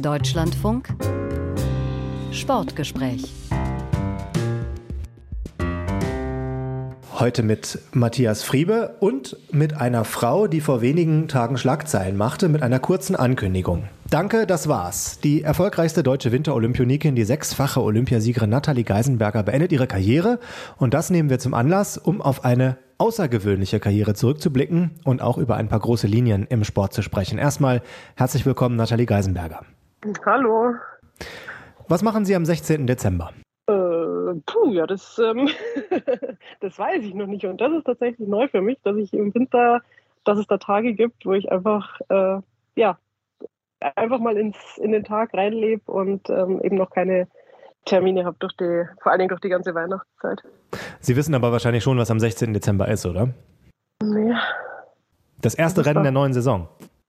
Deutschlandfunk 0.00 0.88
Sportgespräch. 2.30 3.32
Heute 7.14 7.42
mit 7.42 7.78
Matthias 7.92 8.42
Friebe 8.42 8.96
und 9.00 9.38
mit 9.50 9.74
einer 9.74 10.04
Frau, 10.04 10.48
die 10.48 10.60
vor 10.60 10.82
wenigen 10.82 11.28
Tagen 11.28 11.56
Schlagzeilen 11.56 12.16
machte, 12.16 12.50
mit 12.50 12.62
einer 12.62 12.78
kurzen 12.78 13.16
Ankündigung. 13.16 13.84
Danke, 14.10 14.46
das 14.46 14.68
war's. 14.68 15.18
Die 15.20 15.42
erfolgreichste 15.42 16.02
deutsche 16.02 16.30
Winterolympionikin, 16.30 17.14
die 17.14 17.24
sechsfache 17.24 17.82
Olympiasiegerin 17.82 18.50
Nathalie 18.50 18.84
Geisenberger, 18.84 19.42
beendet 19.44 19.72
ihre 19.72 19.86
Karriere. 19.86 20.40
Und 20.76 20.92
das 20.92 21.08
nehmen 21.08 21.30
wir 21.30 21.38
zum 21.38 21.54
Anlass, 21.54 21.96
um 21.96 22.20
auf 22.20 22.44
eine 22.44 22.76
außergewöhnliche 22.98 23.80
Karriere 23.80 24.12
zurückzublicken 24.12 24.90
und 25.04 25.22
auch 25.22 25.38
über 25.38 25.56
ein 25.56 25.68
paar 25.68 25.80
große 25.80 26.06
Linien 26.06 26.46
im 26.48 26.64
Sport 26.64 26.92
zu 26.92 27.00
sprechen. 27.00 27.38
Erstmal 27.38 27.82
herzlich 28.14 28.44
willkommen, 28.44 28.76
Nathalie 28.76 29.06
Geisenberger. 29.06 29.62
Hallo. 30.24 30.74
Was 31.88 32.02
machen 32.02 32.24
Sie 32.24 32.34
am 32.34 32.44
16. 32.44 32.86
Dezember? 32.86 33.32
puh, 34.44 34.72
ja, 34.72 34.86
das, 34.86 35.18
ähm, 35.18 35.48
das 36.60 36.78
weiß 36.78 37.02
ich 37.02 37.14
noch 37.14 37.26
nicht. 37.26 37.44
Und 37.44 37.60
das 37.60 37.72
ist 37.72 37.84
tatsächlich 37.84 38.28
neu 38.28 38.48
für 38.48 38.60
mich, 38.60 38.78
dass 38.82 38.96
ich 38.96 39.12
im 39.12 39.34
Winter, 39.34 39.80
dass 40.24 40.38
es 40.38 40.46
da 40.46 40.58
Tage 40.58 40.94
gibt, 40.94 41.24
wo 41.26 41.32
ich 41.32 41.50
einfach, 41.50 42.00
äh, 42.08 42.40
ja, 42.76 42.98
einfach 43.94 44.18
mal 44.18 44.36
ins, 44.36 44.56
in 44.78 44.92
den 44.92 45.04
Tag 45.04 45.34
reinlebe 45.34 45.90
und 45.90 46.28
ähm, 46.30 46.60
eben 46.62 46.76
noch 46.76 46.90
keine 46.90 47.28
Termine 47.84 48.24
habe, 48.24 48.36
durch 48.40 48.56
die, 48.56 48.84
vor 49.00 49.12
allen 49.12 49.20
Dingen 49.20 49.28
durch 49.28 49.40
die 49.40 49.48
ganze 49.48 49.74
Weihnachtszeit. 49.74 50.42
Sie 51.00 51.14
wissen 51.14 51.34
aber 51.34 51.52
wahrscheinlich 51.52 51.84
schon, 51.84 51.98
was 51.98 52.10
am 52.10 52.18
16. 52.18 52.52
Dezember 52.52 52.88
ist, 52.88 53.06
oder? 53.06 53.28
Nee. 54.02 54.34
Das 55.40 55.54
erste 55.54 55.82
das 55.82 55.86
Rennen 55.88 56.02
der 56.02 56.12
neuen 56.12 56.32
Saison. 56.32 56.68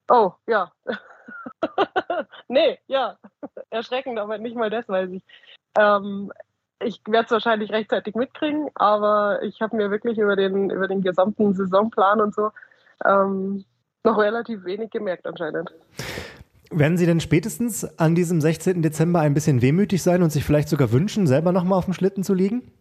Oh, 0.09 0.31
ja. 0.47 0.71
nee, 2.47 2.79
ja. 2.87 3.17
Erschreckend, 3.69 4.19
aber 4.19 4.37
nicht 4.37 4.55
mal 4.55 4.69
das 4.69 4.87
weiß 4.87 5.09
ich. 5.11 5.23
Ähm, 5.77 6.31
ich 6.79 7.01
werde 7.07 7.25
es 7.25 7.31
wahrscheinlich 7.31 7.71
rechtzeitig 7.71 8.15
mitkriegen, 8.15 8.69
aber 8.75 9.41
ich 9.43 9.61
habe 9.61 9.75
mir 9.75 9.89
wirklich 9.89 10.17
über 10.17 10.35
den, 10.35 10.69
über 10.69 10.87
den 10.87 11.01
gesamten 11.01 11.53
Saisonplan 11.53 12.21
und 12.21 12.35
so 12.35 12.51
ähm, 13.05 13.65
noch 14.03 14.17
relativ 14.17 14.63
wenig 14.65 14.91
gemerkt 14.91 15.25
anscheinend. 15.25 15.73
Werden 16.69 16.97
Sie 16.97 17.05
denn 17.05 17.19
spätestens 17.19 17.97
an 17.97 18.13
diesem 18.13 18.41
16. 18.41 18.81
Dezember 18.81 19.21
ein 19.21 19.33
bisschen 19.33 19.61
wehmütig 19.61 20.03
sein 20.03 20.21
und 20.21 20.31
sich 20.31 20.43
vielleicht 20.43 20.69
sogar 20.69 20.91
wünschen, 20.91 21.25
selber 21.25 21.51
nochmal 21.51 21.79
auf 21.79 21.85
dem 21.85 21.93
Schlitten 21.93 22.23
zu 22.23 22.33
liegen? 22.33 22.71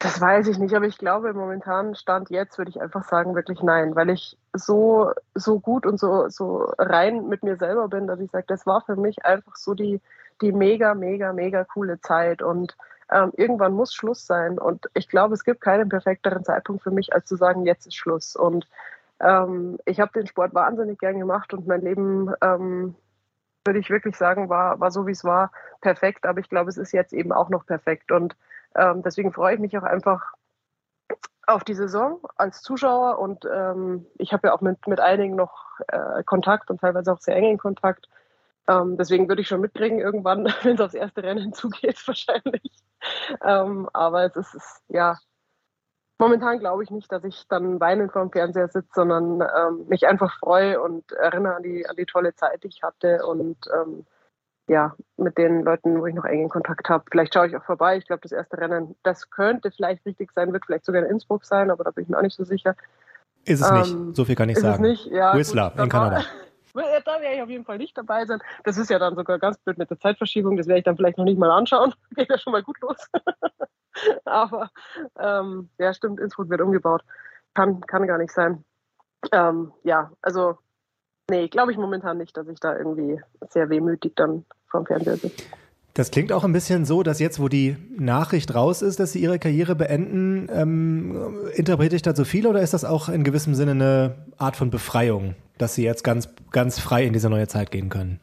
Das 0.00 0.20
weiß 0.20 0.46
ich 0.46 0.58
nicht, 0.58 0.74
aber 0.74 0.86
ich 0.86 0.96
glaube, 0.96 1.34
momentan 1.34 1.96
Stand 1.96 2.30
jetzt 2.30 2.56
würde 2.56 2.70
ich 2.70 2.80
einfach 2.80 3.02
sagen, 3.02 3.34
wirklich 3.34 3.62
nein, 3.62 3.96
weil 3.96 4.10
ich 4.10 4.38
so, 4.52 5.10
so 5.34 5.58
gut 5.58 5.86
und 5.86 5.98
so, 5.98 6.28
so 6.28 6.72
rein 6.78 7.28
mit 7.28 7.42
mir 7.42 7.56
selber 7.56 7.88
bin, 7.88 8.06
dass 8.06 8.20
ich 8.20 8.30
sage, 8.30 8.44
das 8.46 8.64
war 8.64 8.80
für 8.82 8.94
mich 8.94 9.24
einfach 9.24 9.56
so 9.56 9.74
die, 9.74 10.00
die 10.40 10.52
mega, 10.52 10.94
mega, 10.94 11.32
mega 11.32 11.64
coole 11.64 12.00
Zeit 12.00 12.42
und 12.42 12.76
ähm, 13.10 13.32
irgendwann 13.36 13.72
muss 13.72 13.92
Schluss 13.92 14.24
sein. 14.24 14.58
Und 14.58 14.88
ich 14.94 15.08
glaube, 15.08 15.34
es 15.34 15.42
gibt 15.44 15.60
keinen 15.60 15.88
perfekteren 15.88 16.44
Zeitpunkt 16.44 16.82
für 16.84 16.92
mich, 16.92 17.12
als 17.12 17.26
zu 17.26 17.36
sagen, 17.36 17.66
jetzt 17.66 17.86
ist 17.86 17.96
Schluss. 17.96 18.36
Und 18.36 18.68
ähm, 19.20 19.78
ich 19.84 19.98
habe 19.98 20.12
den 20.12 20.28
Sport 20.28 20.54
wahnsinnig 20.54 21.00
gern 21.00 21.18
gemacht 21.18 21.52
und 21.52 21.66
mein 21.66 21.80
Leben, 21.82 22.32
ähm, 22.40 22.94
würde 23.64 23.80
ich 23.80 23.90
wirklich 23.90 24.16
sagen, 24.16 24.48
war, 24.48 24.78
war 24.80 24.90
so, 24.90 25.06
wie 25.06 25.12
es 25.12 25.24
war, 25.24 25.50
perfekt. 25.80 26.24
Aber 26.24 26.40
ich 26.40 26.48
glaube, 26.48 26.70
es 26.70 26.78
ist 26.78 26.92
jetzt 26.92 27.12
eben 27.12 27.32
auch 27.32 27.48
noch 27.48 27.66
perfekt. 27.66 28.12
Und 28.12 28.36
ähm, 28.74 29.02
deswegen 29.02 29.32
freue 29.32 29.54
ich 29.54 29.60
mich 29.60 29.76
auch 29.76 29.82
einfach 29.82 30.32
auf 31.46 31.64
die 31.64 31.74
Saison 31.74 32.20
als 32.36 32.62
Zuschauer. 32.62 33.18
Und 33.18 33.44
ähm, 33.50 34.06
ich 34.18 34.32
habe 34.32 34.48
ja 34.48 34.54
auch 34.54 34.60
mit, 34.60 34.86
mit 34.86 35.00
einigen 35.00 35.34
noch 35.34 35.80
äh, 35.88 36.22
Kontakt 36.24 36.70
und 36.70 36.80
teilweise 36.80 37.12
auch 37.12 37.20
sehr 37.20 37.36
engen 37.36 37.58
Kontakt. 37.58 38.08
Ähm, 38.68 38.98
deswegen 38.98 39.28
würde 39.28 39.40
ich 39.40 39.48
schon 39.48 39.62
mitkriegen, 39.62 39.98
irgendwann, 39.98 40.44
wenn 40.62 40.74
es 40.74 40.80
aufs 40.80 40.94
erste 40.94 41.22
Rennen 41.22 41.52
zugeht, 41.54 42.06
wahrscheinlich. 42.06 42.70
Ähm, 43.42 43.88
aber 43.92 44.24
es 44.24 44.36
ist, 44.36 44.54
ist, 44.54 44.82
ja, 44.88 45.16
momentan 46.18 46.58
glaube 46.58 46.84
ich 46.84 46.90
nicht, 46.90 47.10
dass 47.10 47.24
ich 47.24 47.46
dann 47.48 47.80
weinend 47.80 48.12
vor 48.12 48.22
dem 48.22 48.32
Fernseher 48.32 48.68
sitze, 48.68 48.90
sondern 48.94 49.40
ähm, 49.40 49.86
mich 49.88 50.06
einfach 50.06 50.38
freue 50.38 50.82
und 50.82 51.12
erinnere 51.12 51.56
an 51.56 51.62
die, 51.62 51.88
an 51.88 51.96
die 51.96 52.06
tolle 52.06 52.34
Zeit, 52.34 52.62
die 52.62 52.68
ich 52.68 52.82
hatte 52.82 53.24
und 53.24 53.56
ähm, 53.74 54.04
ja, 54.68 54.94
mit 55.16 55.38
den 55.38 55.62
Leuten, 55.62 56.00
wo 56.00 56.06
ich 56.06 56.14
noch 56.14 56.24
engen 56.24 56.48
Kontakt 56.48 56.88
habe. 56.88 57.04
Vielleicht 57.10 57.34
schaue 57.34 57.48
ich 57.48 57.56
auch 57.56 57.64
vorbei. 57.64 57.96
Ich 57.96 58.06
glaube, 58.06 58.20
das 58.22 58.32
erste 58.32 58.58
Rennen, 58.58 58.94
das 59.02 59.30
könnte 59.30 59.70
vielleicht 59.70 60.04
richtig 60.04 60.30
sein, 60.32 60.52
wird 60.52 60.66
vielleicht 60.66 60.84
sogar 60.84 61.02
in 61.02 61.10
Innsbruck 61.10 61.44
sein, 61.44 61.70
aber 61.70 61.84
da 61.84 61.90
bin 61.90 62.04
ich 62.04 62.10
mir 62.10 62.18
auch 62.18 62.22
nicht 62.22 62.36
so 62.36 62.44
sicher. 62.44 62.76
Ist 63.44 63.62
es 63.62 63.70
nicht, 63.70 63.92
ähm, 63.92 64.14
so 64.14 64.24
viel 64.24 64.34
kann 64.34 64.50
ich 64.50 64.56
ist 64.56 64.62
sagen. 64.62 64.84
Es 64.84 64.90
nicht, 64.90 65.06
ja. 65.06 65.34
Whistler 65.34 65.70
gut, 65.70 65.84
in 65.84 65.88
Kanada. 65.88 66.22
Da 66.74 67.20
werde 67.20 67.36
ich 67.36 67.42
auf 67.42 67.48
jeden 67.48 67.64
Fall 67.64 67.78
nicht 67.78 67.96
dabei 67.96 68.26
sein. 68.26 68.40
Das 68.64 68.76
ist 68.76 68.90
ja 68.90 68.98
dann 68.98 69.16
sogar 69.16 69.38
ganz 69.38 69.58
blöd 69.58 69.78
mit 69.78 69.90
der 69.90 69.98
Zeitverschiebung. 69.98 70.56
Das 70.56 70.66
werde 70.66 70.78
ich 70.78 70.84
dann 70.84 70.96
vielleicht 70.96 71.18
noch 71.18 71.24
nicht 71.24 71.38
mal 71.38 71.50
anschauen. 71.50 71.94
Geht 72.14 72.28
ja 72.28 72.38
schon 72.38 72.52
mal 72.52 72.62
gut 72.62 72.78
los. 72.80 72.96
Aber 74.24 74.70
ähm, 75.18 75.70
ja, 75.78 75.92
stimmt, 75.94 76.20
Innsbruck 76.20 76.50
wird 76.50 76.60
umgebaut. 76.60 77.02
Kann, 77.54 77.80
kann 77.80 78.06
gar 78.06 78.18
nicht 78.18 78.32
sein. 78.32 78.64
Ähm, 79.32 79.72
ja, 79.82 80.12
also 80.20 80.58
nee, 81.28 81.48
glaube 81.48 81.72
ich 81.72 81.78
momentan 81.78 82.18
nicht, 82.18 82.36
dass 82.36 82.46
ich 82.48 82.60
da 82.60 82.76
irgendwie 82.76 83.20
sehr 83.48 83.70
wehmütig 83.70 84.12
dann 84.14 84.44
vom 84.70 84.86
Fernseher 84.86 85.16
sitze. 85.16 85.44
Das 85.94 86.12
klingt 86.12 86.32
auch 86.32 86.44
ein 86.44 86.52
bisschen 86.52 86.84
so, 86.84 87.02
dass 87.02 87.18
jetzt, 87.18 87.40
wo 87.40 87.48
die 87.48 87.76
Nachricht 87.98 88.54
raus 88.54 88.82
ist, 88.82 89.00
dass 89.00 89.12
Sie 89.12 89.20
Ihre 89.20 89.40
Karriere 89.40 89.74
beenden, 89.74 90.48
ähm, 90.52 91.48
interpretiere 91.54 91.96
ich 91.96 92.02
da 92.02 92.14
so 92.14 92.24
viel 92.24 92.46
oder 92.46 92.60
ist 92.60 92.72
das 92.72 92.84
auch 92.84 93.08
in 93.08 93.24
gewissem 93.24 93.56
Sinne 93.56 93.72
eine 93.72 94.14
Art 94.36 94.54
von 94.54 94.70
Befreiung, 94.70 95.34
dass 95.58 95.74
Sie 95.74 95.84
jetzt 95.84 96.04
ganz, 96.04 96.28
ganz 96.52 96.78
frei 96.78 97.04
in 97.04 97.12
diese 97.12 97.28
neue 97.28 97.48
Zeit 97.48 97.72
gehen 97.72 97.88
können? 97.88 98.20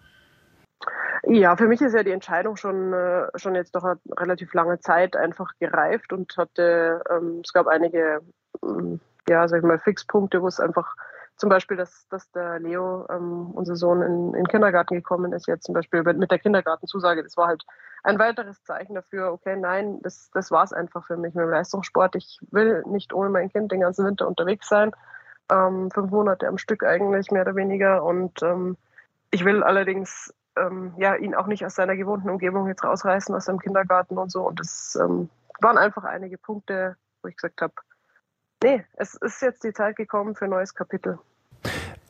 Ja, 1.28 1.58
für 1.58 1.68
mich 1.68 1.82
ist 1.82 1.94
ja 1.94 2.04
die 2.04 2.12
Entscheidung 2.12 2.56
schon, 2.56 2.94
äh, 2.94 3.28
schon 3.36 3.56
jetzt 3.56 3.76
doch 3.76 3.84
eine 3.84 3.98
relativ 4.18 4.54
lange 4.54 4.80
Zeit 4.80 5.18
einfach 5.18 5.50
gereift 5.60 6.14
und 6.14 6.38
hatte, 6.38 7.02
ähm, 7.10 7.42
es 7.44 7.52
gab 7.52 7.68
einige, 7.68 8.22
ähm, 8.64 9.00
ja, 9.28 9.48
sag 9.48 9.58
ich 9.58 9.66
mal, 9.66 9.80
Fixpunkte, 9.80 10.42
wo 10.42 10.48
es 10.48 10.60
einfach 10.60 10.96
zum 11.38 11.50
Beispiel, 11.50 11.78
dass, 11.78 12.08
dass 12.10 12.32
der 12.32 12.60
Leo, 12.60 13.06
ähm, 13.10 13.52
unser 13.52 13.76
Sohn, 13.76 14.02
in, 14.02 14.28
in 14.28 14.34
den 14.34 14.48
Kindergarten 14.48 14.96
gekommen 14.96 15.34
ist, 15.34 15.48
jetzt 15.48 15.66
zum 15.66 15.74
Beispiel 15.74 16.04
mit 16.04 16.32
der 16.32 16.40
Kindergartenzusage. 16.40 17.24
Das 17.24 17.36
war 17.36 17.48
halt 17.48 17.66
ein 18.04 18.20
weiteres 18.20 18.64
Zeichen 18.64 18.96
dafür, 18.96 19.34
okay, 19.34 19.56
nein, 19.58 20.00
das, 20.02 20.30
das 20.34 20.52
war 20.52 20.64
es 20.64 20.72
einfach 20.72 21.06
für 21.06 21.18
mich 21.18 21.34
mit 21.34 21.44
dem 21.44 21.50
Leistungssport. 21.50 22.16
Ich 22.16 22.40
will 22.52 22.84
nicht 22.88 23.14
ohne 23.14 23.30
mein 23.30 23.50
Kind 23.50 23.72
den 23.72 23.82
ganzen 23.82 24.06
Winter 24.06 24.28
unterwegs 24.28 24.70
sein. 24.70 24.92
Ähm, 25.52 25.92
fünf 25.92 26.12
Monate 26.12 26.48
am 26.48 26.58
Stück 26.58 26.84
eigentlich, 26.84 27.32
mehr 27.32 27.42
oder 27.42 27.56
weniger. 27.56 28.04
Und 28.04 28.42
ähm, 28.42 28.78
ich 29.32 29.44
will 29.44 29.64
allerdings 29.64 30.34
ähm, 30.56 30.94
ja, 30.98 31.16
ihn 31.16 31.36
auch 31.36 31.48
nicht 31.48 31.66
aus 31.66 31.76
seiner 31.76 31.96
gewohnten 31.96 32.30
Umgebung 32.30 32.68
jetzt 32.68 32.84
rausreißen, 32.84 33.36
aus 33.36 33.46
seinem 33.46 33.60
Kindergarten 33.60 34.18
und 34.18 34.32
so. 34.32 34.48
Und 34.48 34.60
das 34.60 34.98
ähm, 35.02 35.30
waren 35.60 35.78
einfach 35.78 36.04
einige 36.04 36.38
Punkte, 36.38 36.96
wo 37.22 37.28
ich 37.28 37.36
gesagt 37.36 37.62
habe, 37.62 37.74
nee, 38.66 38.84
es 38.96 39.14
ist 39.16 39.42
jetzt 39.42 39.64
die 39.64 39.74
Zeit 39.74 39.96
gekommen 39.96 40.36
für 40.36 40.46
ein 40.46 40.52
neues 40.52 40.74
Kapitel. 40.74 41.20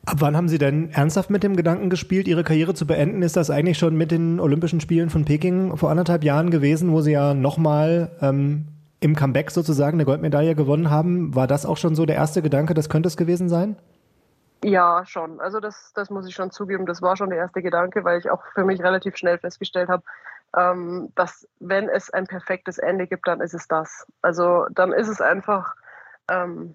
Ab 0.06 0.16
wann 0.20 0.36
haben 0.36 0.48
Sie 0.48 0.58
denn 0.58 0.90
ernsthaft 0.92 1.30
mit 1.30 1.42
dem 1.42 1.56
Gedanken 1.56 1.90
gespielt, 1.90 2.28
Ihre 2.28 2.44
Karriere 2.44 2.74
zu 2.74 2.86
beenden? 2.86 3.22
Ist 3.22 3.36
das 3.36 3.50
eigentlich 3.50 3.78
schon 3.78 3.96
mit 3.96 4.10
den 4.10 4.40
Olympischen 4.40 4.80
Spielen 4.80 5.10
von 5.10 5.24
Peking 5.24 5.76
vor 5.76 5.90
anderthalb 5.90 6.22
Jahren 6.24 6.50
gewesen, 6.50 6.92
wo 6.92 7.00
Sie 7.00 7.12
ja 7.12 7.34
nochmal 7.34 8.10
ähm, 8.22 8.68
im 9.00 9.16
Comeback 9.16 9.50
sozusagen 9.50 9.96
eine 9.96 10.04
Goldmedaille 10.04 10.54
gewonnen 10.54 10.90
haben? 10.90 11.34
War 11.34 11.46
das 11.46 11.66
auch 11.66 11.76
schon 11.76 11.94
so 11.94 12.06
der 12.06 12.16
erste 12.16 12.40
Gedanke, 12.40 12.72
das 12.72 12.88
könnte 12.88 13.08
es 13.08 13.16
gewesen 13.16 13.48
sein? 13.48 13.76
Ja, 14.64 15.04
schon. 15.04 15.40
Also 15.40 15.60
das, 15.60 15.92
das 15.94 16.08
muss 16.08 16.26
ich 16.26 16.34
schon 16.34 16.50
zugeben. 16.50 16.86
Das 16.86 17.02
war 17.02 17.16
schon 17.16 17.30
der 17.30 17.38
erste 17.38 17.60
Gedanke, 17.60 18.04
weil 18.04 18.18
ich 18.18 18.30
auch 18.30 18.42
für 18.54 18.64
mich 18.64 18.80
relativ 18.80 19.16
schnell 19.16 19.38
festgestellt 19.38 19.88
habe, 19.88 20.04
ähm, 20.56 21.12
dass 21.16 21.46
wenn 21.58 21.88
es 21.88 22.10
ein 22.10 22.26
perfektes 22.26 22.78
Ende 22.78 23.06
gibt, 23.06 23.26
dann 23.26 23.40
ist 23.40 23.54
es 23.54 23.68
das. 23.68 24.06
Also 24.22 24.66
dann 24.70 24.92
ist 24.92 25.08
es 25.08 25.20
einfach 25.20 25.74
ähm, 26.28 26.74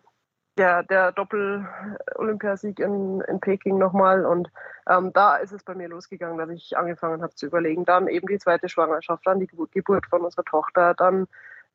der, 0.58 0.84
der 0.84 1.12
Doppel-Olympiasieg 1.14 2.80
in, 2.80 3.22
in 3.22 3.40
Peking 3.40 3.78
nochmal. 3.78 4.26
Und 4.26 4.50
ähm, 4.90 5.14
da 5.14 5.38
ist 5.38 5.54
es 5.54 5.64
bei 5.64 5.76
mir 5.76 5.88
losgegangen, 5.90 6.38
dass 6.38 6.50
ich 6.50 6.78
angefangen 6.78 7.22
habe 7.22 7.34
zu 7.36 7.46
überlegen. 7.46 7.86
Dann 7.86 8.08
eben 8.08 8.28
die 8.28 8.40
zweite 8.40 8.70
Schwangerschaft, 8.70 9.26
dann 9.26 9.40
die 9.40 9.48
Geburt 9.48 10.06
von 10.08 10.22
unserer 10.22 10.46
Tochter, 10.46 10.94
dann 10.94 11.28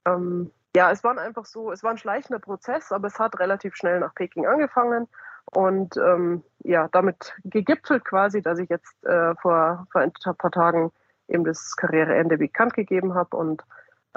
ähm, 0.04 0.50
ja, 0.76 0.90
es 0.90 1.02
war 1.02 1.16
einfach 1.16 1.46
so, 1.46 1.72
es 1.72 1.82
war 1.82 1.92
ein 1.92 1.98
schleichender 1.98 2.38
Prozess, 2.38 2.92
aber 2.92 3.06
es 3.06 3.18
hat 3.18 3.38
relativ 3.40 3.74
schnell 3.74 3.98
nach 4.00 4.14
Peking 4.14 4.46
angefangen 4.46 5.08
und 5.46 5.96
ähm, 5.96 6.42
ja, 6.64 6.88
damit 6.88 7.34
gegipfelt 7.44 8.04
quasi, 8.04 8.42
dass 8.42 8.58
ich 8.58 8.68
jetzt 8.68 9.02
äh, 9.06 9.34
vor, 9.36 9.86
vor 9.90 10.02
ein 10.02 10.12
paar 10.36 10.50
Tagen 10.50 10.92
eben 11.28 11.44
das 11.44 11.76
Karriereende 11.76 12.36
bekannt 12.36 12.74
gegeben 12.74 13.14
habe 13.14 13.36
und 13.36 13.64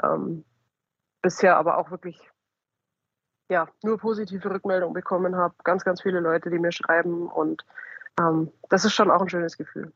ähm, 0.04 0.44
bisher 1.22 1.56
aber 1.56 1.78
auch 1.78 1.92
wirklich 1.92 2.30
ja, 3.50 3.68
nur 3.84 3.98
positive 3.98 4.50
Rückmeldungen 4.50 4.94
bekommen 4.94 5.36
habe. 5.36 5.54
Ganz, 5.64 5.84
ganz 5.84 6.02
viele 6.02 6.20
Leute, 6.20 6.50
die 6.50 6.60
mir 6.60 6.72
schreiben 6.72 7.28
und 7.28 7.66
ähm, 8.20 8.52
das 8.70 8.86
ist 8.86 8.94
schon 8.94 9.12
auch 9.12 9.22
ein 9.22 9.30
schönes 9.30 9.58
Gefühl. 9.58 9.92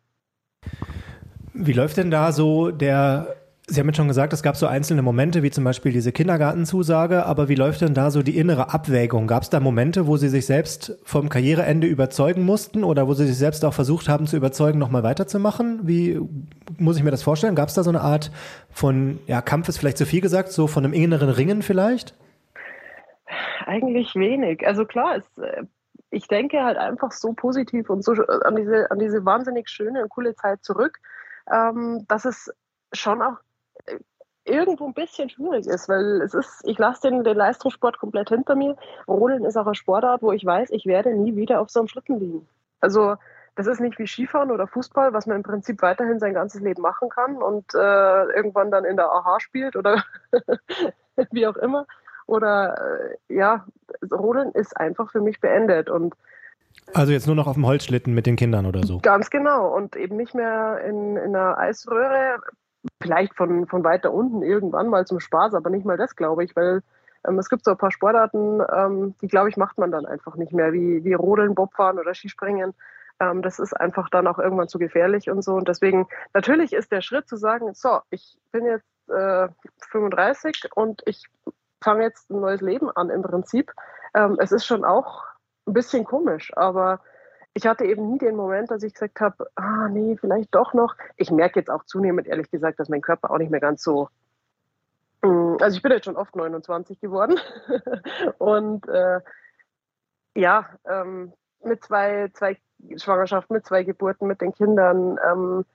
Wie 1.54 1.74
läuft 1.74 1.98
denn 1.98 2.12
da 2.12 2.32
so 2.32 2.72
der 2.72 3.36
Sie 3.66 3.80
haben 3.80 3.88
jetzt 3.88 3.96
schon 3.96 4.10
gesagt, 4.10 4.34
es 4.34 4.44
gab 4.44 4.58
so 4.58 4.68
einzelne 4.68 5.02
Momente, 5.02 5.42
wie 5.42 5.50
zum 5.50 5.64
Beispiel 5.64 5.94
diese 5.94 6.12
Kindergartenzusage, 6.12 7.26
aber 7.26 7.48
wie 7.48 7.56
läuft 7.56 7.80
denn 7.80 7.94
da 7.94 8.12
so 8.12 8.22
die 8.22 8.38
innere 8.38 8.74
Abwägung? 8.74 9.26
Gab 9.26 9.44
es 9.44 9.50
da 9.50 9.62
Momente, 9.62 10.06
wo 10.06 10.18
Sie 10.18 10.28
sich 10.28 10.46
selbst 10.46 10.98
vom 11.06 11.30
Karriereende 11.30 11.88
überzeugen 11.88 12.44
mussten 12.44 12.84
oder 12.84 13.08
wo 13.08 13.14
Sie 13.14 13.26
sich 13.26 13.38
selbst 13.38 13.64
auch 13.64 13.74
versucht 13.74 14.10
haben 14.10 14.28
zu 14.28 14.36
überzeugen, 14.36 14.80
nochmal 14.80 15.04
weiterzumachen? 15.04 15.80
Wie 15.84 16.20
muss 16.78 16.98
ich 16.98 17.04
mir 17.04 17.12
das 17.12 17.24
vorstellen? 17.24 17.56
Gab 17.56 17.70
es 17.70 17.76
da 17.76 17.84
so 17.84 17.90
eine 17.90 18.02
Art 18.02 18.32
von, 18.70 19.20
ja, 19.28 19.42
Kampf 19.42 19.70
ist 19.70 19.78
vielleicht 19.78 19.98
zu 19.98 20.06
viel 20.06 20.20
gesagt, 20.20 20.52
so 20.52 20.68
von 20.68 20.84
einem 20.84 20.94
inneren 20.94 21.30
Ringen 21.30 21.62
vielleicht? 21.62 22.16
Eigentlich 23.66 24.16
wenig. 24.16 24.66
Also 24.66 24.86
klar, 24.86 25.18
es, 25.18 25.38
äh, 25.38 25.64
ich 26.10 26.28
denke 26.28 26.64
halt 26.64 26.78
einfach 26.78 27.12
so 27.12 27.34
positiv 27.34 27.90
und 27.90 28.04
so 28.04 28.14
an 28.14 28.56
diese, 28.56 28.92
an 28.92 29.00
diese 29.00 29.26
wahnsinnig 29.26 29.70
schöne 29.70 30.04
und 30.04 30.10
coole 30.10 30.36
Zeit 30.36 30.64
zurück, 30.64 31.00
ähm, 31.52 32.06
dass 32.08 32.26
es 32.26 32.54
schon 32.94 33.22
auch 33.22 33.38
irgendwo 34.46 34.86
ein 34.86 34.94
bisschen 34.94 35.30
schwierig 35.30 35.68
ist, 35.68 35.88
weil 35.90 36.22
es 36.22 36.34
ist, 36.34 36.62
ich 36.66 36.78
lasse 36.78 37.10
den, 37.10 37.24
den 37.24 37.38
Leistungssport 37.38 37.98
komplett 37.98 38.30
hinter 38.30 38.56
mir. 38.56 38.76
Rodeln 39.08 39.46
ist 39.46 39.58
auch 39.58 39.66
eine 39.66 39.76
Sportart, 39.76 40.22
wo 40.22 40.32
ich 40.32 40.46
weiß, 40.46 40.70
ich 40.72 40.86
werde 40.86 41.14
nie 41.16 41.36
wieder 41.36 41.62
auf 41.62 41.70
so 41.70 41.80
einem 41.80 41.88
Schlitten 41.88 42.20
liegen. 42.20 42.48
Also 42.80 43.16
das 43.56 43.68
ist 43.68 43.80
nicht 43.80 44.00
wie 44.00 44.08
Skifahren 44.08 44.52
oder 44.52 44.68
Fußball, 44.68 45.14
was 45.14 45.28
man 45.28 45.38
im 45.38 45.44
Prinzip 45.44 45.82
weiterhin 45.82 46.20
sein 46.20 46.34
ganzes 46.34 46.62
Leben 46.62 46.82
machen 46.82 47.10
kann 47.10 47.38
und 47.38 47.74
äh, 47.74 48.24
irgendwann 48.36 48.72
dann 48.72 48.84
in 48.84 48.98
der 48.98 49.12
AHA 49.12 49.40
spielt 49.40 49.76
oder 49.76 50.04
wie 51.32 51.48
auch 51.48 51.58
immer. 51.58 51.86
Oder 52.26 52.78
äh, 53.30 53.34
ja, 53.34 53.66
Rodeln 54.12 54.52
ist 54.52 54.76
einfach 54.78 55.12
für 55.12 55.22
mich 55.22 55.40
beendet 55.40 55.90
und 55.90 56.14
also 56.94 57.12
jetzt 57.12 57.28
nur 57.28 57.36
noch 57.36 57.48
auf 57.48 57.56
dem 57.56 57.66
Holzschlitten 57.66 58.14
mit 58.14 58.26
den 58.26 58.36
Kindern 58.36 58.66
oder 58.66 58.84
so. 58.84 59.00
Ganz 59.00 59.30
genau. 59.30 59.74
Und 59.76 59.96
eben 59.96 60.18
nicht 60.18 60.36
mehr 60.36 60.82
in, 60.86 61.18
in 61.18 61.36
einer 61.36 61.58
Eisröhre, 61.58 62.40
vielleicht 63.02 63.36
von, 63.36 63.68
von 63.68 63.84
weiter 63.84 64.14
unten 64.14 64.42
irgendwann 64.42 64.90
mal 64.90 65.06
zum 65.06 65.20
Spaß, 65.20 65.54
aber 65.54 65.70
nicht 65.70 65.86
mal 65.86 65.98
das, 65.98 66.16
glaube 66.16 66.44
ich, 66.44 66.56
weil 66.56 66.82
ähm, 67.28 67.40
es 67.40 67.50
gibt 67.50 67.64
so 67.64 67.72
ein 67.72 67.78
paar 67.78 67.92
Sportarten, 67.92 68.62
ähm, 68.72 69.16
die, 69.22 69.28
glaube 69.28 69.50
ich, 69.50 69.58
macht 69.58 69.78
man 69.78 69.92
dann 69.92 70.06
einfach 70.06 70.36
nicht 70.36 70.52
mehr, 70.54 70.74
wie, 70.74 71.04
wie 71.04 71.14
Rodeln, 71.14 71.56
Bobfahren 71.56 72.00
oder 72.00 72.14
Skispringen. 72.14 72.74
Ähm, 73.20 73.42
das 73.42 73.60
ist 73.60 73.74
einfach 73.74 74.10
dann 74.10 74.28
auch 74.28 74.40
irgendwann 74.40 74.68
zu 74.68 74.80
gefährlich 74.80 75.30
und 75.30 75.42
so. 75.44 75.54
Und 75.54 75.68
deswegen, 75.68 76.08
natürlich 76.34 76.74
ist 76.74 76.92
der 76.92 77.02
Schritt 77.02 77.28
zu 77.28 77.38
sagen, 77.38 77.74
so, 77.74 78.00
ich 78.10 78.38
bin 78.52 78.66
jetzt 78.66 79.10
äh, 79.10 79.48
35 79.90 80.70
und 80.76 81.02
ich 81.06 81.26
fange 81.84 82.04
jetzt 82.04 82.30
ein 82.30 82.40
neues 82.40 82.62
Leben 82.62 82.90
an 82.92 83.10
im 83.10 83.22
Prinzip. 83.22 83.72
Ähm, 84.14 84.38
es 84.40 84.52
ist 84.52 84.66
schon 84.66 84.86
auch 84.86 85.24
ein 85.68 85.74
bisschen 85.74 86.04
komisch, 86.04 86.52
aber 86.56 87.00
ich 87.54 87.68
hatte 87.68 87.86
eben 87.86 88.12
nie 88.12 88.18
den 88.18 88.36
Moment, 88.36 88.72
dass 88.72 88.84
ich 88.84 88.94
gesagt 88.94 89.20
habe, 89.22 89.48
ah 89.56 89.88
nee, 89.88 90.18
vielleicht 90.20 90.54
doch 90.56 90.74
noch. 90.74 90.96
Ich 91.18 91.32
merke 91.32 91.60
jetzt 91.60 91.70
auch 91.70 91.84
zunehmend, 91.86 92.28
ehrlich 92.28 92.50
gesagt, 92.50 92.80
dass 92.80 92.90
mein 92.90 93.02
Körper 93.02 93.32
auch 93.32 93.38
nicht 93.38 93.52
mehr 93.52 93.60
ganz 93.60 93.84
so. 93.84 94.10
Mm, 95.22 95.58
also 95.60 95.78
ich 95.78 95.84
bin 95.84 95.92
jetzt 95.92 96.06
schon 96.06 96.18
oft 96.18 96.36
29 96.36 97.00
geworden. 97.00 97.40
und 98.40 98.88
äh, 98.88 99.22
ja, 100.36 100.68
ähm, 100.86 101.34
mit 101.64 101.84
zwei, 101.84 102.30
zwei 102.34 102.58
Schwangerschaften, 102.98 103.54
mit 103.56 103.66
zwei 103.66 103.84
Geburten, 103.84 104.28
mit 104.28 104.42
den 104.42 104.54
Kindern. 104.54 105.20
Ähm, 105.24 105.66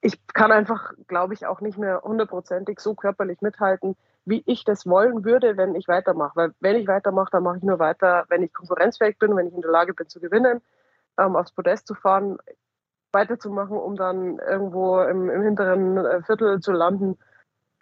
ich 0.00 0.26
kann 0.28 0.52
einfach, 0.52 0.94
glaube 1.06 1.34
ich, 1.34 1.44
auch 1.46 1.60
nicht 1.60 1.76
mehr 1.76 2.00
hundertprozentig 2.02 2.80
so 2.80 2.94
körperlich 2.94 3.42
mithalten, 3.42 3.94
wie 4.24 4.42
ich 4.46 4.64
das 4.64 4.86
wollen 4.86 5.24
würde, 5.24 5.56
wenn 5.56 5.74
ich 5.74 5.88
weitermache. 5.88 6.32
Weil 6.34 6.54
wenn 6.60 6.76
ich 6.76 6.86
weitermache, 6.86 7.30
dann 7.32 7.42
mache 7.42 7.58
ich 7.58 7.62
nur 7.62 7.78
weiter, 7.78 8.24
wenn 8.28 8.42
ich 8.42 8.52
konkurrenzfähig 8.52 9.18
bin, 9.18 9.36
wenn 9.36 9.48
ich 9.48 9.54
in 9.54 9.62
der 9.62 9.70
Lage 9.70 9.94
bin 9.94 10.08
zu 10.08 10.20
gewinnen 10.20 10.60
ähm, 11.18 11.36
aufs 11.36 11.52
Podest 11.52 11.86
zu 11.86 11.94
fahren, 11.94 12.38
weiterzumachen, 13.12 13.76
um 13.76 13.96
dann 13.96 14.38
irgendwo 14.38 15.00
im, 15.02 15.28
im 15.30 15.42
hinteren 15.42 15.98
äh, 15.98 16.22
Viertel 16.22 16.60
zu 16.60 16.72
landen, 16.72 17.18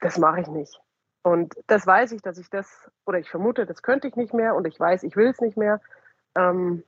das 0.01 0.19
mache 0.19 0.41
ich 0.41 0.49
nicht. 0.49 0.81
Und 1.23 1.55
das 1.67 1.87
weiß 1.87 2.13
ich, 2.13 2.23
dass 2.23 2.39
ich 2.39 2.49
das, 2.49 2.91
oder 3.05 3.19
ich 3.19 3.29
vermute, 3.29 3.67
das 3.67 3.83
könnte 3.83 4.09
ich 4.09 4.17
nicht 4.17 4.33
mehr 4.33 4.55
und 4.55 4.67
ich 4.67 4.79
weiß, 4.79 5.03
ich 5.03 5.17
will 5.17 5.29
es 5.29 5.41
nicht 5.41 5.57
mehr. 5.57 5.81
Ähm, 6.35 6.85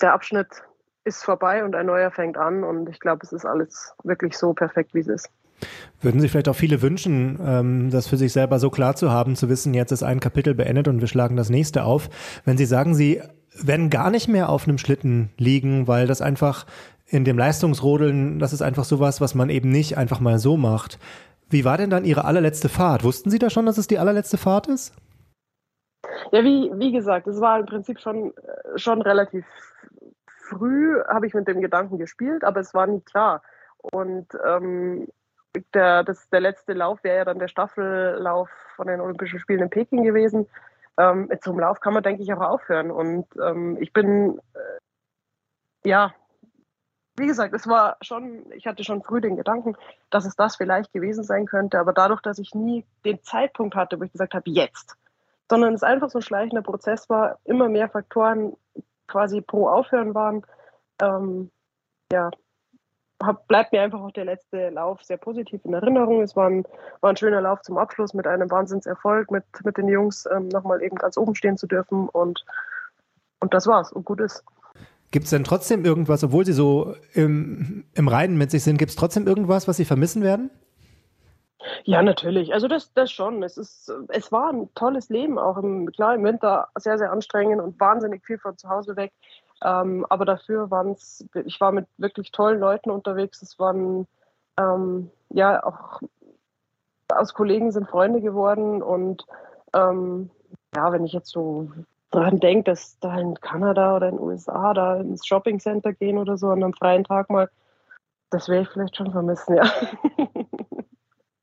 der 0.00 0.12
Abschnitt 0.12 0.48
ist 1.04 1.24
vorbei 1.24 1.64
und 1.64 1.74
ein 1.74 1.86
neuer 1.86 2.10
fängt 2.10 2.36
an 2.36 2.64
und 2.64 2.88
ich 2.88 2.98
glaube, 3.00 3.20
es 3.22 3.32
ist 3.32 3.44
alles 3.44 3.94
wirklich 4.02 4.36
so 4.36 4.52
perfekt, 4.54 4.94
wie 4.94 5.00
es 5.00 5.08
ist. 5.08 5.30
Würden 6.00 6.20
Sie 6.20 6.28
vielleicht 6.28 6.48
auch 6.48 6.56
viele 6.56 6.82
wünschen, 6.82 7.38
ähm, 7.44 7.90
das 7.90 8.06
für 8.06 8.16
sich 8.16 8.32
selber 8.32 8.58
so 8.58 8.70
klar 8.70 8.94
zu 8.94 9.10
haben, 9.10 9.36
zu 9.36 9.48
wissen, 9.48 9.74
jetzt 9.74 9.92
ist 9.92 10.02
ein 10.02 10.20
Kapitel 10.20 10.54
beendet 10.54 10.88
und 10.88 11.00
wir 11.00 11.08
schlagen 11.08 11.36
das 11.36 11.50
nächste 11.50 11.84
auf. 11.84 12.08
Wenn 12.44 12.56
Sie 12.56 12.66
sagen, 12.66 12.94
Sie 12.94 13.20
werden 13.60 13.90
gar 13.90 14.10
nicht 14.10 14.28
mehr 14.28 14.48
auf 14.48 14.68
einem 14.68 14.78
Schlitten 14.78 15.30
liegen, 15.36 15.88
weil 15.88 16.06
das 16.06 16.22
einfach 16.22 16.66
in 17.06 17.24
dem 17.24 17.38
Leistungsrodeln, 17.38 18.38
das 18.38 18.52
ist 18.52 18.62
einfach 18.62 18.84
sowas, 18.84 19.20
was 19.20 19.34
man 19.34 19.50
eben 19.50 19.70
nicht 19.70 19.96
einfach 19.96 20.20
mal 20.20 20.38
so 20.38 20.56
macht. 20.56 20.98
Wie 21.50 21.64
war 21.64 21.78
denn 21.78 21.90
dann 21.90 22.04
Ihre 22.04 22.24
allerletzte 22.24 22.68
Fahrt? 22.68 23.04
Wussten 23.04 23.30
Sie 23.30 23.38
da 23.38 23.50
schon, 23.50 23.66
dass 23.66 23.78
es 23.78 23.86
die 23.86 23.98
allerletzte 23.98 24.36
Fahrt 24.36 24.66
ist? 24.66 24.94
Ja, 26.30 26.44
wie, 26.44 26.70
wie 26.74 26.92
gesagt, 26.92 27.26
es 27.26 27.40
war 27.40 27.58
im 27.58 27.66
Prinzip 27.66 27.98
schon, 28.00 28.34
äh, 28.36 28.78
schon 28.78 29.00
relativ 29.02 29.46
früh, 30.48 31.00
habe 31.08 31.26
ich 31.26 31.34
mit 31.34 31.48
dem 31.48 31.60
Gedanken 31.60 31.98
gespielt, 31.98 32.44
aber 32.44 32.60
es 32.60 32.74
war 32.74 32.86
nie 32.86 33.00
klar. 33.00 33.42
Und 33.78 34.26
ähm, 34.46 35.08
der, 35.74 36.04
das, 36.04 36.28
der 36.30 36.40
letzte 36.40 36.72
Lauf 36.72 37.02
wäre 37.04 37.18
ja 37.18 37.24
dann 37.24 37.38
der 37.38 37.48
Staffellauf 37.48 38.48
von 38.76 38.86
den 38.86 39.00
Olympischen 39.00 39.38
Spielen 39.38 39.62
in 39.62 39.70
Peking 39.70 40.04
gewesen 40.04 40.46
ähm, 40.98 41.30
einem 41.30 41.58
Lauf 41.60 41.80
kann 41.80 41.94
man, 41.94 42.02
denke 42.02 42.22
ich, 42.22 42.32
auch 42.34 42.40
aufhören. 42.40 42.90
Und 42.90 43.26
ähm, 43.40 43.78
ich 43.80 43.92
bin, 43.92 44.40
äh, 44.54 45.88
ja, 45.88 46.12
wie 47.16 47.26
gesagt, 47.26 47.54
es 47.54 47.66
war 47.66 47.96
schon, 48.00 48.50
ich 48.52 48.66
hatte 48.66 48.84
schon 48.84 49.02
früh 49.02 49.20
den 49.20 49.36
Gedanken, 49.36 49.76
dass 50.10 50.26
es 50.26 50.36
das 50.36 50.56
vielleicht 50.56 50.92
gewesen 50.92 51.24
sein 51.24 51.46
könnte, 51.46 51.78
aber 51.78 51.92
dadurch, 51.92 52.20
dass 52.20 52.38
ich 52.38 52.54
nie 52.54 52.84
den 53.04 53.22
Zeitpunkt 53.22 53.74
hatte, 53.74 53.98
wo 53.98 54.04
ich 54.04 54.12
gesagt 54.12 54.34
habe, 54.34 54.50
jetzt, 54.50 54.96
sondern 55.48 55.74
es 55.74 55.82
einfach 55.82 56.10
so 56.10 56.18
ein 56.18 56.22
schleichender 56.22 56.62
Prozess 56.62 57.08
war, 57.08 57.38
immer 57.44 57.68
mehr 57.68 57.88
Faktoren 57.88 58.56
quasi 59.06 59.40
pro 59.40 59.68
Aufhören 59.68 60.14
waren, 60.14 60.44
ähm, 61.00 61.50
ja, 62.12 62.30
hab, 63.22 63.48
bleibt 63.48 63.72
mir 63.72 63.82
einfach 63.82 64.00
auch 64.00 64.12
der 64.12 64.24
letzte 64.24 64.70
Lauf 64.70 65.02
sehr 65.02 65.16
positiv 65.16 65.64
in 65.64 65.74
Erinnerung. 65.74 66.22
Es 66.22 66.36
war 66.36 66.48
ein, 66.48 66.64
war 67.00 67.10
ein 67.10 67.16
schöner 67.16 67.40
Lauf 67.40 67.62
zum 67.62 67.78
Abschluss 67.78 68.14
mit 68.14 68.26
einem 68.26 68.50
Wahnsinnserfolg, 68.50 69.30
mit, 69.30 69.44
mit 69.64 69.76
den 69.76 69.88
Jungs 69.88 70.26
ähm, 70.32 70.48
nochmal 70.48 70.82
eben 70.82 70.96
ganz 70.96 71.16
oben 71.16 71.34
stehen 71.34 71.56
zu 71.56 71.66
dürfen 71.66 72.08
und, 72.08 72.44
und 73.40 73.54
das 73.54 73.66
war's 73.66 73.92
und 73.92 74.04
gut 74.04 74.20
ist. 74.20 74.44
Gibt 75.10 75.24
es 75.24 75.30
denn 75.30 75.44
trotzdem 75.44 75.84
irgendwas, 75.84 76.22
obwohl 76.22 76.44
Sie 76.44 76.52
so 76.52 76.94
im, 77.14 77.84
im 77.94 78.08
Reinen 78.08 78.36
mit 78.36 78.50
sich 78.50 78.62
sind, 78.62 78.76
gibt 78.76 78.90
es 78.90 78.96
trotzdem 78.96 79.26
irgendwas, 79.26 79.66
was 79.66 79.78
Sie 79.78 79.86
vermissen 79.86 80.22
werden? 80.22 80.50
Ja, 81.84 82.02
natürlich. 82.02 82.52
Also 82.52 82.68
das, 82.68 82.92
das 82.94 83.10
schon. 83.10 83.42
Es, 83.42 83.56
ist, 83.56 83.92
es 84.08 84.30
war 84.30 84.52
ein 84.52 84.72
tolles 84.74 85.08
Leben, 85.08 85.38
auch 85.38 85.56
im, 85.56 85.90
klar 85.90 86.14
im 86.14 86.24
Winter 86.24 86.68
sehr, 86.76 86.98
sehr 86.98 87.10
anstrengend 87.10 87.60
und 87.60 87.78
wahnsinnig 87.80 88.24
viel 88.24 88.38
von 88.38 88.56
zu 88.56 88.68
Hause 88.68 88.96
weg. 88.96 89.12
Ähm, 89.62 90.06
aber 90.08 90.24
dafür 90.24 90.70
waren 90.70 90.92
es, 90.92 91.26
ich 91.44 91.60
war 91.60 91.72
mit 91.72 91.86
wirklich 91.96 92.30
tollen 92.30 92.60
Leuten 92.60 92.90
unterwegs. 92.90 93.42
Es 93.42 93.58
waren 93.58 94.06
ähm, 94.56 95.10
ja 95.30 95.64
auch 95.64 96.00
aus 97.08 97.34
Kollegen 97.34 97.72
sind 97.72 97.88
Freunde 97.88 98.20
geworden 98.20 98.82
und 98.82 99.24
ähm, 99.74 100.30
ja, 100.76 100.92
wenn 100.92 101.04
ich 101.04 101.12
jetzt 101.12 101.30
so 101.30 101.70
dran 102.10 102.38
denke, 102.38 102.70
dass 102.70 102.98
da 103.00 103.18
in 103.18 103.34
Kanada 103.40 103.96
oder 103.96 104.08
in 104.08 104.16
den 104.16 104.24
USA 104.24 104.74
da 104.74 104.96
ins 104.96 105.26
Shopping 105.26 105.58
Center 105.58 105.92
gehen 105.92 106.18
oder 106.18 106.36
so 106.36 106.48
an 106.48 106.62
einem 106.62 106.74
freien 106.74 107.04
Tag 107.04 107.30
mal, 107.30 107.48
das 108.30 108.48
werde 108.48 108.62
ich 108.62 108.68
vielleicht 108.68 108.96
schon 108.96 109.10
vermissen, 109.10 109.56
ja. 109.56 109.64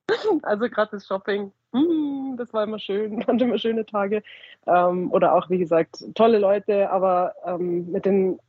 also 0.44 0.70
gerade 0.70 0.92
das 0.92 1.08
Shopping, 1.08 1.52
mm, 1.72 2.36
das 2.38 2.54
war 2.54 2.64
immer 2.64 2.80
schön, 2.80 3.18
waren 3.28 3.40
immer 3.40 3.58
schöne 3.58 3.86
Tage. 3.86 4.24
Ähm, 4.68 5.12
oder 5.12 5.36
auch, 5.36 5.50
wie 5.50 5.58
gesagt, 5.58 6.04
tolle 6.16 6.40
Leute, 6.40 6.90
aber 6.90 7.34
ähm, 7.46 7.92
mit 7.92 8.06
den, 8.06 8.40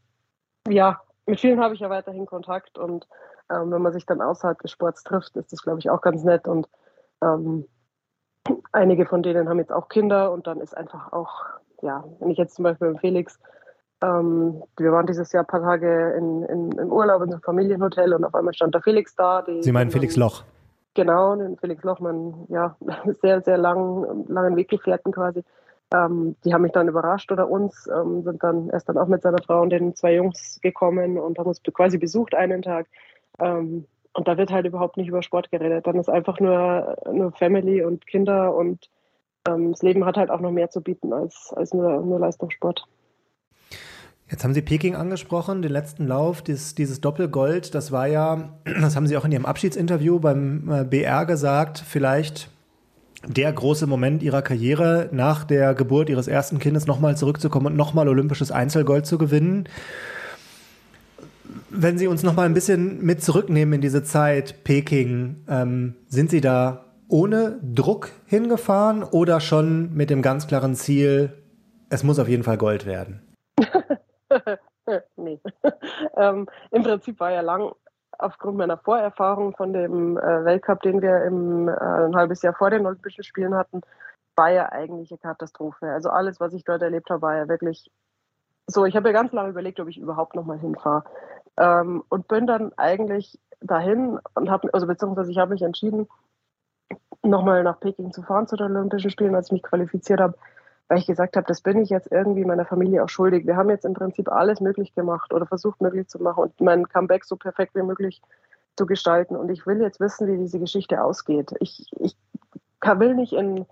ja, 0.69 1.01
mit 1.27 1.41
vielen 1.41 1.61
habe 1.61 1.75
ich 1.75 1.81
ja 1.81 1.91
weiterhin 1.91 2.27
Kontakt 2.27 2.79
und 2.79 3.07
ähm, 3.51 3.71
wenn 3.71 3.83
man 3.83 3.93
sich 3.93 4.07
dann 4.07 4.21
außerhalb 4.21 4.61
des 4.61 4.71
Sports 4.71 5.05
trifft, 5.05 5.37
ist 5.37 5.53
das, 5.53 5.63
glaube 5.63 5.79
ich, 5.79 5.91
auch 5.91 6.01
ganz 6.01 6.25
nett 6.25 6.47
und 6.49 6.69
ähm, 7.23 7.67
einige 8.73 9.07
von 9.07 9.23
denen 9.23 9.49
haben 9.49 9.59
jetzt 9.59 9.73
auch 9.73 9.89
Kinder 9.89 10.33
und 10.33 10.47
dann 10.47 10.61
ist 10.61 10.77
einfach 10.77 11.13
auch, 11.13 11.45
ja, 11.83 12.05
wenn 12.21 12.31
ich 12.31 12.39
jetzt 12.39 12.55
zum 12.57 12.65
Beispiel 12.65 12.91
mit 12.91 13.01
Felix 13.01 13.39
ähm, 14.03 14.63
wir 14.77 14.93
waren 14.93 15.07
dieses 15.07 15.33
Jahr 15.33 15.45
ein 15.45 15.47
paar 15.47 15.63
Tage 15.63 16.13
in, 16.19 16.43
in, 16.45 16.73
im 16.73 16.93
Urlaub 16.93 17.23
in 17.23 17.33
einem 17.33 17.41
Familienhotel 17.41 18.13
und 18.13 18.25
auf 18.25 18.35
einmal 18.35 18.53
stand 18.53 18.75
der 18.75 18.83
Felix 18.83 19.15
da. 19.15 19.45
Sie 19.61 19.73
meinen 19.73 19.91
Felix 19.91 20.17
Loch? 20.17 20.43
Genau, 20.97 21.37
den 21.37 21.59
Felix 21.59 21.85
Lochmann, 21.85 22.47
ja, 22.49 22.75
sehr, 23.21 23.43
sehr 23.43 23.59
lang, 23.59 24.25
langen 24.29 24.57
Weggefährten 24.57 25.12
quasi. 25.12 25.45
Ähm, 25.95 26.37
die 26.43 26.55
haben 26.55 26.62
mich 26.62 26.73
dann 26.73 26.88
überrascht 26.88 27.31
oder 27.31 27.50
uns, 27.50 27.87
ähm, 27.95 28.23
sind 28.23 28.43
dann 28.43 28.71
erst 28.71 28.88
dann 28.88 28.97
auch 28.97 29.07
mit 29.07 29.21
seiner 29.21 29.43
Frau 29.43 29.61
und 29.61 29.71
den 29.71 29.95
zwei 29.95 30.15
Jungs 30.15 30.59
gekommen 30.62 31.19
und 31.19 31.38
haben 31.38 31.49
uns 31.49 31.62
quasi 31.62 31.99
besucht 31.99 32.35
einen 32.35 32.62
Tag. 32.62 32.87
Ähm, 33.38 33.85
und 34.15 34.26
da 34.26 34.38
wird 34.38 34.50
halt 34.50 34.65
überhaupt 34.65 34.97
nicht 34.97 35.09
über 35.09 35.23
Sport 35.23 35.50
geredet. 35.50 35.87
Dann 35.87 35.99
ist 35.99 36.09
einfach 36.09 36.41
nur, 36.41 36.97
nur 37.12 37.31
Family 37.33 37.85
und 37.85 38.07
Kinder 38.07 38.55
und 38.55 38.88
ähm, 39.47 39.73
das 39.73 39.83
Leben 39.83 40.07
hat 40.07 40.17
halt 40.17 40.31
auch 40.31 40.41
noch 40.41 40.50
mehr 40.50 40.71
zu 40.71 40.81
bieten 40.81 41.12
als, 41.12 41.53
als 41.55 41.75
nur, 41.75 42.00
nur 42.00 42.19
Leistungssport. 42.19 42.87
Jetzt 44.28 44.42
haben 44.42 44.54
Sie 44.54 44.62
Peking 44.62 44.97
angesprochen, 44.97 45.62
den 45.62 45.71
letzten 45.71 46.06
Lauf, 46.09 46.42
dieses, 46.42 46.75
dieses 46.75 47.00
Doppelgold, 47.00 47.75
das 47.75 47.92
war 47.92 48.09
ja, 48.09 48.50
das 48.64 48.97
haben 48.97 49.06
Sie 49.06 49.16
auch 49.16 49.25
in 49.25 49.33
Ihrem 49.33 49.47
Abschiedsinterview 49.47 50.18
beim 50.18 50.68
äh, 50.68 50.85
BR 50.85 51.26
gesagt, 51.26 51.83
vielleicht 51.87 52.50
der 53.26 53.52
große 53.52 53.87
Moment 53.87 54.23
Ihrer 54.23 54.42
Karriere, 54.42 55.09
nach 55.12 55.45
der 55.45 55.75
Geburt 55.75 56.09
Ihres 56.09 56.26
ersten 56.26 56.59
Kindes 56.59 56.87
nochmal 56.87 57.16
zurückzukommen 57.16 57.66
und 57.66 57.76
nochmal 57.76 58.09
olympisches 58.09 58.50
Einzelgold 58.50 59.06
zu 59.06 59.16
gewinnen. 59.16 59.68
Wenn 61.71 61.97
Sie 61.97 62.09
uns 62.09 62.25
nochmal 62.25 62.47
ein 62.47 62.54
bisschen 62.54 63.04
mit 63.04 63.23
zurücknehmen 63.23 63.75
in 63.75 63.80
diese 63.80 64.02
Zeit 64.02 64.64
Peking, 64.64 65.37
ähm, 65.49 65.95
sind 66.09 66.30
Sie 66.30 66.40
da 66.40 66.85
ohne 67.09 67.61
Druck 67.62 68.11
hingefahren 68.26 69.04
oder 69.04 69.40
schon 69.40 69.95
mit 69.95 70.11
dem 70.11 70.23
ganz 70.23 70.49
klaren 70.49 70.75
Ziel, 70.75 71.33
es 71.90 72.02
muss 72.02 72.18
auf 72.18 72.28
jeden 72.28 72.42
Fall 72.42 72.59
Gold 72.59 72.87
werden? 72.87 73.21
nee. 75.16 75.40
ähm, 76.16 76.47
Im 76.71 76.83
Prinzip 76.83 77.21
war 77.21 77.31
ja 77.31 77.40
lang 77.40 77.73
aufgrund 78.19 78.57
meiner 78.57 78.78
Vorerfahrung 78.78 79.55
von 79.57 79.73
dem 79.73 80.16
äh, 80.16 80.45
Weltcup, 80.45 80.83
den 80.83 81.02
wir 81.02 81.25
im, 81.25 81.69
äh, 81.69 81.73
ein 81.73 82.16
halbes 82.16 82.43
Jahr 82.43 82.55
vor 82.55 82.71
den 82.71 82.87
Olympischen 82.87 83.25
Spielen 83.25 83.55
hatten, 83.55 83.83
war 84.37 84.50
ja 84.50 84.71
eigentlich 84.71 85.11
eine 85.11 85.19
Katastrophe. 85.19 85.90
Also 85.90 86.11
alles, 86.11 86.40
was 86.40 86.52
ich 86.52 86.64
dort 86.64 86.83
erlebt 86.83 87.11
habe, 87.11 87.23
war 87.23 87.37
ja 87.37 87.49
wirklich 87.49 87.90
so. 88.66 88.85
Ich 88.85 88.97
habe 88.97 89.09
ja 89.09 89.12
ganz 89.12 89.33
lange 89.33 89.50
überlegt, 89.50 89.81
ob 89.81 89.88
ich 89.88 89.99
überhaupt 89.99 90.35
nochmal 90.35 90.59
hinfahre. 90.59 91.05
Ähm, 91.59 92.05
und 92.09 92.28
bin 92.28 92.47
dann 92.47 92.73
eigentlich 92.76 93.38
dahin 93.61 94.19
und 94.35 94.50
habe, 94.50 94.73
also 94.75 94.87
beziehungsweise 94.87 95.31
ich 95.31 95.38
habe 95.38 95.52
mich 95.52 95.62
entschieden, 95.62 96.07
nochmal 97.23 97.62
nach 97.62 97.81
Peking 97.81 98.12
zu 98.12 98.23
fahren 98.23 98.47
zu 98.47 98.57
den 98.57 98.76
Olympischen 98.76 99.11
Spielen, 99.11 99.35
als 99.35 99.49
ich 99.49 99.52
mich 99.52 99.62
qualifiziert 99.62 100.21
habe, 100.21 100.37
weil 100.88 100.99
ich 100.99 101.07
gesagt 101.07 101.37
habe, 101.37 101.47
das 101.47 101.61
bin 101.61 101.81
ich 101.83 101.90
jetzt 101.90 102.11
irgendwie 102.12 102.45
meiner 102.45 102.64
Familie 102.64 103.02
auch 103.02 103.09
schuldig. 103.09 103.47
Wir 103.47 103.57
haben 103.57 103.71
jetzt 103.71 103.85
im 103.85 103.95
Prinzip 103.95 104.31
alles 104.31 104.61
möglich 104.61 104.95
gemacht 104.95 105.33
oder 105.35 105.47
versucht 105.47 105.81
möglich 105.81 106.09
zu 106.09 106.23
machen 106.23 106.45
und 106.45 106.61
mein 106.61 106.88
Comeback 106.88 107.25
so 107.25 107.37
perfekt 107.37 107.75
wie 107.75 107.83
möglich 107.83 108.23
zu 108.76 108.87
gestalten. 108.87 109.37
Und 109.37 109.50
ich 109.50 109.66
will 109.66 109.81
jetzt 109.81 110.00
wissen, 110.00 110.28
wie 110.28 110.38
diese 110.38 110.61
Geschichte 110.61 111.02
ausgeht. 111.02 111.52
Ich, 111.61 111.87
ich 111.99 112.16
will 112.83 113.14
nicht 113.14 113.33
in 113.33 113.66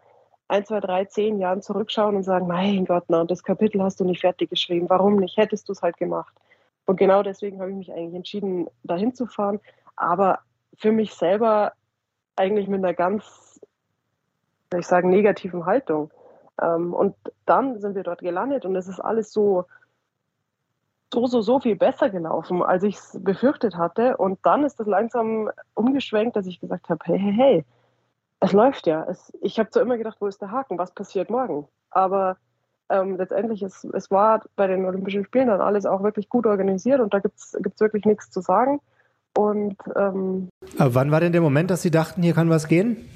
ein, 0.49 0.67
zwei, 0.67 0.81
drei, 0.81 1.05
zehn 1.05 1.39
Jahren 1.39 1.63
zurückschauen 1.63 2.17
und 2.17 2.23
sagen, 2.25 2.47
mein 2.47 2.85
Gott, 2.85 3.05
na, 3.09 3.25
das 3.25 3.45
Kapitel 3.45 3.83
hast 3.83 4.01
du 4.01 4.05
nicht 4.05 4.21
fertig 4.21 4.51
geschrieben. 4.51 4.91
Warum 4.91 5.17
nicht? 5.17 5.37
Hättest 5.37 5.69
du 5.69 5.73
es 5.73 5.83
halt 5.83 5.97
gemacht. 5.97 6.35
Und 6.87 6.97
genau 6.97 7.23
deswegen 7.23 7.61
habe 7.61 7.71
ich 7.71 7.77
mich 7.77 7.93
eigentlich 7.93 8.15
entschieden, 8.15 8.69
dahin 8.83 9.15
zu 9.15 9.27
fahren. 9.27 9.61
Aber 9.97 10.41
für 10.77 10.93
mich 10.93 11.15
selber 11.15 11.73
eigentlich 12.37 12.69
mit 12.69 12.85
einer 12.85 12.95
ganz, 12.95 13.61
soll 14.71 14.81
ich 14.81 14.87
sagen, 14.87 15.11
negativen 15.11 15.65
Haltung. 15.65 16.11
Ähm, 16.61 16.95
und 16.95 17.15
dann 17.47 17.81
sind 17.81 17.95
wir 17.95 18.03
dort 18.03 18.21
gelandet 18.21 18.65
und 18.65 18.77
es 18.77 18.89
ist 18.89 19.01
alles 19.01 19.33
so, 19.33 19.67
so, 21.13 21.27
so, 21.27 21.43
so 21.43 21.61
viel 21.61 21.77
besser 21.77 22.11
gelaufen, 22.11 22.63
als 22.63 22.83
ich 22.83 22.97
es 22.97 23.19
befürchtet 23.23 23.77
hatte. 23.77 24.17
Und 24.17 24.39
dann 24.45 24.65
ist 24.65 24.79
das 24.79 24.87
langsam 24.87 25.51
umgeschwenkt, 25.75 26.37
dass 26.37 26.47
ich 26.47 26.61
gesagt 26.61 26.89
habe, 26.89 27.01
hey, 27.05 27.19
hey, 27.19 27.33
hey, 27.33 27.65
es 28.41 28.53
läuft 28.53 28.87
ja. 28.87 29.05
Es, 29.09 29.33
ich 29.41 29.59
habe 29.59 29.71
zwar 29.71 29.83
immer 29.83 29.97
gedacht, 29.97 30.19
wo 30.21 30.27
ist 30.27 30.41
der 30.41 30.51
Haken, 30.51 30.79
was 30.79 30.93
passiert 30.93 31.31
morgen? 31.31 31.67
Aber 31.91 32.37
ähm, 32.91 33.17
letztendlich, 33.17 33.63
es, 33.63 33.85
es 33.85 34.11
war 34.11 34.43
bei 34.57 34.67
den 34.67 34.85
Olympischen 34.85 35.25
Spielen 35.25 35.49
dann 35.49 35.61
alles 35.61 35.87
auch 35.87 36.03
wirklich 36.03 36.29
gut 36.29 36.47
organisiert 36.47 37.01
und 37.01 37.15
da 37.15 37.21
gibt 37.21 37.39
es 37.39 37.81
wirklich 37.81 38.05
nichts 38.05 38.31
zu 38.31 38.41
sagen. 38.41 38.81
Und 39.37 39.77
ähm, 39.97 40.49
Aber 40.79 40.95
wann 40.95 41.11
war 41.11 41.21
denn 41.21 41.33
der 41.33 41.41
Moment, 41.41 41.71
dass 41.71 41.83
Sie 41.83 41.91
dachten, 41.91 42.23
hier 42.23 42.35
kann 42.35 42.51
was 42.51 42.69
gehen? 42.69 43.09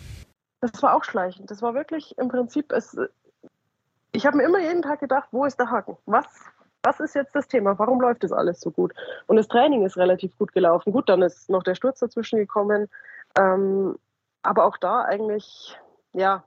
Das 0.60 0.82
war 0.82 0.94
auch 0.94 1.04
schleichend. 1.04 1.50
Das 1.50 1.62
war 1.62 1.74
wirklich 1.74 2.18
im 2.18 2.28
Prinzip, 2.28 2.72
es, 2.72 2.98
ich 4.12 4.26
habe 4.26 4.36
mir 4.36 4.44
immer 4.44 4.60
jeden 4.60 4.82
Tag 4.82 5.00
gedacht, 5.00 5.28
wo 5.32 5.44
ist 5.44 5.58
der 5.58 5.70
Haken? 5.70 5.96
Was, 6.06 6.26
was 6.82 7.00
ist 7.00 7.14
jetzt 7.14 7.34
das 7.34 7.48
Thema? 7.48 7.78
Warum 7.78 8.00
läuft 8.00 8.24
das 8.24 8.32
alles 8.32 8.60
so 8.60 8.70
gut? 8.70 8.94
Und 9.26 9.36
das 9.36 9.48
Training 9.48 9.84
ist 9.84 9.96
relativ 9.96 10.36
gut 10.38 10.52
gelaufen. 10.52 10.92
Gut, 10.92 11.08
dann 11.08 11.22
ist 11.22 11.50
noch 11.50 11.62
der 11.62 11.74
Sturz 11.74 12.00
dazwischen 12.00 12.38
gekommen. 12.38 12.88
Ähm, 13.38 13.98
aber 14.42 14.64
auch 14.64 14.76
da 14.78 15.02
eigentlich, 15.02 15.78
ja, 16.12 16.44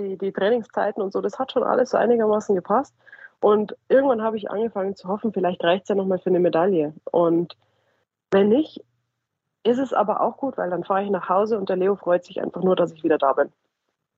die, 0.00 0.16
die 0.16 0.32
Trainingszeiten 0.32 1.02
und 1.02 1.12
so, 1.12 1.20
das 1.20 1.38
hat 1.38 1.52
schon 1.52 1.62
alles 1.62 1.90
so 1.90 1.96
einigermaßen 1.96 2.54
gepasst. 2.54 2.94
Und 3.40 3.76
irgendwann 3.88 4.22
habe 4.22 4.36
ich 4.36 4.50
angefangen 4.50 4.96
zu 4.96 5.08
hoffen, 5.08 5.32
vielleicht 5.32 5.62
reicht 5.62 5.84
es 5.84 5.88
ja 5.90 5.94
nochmal 5.94 6.18
für 6.18 6.30
eine 6.30 6.40
Medaille. 6.40 6.94
Und 7.10 7.56
wenn 8.30 8.48
nicht, 8.48 8.84
ist 9.62 9.78
es 9.78 9.92
aber 9.92 10.20
auch 10.20 10.36
gut, 10.36 10.56
weil 10.56 10.70
dann 10.70 10.84
fahre 10.84 11.02
ich 11.02 11.10
nach 11.10 11.28
Hause 11.28 11.58
und 11.58 11.68
der 11.68 11.76
Leo 11.76 11.96
freut 11.96 12.24
sich 12.24 12.40
einfach 12.40 12.62
nur, 12.62 12.76
dass 12.76 12.92
ich 12.92 13.04
wieder 13.04 13.18
da 13.18 13.32
bin. 13.32 13.52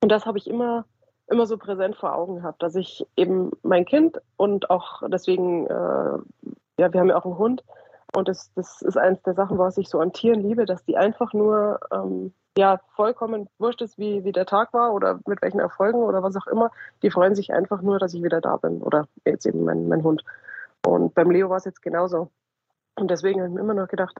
Und 0.01 0.11
das 0.11 0.27
habe 0.27 0.39
ich 0.39 0.49
immer 0.49 0.85
immer 1.31 1.47
so 1.47 1.59
präsent 1.59 1.97
vor 1.97 2.15
Augen 2.15 2.43
habe, 2.43 2.57
dass 2.59 2.75
ich 2.75 3.07
eben 3.17 3.51
mein 3.63 3.85
Kind 3.85 4.21
und 4.37 4.71
auch 4.71 5.03
deswegen, 5.09 5.67
äh, 5.67 6.19
ja, 6.79 6.93
wir 6.93 7.01
haben 7.01 7.09
ja 7.09 7.17
auch 7.17 7.25
einen 7.25 7.39
Hund 7.39 7.65
und 8.15 8.29
das, 8.29 8.53
das 8.55 8.83
ist 8.83 8.97
eines 8.97 9.23
der 9.23 9.35
Sachen, 9.35 9.59
was 9.59 9.77
ich 9.77 9.89
so 9.89 10.01
an 10.01 10.13
Tieren 10.13 10.41
liebe, 10.41 10.65
dass 10.65 10.85
die 10.85 10.97
einfach 10.97 11.33
nur 11.35 11.81
ähm, 11.93 12.33
ja 12.57 12.81
vollkommen 12.97 13.49
wurscht 13.59 13.83
ist, 13.83 13.99
wie, 13.99 14.25
wie 14.25 14.33
der 14.33 14.47
Tag 14.47 14.73
war 14.73 14.95
oder 14.95 15.21
mit 15.27 15.43
welchen 15.43 15.61
Erfolgen 15.61 15.99
oder 15.99 16.23
was 16.23 16.37
auch 16.37 16.47
immer. 16.47 16.71
Die 17.03 17.11
freuen 17.11 17.35
sich 17.35 17.53
einfach 17.53 17.83
nur, 17.83 17.99
dass 17.99 18.15
ich 18.15 18.23
wieder 18.23 18.41
da 18.41 18.57
bin 18.57 18.81
oder 18.83 19.07
jetzt 19.25 19.47
eben 19.47 19.65
mein, 19.65 19.89
mein 19.89 20.03
Hund. 20.03 20.25
Und 20.87 21.15
beim 21.15 21.31
Leo 21.31 21.51
war 21.51 21.59
es 21.59 21.67
jetzt 21.67 21.83
genauso. 21.83 22.31
Und 22.97 23.11
deswegen 23.11 23.41
habe 23.41 23.51
ich 23.51 23.55
mir 23.55 23.61
immer 23.61 23.75
noch 23.75 23.89
gedacht, 23.89 24.19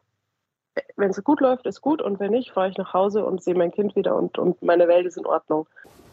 wenn 0.97 1.11
es 1.11 1.25
gut 1.25 1.41
läuft, 1.41 1.67
ist 1.67 1.81
gut 1.81 2.03
und 2.03 2.21
wenn 2.21 2.31
nicht, 2.31 2.53
fahre 2.53 2.69
ich 2.69 2.77
nach 2.77 2.93
Hause 2.93 3.25
und 3.25 3.43
sehe 3.43 3.55
mein 3.55 3.73
Kind 3.73 3.97
wieder 3.97 4.15
und, 4.15 4.39
und 4.39 4.63
meine 4.63 4.87
Welt 4.87 5.07
ist 5.07 5.17
in 5.17 5.27
Ordnung. 5.27 5.67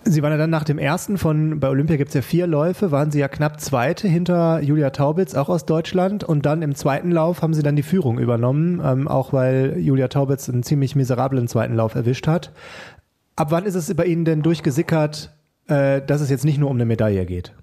Sie 0.08 0.22
waren 0.22 0.32
ja 0.32 0.38
dann 0.38 0.52
nach 0.52 0.64
dem 0.64 0.78
ersten 0.78 1.18
von, 1.18 1.60
bei 1.60 1.68
Olympia 1.68 1.98
gibt 1.98 2.10
es 2.10 2.14
ja 2.14 2.22
vier 2.22 2.46
Läufe, 2.46 2.92
waren 2.92 3.10
Sie 3.10 3.20
ja 3.20 3.28
knapp 3.28 3.60
Zweite 3.60 4.08
hinter 4.08 4.62
Julia 4.62 4.92
Taubitz, 4.92 5.34
auch 5.34 5.50
aus 5.50 5.66
Deutschland. 5.66 6.24
Und 6.24 6.46
dann 6.46 6.62
im 6.62 6.76
zweiten 6.76 7.10
Lauf 7.10 7.42
haben 7.42 7.56
Sie 7.56 7.64
dann 7.64 7.76
die 7.76 7.82
Führung 7.82 8.20
übernommen, 8.20 8.80
ähm, 8.86 9.08
auch 9.08 9.34
weil 9.34 9.80
Julia 9.80 10.08
Taubitz 10.08 10.48
einen 10.48 10.62
ziemlich 10.62 10.96
miserablen 10.96 11.48
zweiten 11.48 11.74
Lauf 11.74 11.96
erwischt 11.96 12.28
hat. 12.28 12.52
Ab 13.36 13.48
wann 13.50 13.66
ist 13.66 13.74
es 13.74 13.94
bei 13.96 14.06
Ihnen 14.06 14.26
denn 14.26 14.44
durchgesickert, 14.44 15.34
äh, 15.70 16.04
dass 16.04 16.22
es 16.22 16.30
jetzt 16.30 16.46
nicht 16.46 16.60
nur 16.60 16.70
um 16.70 16.78
eine 16.78 16.86
Medaille 16.86 17.26
geht? 17.26 17.56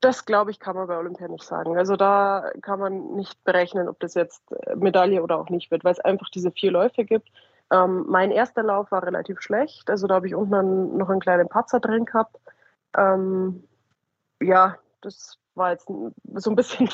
Das 0.00 0.24
glaube 0.24 0.50
ich, 0.50 0.58
kann 0.58 0.74
man 0.74 0.88
bei 0.88 0.98
Olympia 0.98 1.28
nicht 1.28 1.44
sagen. 1.44 1.78
Also 1.78 1.94
da 1.94 2.50
kann 2.60 2.80
man 2.80 3.14
nicht 3.14 3.44
berechnen, 3.44 3.88
ob 3.88 4.00
das 4.00 4.14
jetzt 4.14 4.42
Medaille 4.74 5.22
oder 5.22 5.38
auch 5.38 5.48
nicht 5.48 5.70
wird, 5.70 5.84
weil 5.84 5.92
es 5.92 6.00
einfach 6.00 6.28
diese 6.28 6.50
vier 6.50 6.72
Läufe 6.72 7.04
gibt 7.04 7.28
ähm, 7.72 8.04
mein 8.06 8.30
erster 8.30 8.62
Lauf 8.62 8.92
war 8.92 9.02
relativ 9.02 9.40
schlecht, 9.40 9.88
also 9.88 10.06
da 10.06 10.16
habe 10.16 10.26
ich 10.26 10.34
unten 10.34 10.96
noch 10.96 11.08
einen 11.08 11.20
kleinen 11.20 11.48
Patzer 11.48 11.80
drin 11.80 12.04
gehabt. 12.04 12.36
Ähm, 12.96 13.64
ja, 14.40 14.76
das 15.00 15.38
war 15.54 15.72
jetzt 15.72 15.86
so 15.86 16.50
ein 16.50 16.56
bisschen, 16.56 16.88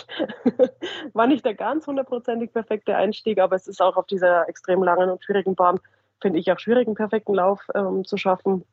war 1.12 1.26
nicht 1.26 1.44
der 1.44 1.54
ganz 1.54 1.86
hundertprozentig 1.86 2.52
perfekte 2.52 2.96
Einstieg, 2.96 3.40
aber 3.40 3.56
es 3.56 3.66
ist 3.66 3.82
auch 3.82 3.96
auf 3.96 4.06
dieser 4.06 4.48
extrem 4.48 4.82
langen 4.82 5.10
und 5.10 5.24
schwierigen 5.24 5.56
Bahn, 5.56 5.80
finde 6.20 6.38
ich, 6.38 6.50
auch 6.52 6.58
schwierig, 6.58 6.86
einen 6.86 6.96
perfekten 6.96 7.34
Lauf 7.34 7.66
ähm, 7.74 8.04
zu 8.04 8.16
schaffen. 8.16 8.64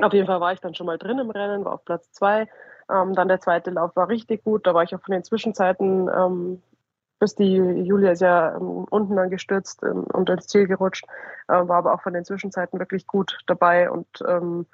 Auf 0.00 0.12
jeden 0.12 0.26
Fall 0.26 0.40
war 0.40 0.52
ich 0.52 0.60
dann 0.60 0.74
schon 0.74 0.86
mal 0.86 0.98
drin 0.98 1.18
im 1.18 1.30
Rennen, 1.30 1.64
war 1.64 1.74
auf 1.74 1.84
Platz 1.84 2.12
zwei. 2.12 2.48
Ähm, 2.88 3.14
dann 3.14 3.28
der 3.28 3.40
zweite 3.40 3.70
Lauf 3.70 3.94
war 3.96 4.08
richtig 4.08 4.44
gut, 4.44 4.66
da 4.66 4.74
war 4.74 4.84
ich 4.84 4.94
auch 4.94 5.00
von 5.00 5.12
den 5.12 5.24
Zwischenzeiten 5.24 6.08
ähm, 6.08 6.62
bis 7.20 7.34
die 7.34 7.54
Julia 7.54 8.12
ist 8.12 8.22
ja 8.22 8.56
ähm, 8.56 8.86
unten 8.90 9.14
dann 9.14 9.30
gestürzt 9.30 9.82
ähm, 9.84 10.04
und 10.04 10.28
ins 10.28 10.48
Ziel 10.48 10.66
gerutscht, 10.66 11.04
äh, 11.48 11.52
war 11.52 11.76
aber 11.76 11.94
auch 11.94 12.02
von 12.02 12.14
den 12.14 12.24
Zwischenzeiten 12.24 12.80
wirklich 12.80 13.06
gut 13.06 13.38
dabei. 13.46 13.90
Und 13.90 14.08
ähm, 14.26 14.66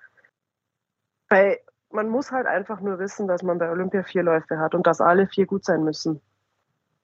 bei, 1.29 1.61
man 1.91 2.09
muss 2.09 2.31
halt 2.31 2.47
einfach 2.47 2.81
nur 2.81 2.99
wissen, 2.99 3.27
dass 3.27 3.43
man 3.43 3.59
bei 3.59 3.69
Olympia 3.71 4.05
vier 4.05 4.23
Läufe 4.23 4.59
hat 4.59 4.75
und 4.75 4.87
dass 4.87 5.01
alle 5.01 5.27
vier 5.27 5.47
gut 5.47 5.65
sein 5.65 5.85
müssen. 5.85 6.23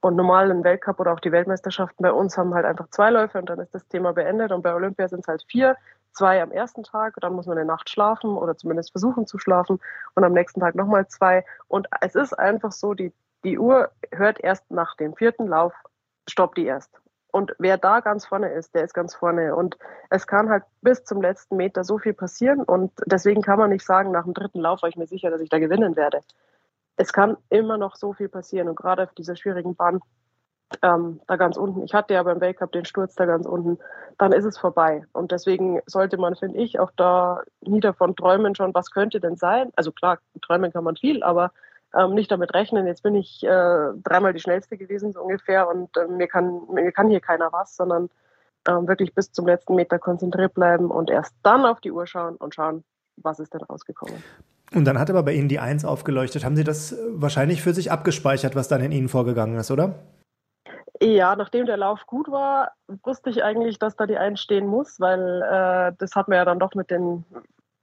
Und 0.00 0.16
normal 0.16 0.50
im 0.50 0.64
Weltcup 0.64 1.00
oder 1.00 1.12
auch 1.12 1.20
die 1.20 1.32
Weltmeisterschaften 1.32 2.02
bei 2.02 2.12
uns 2.12 2.38
haben 2.38 2.54
halt 2.54 2.64
einfach 2.64 2.88
zwei 2.90 3.10
Läufe 3.10 3.38
und 3.38 3.48
dann 3.48 3.58
ist 3.58 3.74
das 3.74 3.86
Thema 3.88 4.12
beendet. 4.12 4.52
Und 4.52 4.62
bei 4.62 4.74
Olympia 4.74 5.08
sind 5.08 5.20
es 5.20 5.28
halt 5.28 5.44
vier, 5.48 5.76
zwei 6.12 6.40
am 6.40 6.52
ersten 6.52 6.84
Tag, 6.84 7.14
dann 7.20 7.34
muss 7.34 7.46
man 7.46 7.58
eine 7.58 7.66
Nacht 7.66 7.90
schlafen 7.90 8.30
oder 8.30 8.56
zumindest 8.56 8.92
versuchen 8.92 9.26
zu 9.26 9.38
schlafen 9.38 9.80
und 10.14 10.24
am 10.24 10.32
nächsten 10.32 10.60
Tag 10.60 10.76
nochmal 10.76 11.08
zwei. 11.08 11.44
Und 11.68 11.88
es 12.00 12.14
ist 12.14 12.32
einfach 12.32 12.72
so, 12.72 12.94
die 12.94 13.12
die 13.44 13.58
Uhr 13.58 13.90
hört 14.10 14.42
erst 14.42 14.70
nach 14.70 14.96
dem 14.96 15.14
vierten 15.14 15.46
Lauf, 15.46 15.74
stoppt 16.28 16.58
die 16.58 16.66
erst. 16.66 17.02
Und 17.32 17.54
wer 17.58 17.78
da 17.78 18.00
ganz 18.00 18.26
vorne 18.26 18.52
ist, 18.52 18.74
der 18.74 18.84
ist 18.84 18.92
ganz 18.92 19.14
vorne. 19.14 19.56
Und 19.56 19.78
es 20.10 20.26
kann 20.26 20.50
halt 20.50 20.64
bis 20.82 21.02
zum 21.04 21.22
letzten 21.22 21.56
Meter 21.56 21.82
so 21.82 21.98
viel 21.98 22.12
passieren. 22.12 22.62
Und 22.62 22.92
deswegen 23.06 23.40
kann 23.40 23.58
man 23.58 23.70
nicht 23.70 23.86
sagen, 23.86 24.10
nach 24.10 24.24
dem 24.24 24.34
dritten 24.34 24.60
Lauf 24.60 24.82
war 24.82 24.90
ich 24.90 24.96
mir 24.96 25.06
sicher, 25.06 25.30
dass 25.30 25.40
ich 25.40 25.48
da 25.48 25.58
gewinnen 25.58 25.96
werde. 25.96 26.20
Es 26.96 27.12
kann 27.12 27.38
immer 27.48 27.78
noch 27.78 27.96
so 27.96 28.12
viel 28.12 28.28
passieren. 28.28 28.68
Und 28.68 28.76
gerade 28.76 29.04
auf 29.04 29.14
dieser 29.14 29.34
schwierigen 29.34 29.74
Bahn, 29.74 30.00
ähm, 30.82 31.22
da 31.26 31.36
ganz 31.36 31.56
unten, 31.56 31.82
ich 31.82 31.94
hatte 31.94 32.12
ja 32.12 32.22
beim 32.22 32.42
Weltcup 32.42 32.72
den 32.72 32.84
Sturz 32.84 33.14
da 33.14 33.24
ganz 33.24 33.46
unten, 33.46 33.78
dann 34.18 34.32
ist 34.32 34.44
es 34.44 34.58
vorbei. 34.58 35.06
Und 35.12 35.32
deswegen 35.32 35.80
sollte 35.86 36.18
man, 36.18 36.36
finde 36.36 36.58
ich, 36.58 36.80
auch 36.80 36.90
da 36.96 37.42
nie 37.62 37.80
davon 37.80 38.14
träumen 38.14 38.54
schon, 38.54 38.74
was 38.74 38.90
könnte 38.90 39.20
denn 39.20 39.36
sein. 39.36 39.70
Also 39.74 39.90
klar, 39.90 40.18
träumen 40.42 40.70
kann 40.70 40.84
man 40.84 40.96
viel, 40.96 41.22
aber 41.22 41.50
ähm, 41.96 42.14
nicht 42.14 42.30
damit 42.30 42.54
rechnen, 42.54 42.86
jetzt 42.86 43.02
bin 43.02 43.14
ich 43.14 43.42
äh, 43.44 43.88
dreimal 44.02 44.32
die 44.32 44.40
schnellste 44.40 44.76
gewesen, 44.76 45.12
so 45.12 45.22
ungefähr, 45.22 45.68
und 45.68 45.96
äh, 45.96 46.06
mir, 46.06 46.28
kann, 46.28 46.62
mir 46.72 46.92
kann 46.92 47.08
hier 47.08 47.20
keiner 47.20 47.52
was, 47.52 47.76
sondern 47.76 48.08
ähm, 48.68 48.86
wirklich 48.88 49.14
bis 49.14 49.32
zum 49.32 49.46
letzten 49.46 49.74
Meter 49.74 49.98
konzentriert 49.98 50.54
bleiben 50.54 50.90
und 50.90 51.10
erst 51.10 51.34
dann 51.42 51.64
auf 51.64 51.80
die 51.80 51.92
Uhr 51.92 52.06
schauen 52.06 52.36
und 52.36 52.54
schauen, 52.54 52.84
was 53.16 53.40
ist 53.40 53.52
denn 53.54 53.62
rausgekommen. 53.62 54.22
Und 54.74 54.86
dann 54.86 54.98
hat 54.98 55.10
aber 55.10 55.22
bei 55.22 55.32
Ihnen 55.32 55.48
die 55.48 55.58
Eins 55.58 55.84
aufgeleuchtet. 55.84 56.44
Haben 56.44 56.56
Sie 56.56 56.64
das 56.64 56.96
wahrscheinlich 57.10 57.62
für 57.62 57.74
sich 57.74 57.92
abgespeichert, 57.92 58.56
was 58.56 58.68
dann 58.68 58.80
in 58.80 58.92
Ihnen 58.92 59.08
vorgegangen 59.08 59.58
ist, 59.58 59.70
oder? 59.70 59.96
Ja, 61.00 61.36
nachdem 61.36 61.66
der 61.66 61.76
Lauf 61.76 62.06
gut 62.06 62.30
war, 62.30 62.72
wusste 63.02 63.28
ich 63.28 63.42
eigentlich, 63.42 63.78
dass 63.78 63.96
da 63.96 64.06
die 64.06 64.16
Eins 64.16 64.40
stehen 64.40 64.66
muss, 64.66 65.00
weil 65.00 65.42
äh, 65.42 65.92
das 65.98 66.14
hat 66.14 66.28
mir 66.28 66.36
ja 66.36 66.44
dann 66.44 66.60
doch 66.60 66.74
mit 66.74 66.90
den 66.90 67.24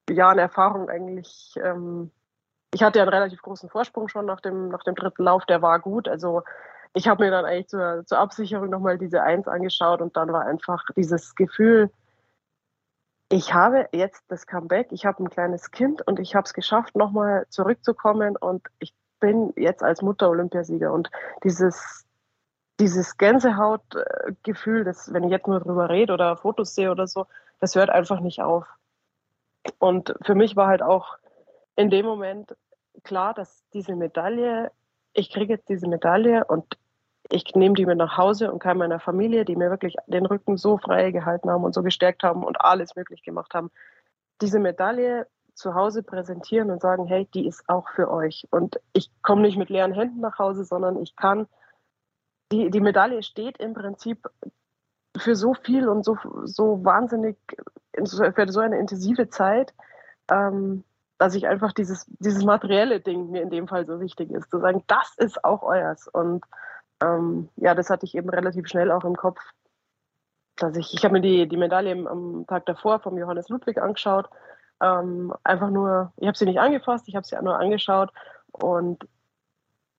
Jahren 0.09 0.39
Erfahrung 0.39 0.89
eigentlich. 0.89 1.53
Ähm, 1.61 2.11
ich 2.73 2.83
hatte 2.83 2.99
ja 2.99 3.03
einen 3.03 3.13
relativ 3.13 3.41
großen 3.41 3.69
Vorsprung 3.69 4.07
schon 4.07 4.25
nach 4.25 4.41
dem, 4.41 4.69
nach 4.69 4.83
dem 4.83 4.95
dritten 4.95 5.23
Lauf, 5.23 5.45
der 5.45 5.61
war 5.61 5.79
gut. 5.79 6.07
Also 6.07 6.43
ich 6.93 7.07
habe 7.07 7.23
mir 7.23 7.31
dann 7.31 7.45
eigentlich 7.45 7.67
zur, 7.67 8.03
zur 8.05 8.19
Absicherung 8.19 8.69
nochmal 8.69 8.97
diese 8.97 9.21
Eins 9.23 9.47
angeschaut 9.47 10.01
und 10.01 10.15
dann 10.17 10.31
war 10.31 10.45
einfach 10.45 10.83
dieses 10.95 11.35
Gefühl, 11.35 11.91
ich 13.31 13.53
habe 13.53 13.87
jetzt 13.91 14.23
das 14.27 14.47
Comeback, 14.47 14.87
ich 14.91 15.05
habe 15.05 15.23
ein 15.23 15.29
kleines 15.29 15.69
Kind 15.69 16.05
und 16.07 16.19
ich 16.19 16.35
habe 16.35 16.45
es 16.45 16.53
geschafft, 16.53 16.95
nochmal 16.95 17.45
zurückzukommen 17.49 18.35
und 18.35 18.67
ich 18.79 18.93
bin 19.19 19.53
jetzt 19.55 19.83
als 19.83 20.01
Mutter 20.01 20.29
Olympiasieger. 20.29 20.91
Und 20.91 21.11
dieses, 21.43 22.05
dieses 22.79 23.17
Gänsehautgefühl, 23.17 24.83
das, 24.83 25.13
wenn 25.13 25.23
ich 25.23 25.31
jetzt 25.31 25.47
nur 25.47 25.59
drüber 25.59 25.89
rede 25.89 26.13
oder 26.13 26.37
Fotos 26.37 26.73
sehe 26.73 26.89
oder 26.89 27.05
so, 27.05 27.27
das 27.59 27.75
hört 27.75 27.91
einfach 27.91 28.19
nicht 28.19 28.41
auf. 28.41 28.65
Und 29.77 30.15
für 30.23 30.33
mich 30.33 30.55
war 30.55 30.67
halt 30.67 30.81
auch 30.81 31.17
in 31.79 31.89
dem 31.89 32.05
Moment 32.05 32.57
klar, 33.03 33.33
dass 33.33 33.63
diese 33.73 33.95
Medaille, 33.95 34.69
ich 35.13 35.31
kriege 35.31 35.53
jetzt 35.53 35.69
diese 35.69 35.87
Medaille 35.87 36.43
und 36.43 36.65
ich 37.31 37.55
nehme 37.55 37.75
die 37.75 37.85
mit 37.85 37.97
nach 37.97 38.17
Hause 38.17 38.51
und 38.51 38.59
kann 38.59 38.77
meiner 38.77 38.99
Familie, 38.99 39.45
die 39.45 39.55
mir 39.55 39.69
wirklich 39.69 39.95
den 40.07 40.25
Rücken 40.25 40.57
so 40.57 40.77
frei 40.77 41.11
gehalten 41.11 41.49
haben 41.49 41.63
und 41.63 41.73
so 41.73 41.81
gestärkt 41.81 42.23
haben 42.23 42.43
und 42.43 42.59
alles 42.59 42.97
möglich 42.97 43.23
gemacht 43.23 43.53
haben, 43.53 43.71
diese 44.41 44.59
Medaille 44.59 45.25
zu 45.53 45.73
Hause 45.73 46.03
präsentieren 46.03 46.69
und 46.69 46.81
sagen, 46.81 47.05
hey, 47.05 47.29
die 47.33 47.47
ist 47.47 47.63
auch 47.69 47.87
für 47.95 48.11
euch. 48.11 48.45
Und 48.51 48.81
ich 48.91 49.09
komme 49.21 49.43
nicht 49.43 49.57
mit 49.57 49.69
leeren 49.69 49.93
Händen 49.93 50.19
nach 50.19 50.37
Hause, 50.37 50.65
sondern 50.65 51.01
ich 51.01 51.15
kann, 51.15 51.47
die, 52.51 52.71
die 52.71 52.81
Medaille 52.81 53.23
steht 53.23 53.57
im 53.57 53.73
Prinzip 53.73 54.29
für 55.17 55.35
so 55.35 55.53
viel 55.53 55.87
und 55.87 56.03
so, 56.03 56.17
so 56.43 56.83
wahnsinnig, 56.83 57.37
für 57.95 58.51
so 58.51 58.59
eine 58.59 58.79
intensive 58.79 59.29
Zeit, 59.29 59.73
ähm, 60.29 60.83
dass 61.19 61.35
ich 61.35 61.47
einfach 61.47 61.73
dieses, 61.73 62.05
dieses 62.19 62.43
materielle 62.45 63.01
Ding 63.01 63.29
mir 63.29 63.41
in 63.41 63.49
dem 63.49 63.67
Fall 63.67 63.85
so 63.85 63.99
wichtig 63.99 64.31
ist, 64.31 64.49
zu 64.49 64.59
sagen, 64.59 64.83
das 64.87 65.15
ist 65.17 65.43
auch 65.43 65.63
euers. 65.63 66.07
Und 66.07 66.45
ähm, 67.03 67.49
ja, 67.57 67.75
das 67.75 67.89
hatte 67.89 68.05
ich 68.05 68.15
eben 68.15 68.29
relativ 68.29 68.67
schnell 68.67 68.89
auch 68.89 69.03
im 69.03 69.17
Kopf. 69.17 69.39
Dass 70.55 70.75
ich 70.77 70.93
ich 70.93 71.03
habe 71.03 71.13
mir 71.13 71.21
die, 71.21 71.47
die 71.47 71.57
Medaille 71.57 71.91
am 72.09 72.45
Tag 72.47 72.65
davor 72.65 72.99
vom 72.99 73.17
Johannes 73.17 73.49
Ludwig 73.49 73.79
angeschaut. 73.79 74.29
Ähm, 74.81 75.33
einfach 75.43 75.69
nur, 75.69 76.13
ich 76.15 76.27
habe 76.27 76.37
sie 76.37 76.45
nicht 76.45 76.59
angefasst, 76.59 77.05
ich 77.09 77.17
habe 77.17 77.27
sie 77.27 77.35
nur 77.41 77.59
angeschaut. 77.59 78.13
Und 78.53 79.05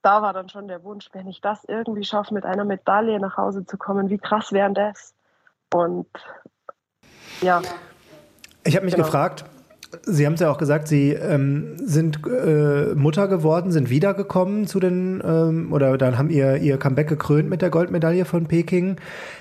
da 0.00 0.22
war 0.22 0.32
dann 0.32 0.48
schon 0.48 0.68
der 0.68 0.82
Wunsch, 0.84 1.10
wenn 1.12 1.28
ich 1.28 1.42
das 1.42 1.64
irgendwie 1.64 2.04
schaffe, 2.04 2.32
mit 2.32 2.46
einer 2.46 2.64
Medaille 2.64 3.20
nach 3.20 3.36
Hause 3.36 3.66
zu 3.66 3.76
kommen, 3.76 4.08
wie 4.08 4.18
krass 4.18 4.52
wäre 4.52 4.72
das? 4.72 5.14
Und 5.70 6.08
ja. 7.42 7.60
Ich 8.64 8.74
habe 8.74 8.86
mich 8.86 8.94
genau. 8.94 9.04
gefragt, 9.06 9.44
Sie 10.02 10.24
haben 10.24 10.34
es 10.34 10.40
ja 10.40 10.50
auch 10.50 10.58
gesagt, 10.58 10.86
Sie 10.86 11.12
ähm, 11.12 11.76
sind 11.78 12.20
äh, 12.26 12.94
Mutter 12.94 13.26
geworden, 13.26 13.72
sind 13.72 13.90
wiedergekommen 13.90 14.66
zu 14.66 14.78
den, 14.78 15.20
ähm, 15.24 15.72
oder 15.72 15.98
dann 15.98 16.16
haben 16.16 16.30
ihr, 16.30 16.56
ihr 16.56 16.78
Comeback 16.78 17.08
gekrönt 17.08 17.50
mit 17.50 17.60
der 17.60 17.70
Goldmedaille 17.70 18.24
von 18.24 18.46
Peking. 18.46 18.96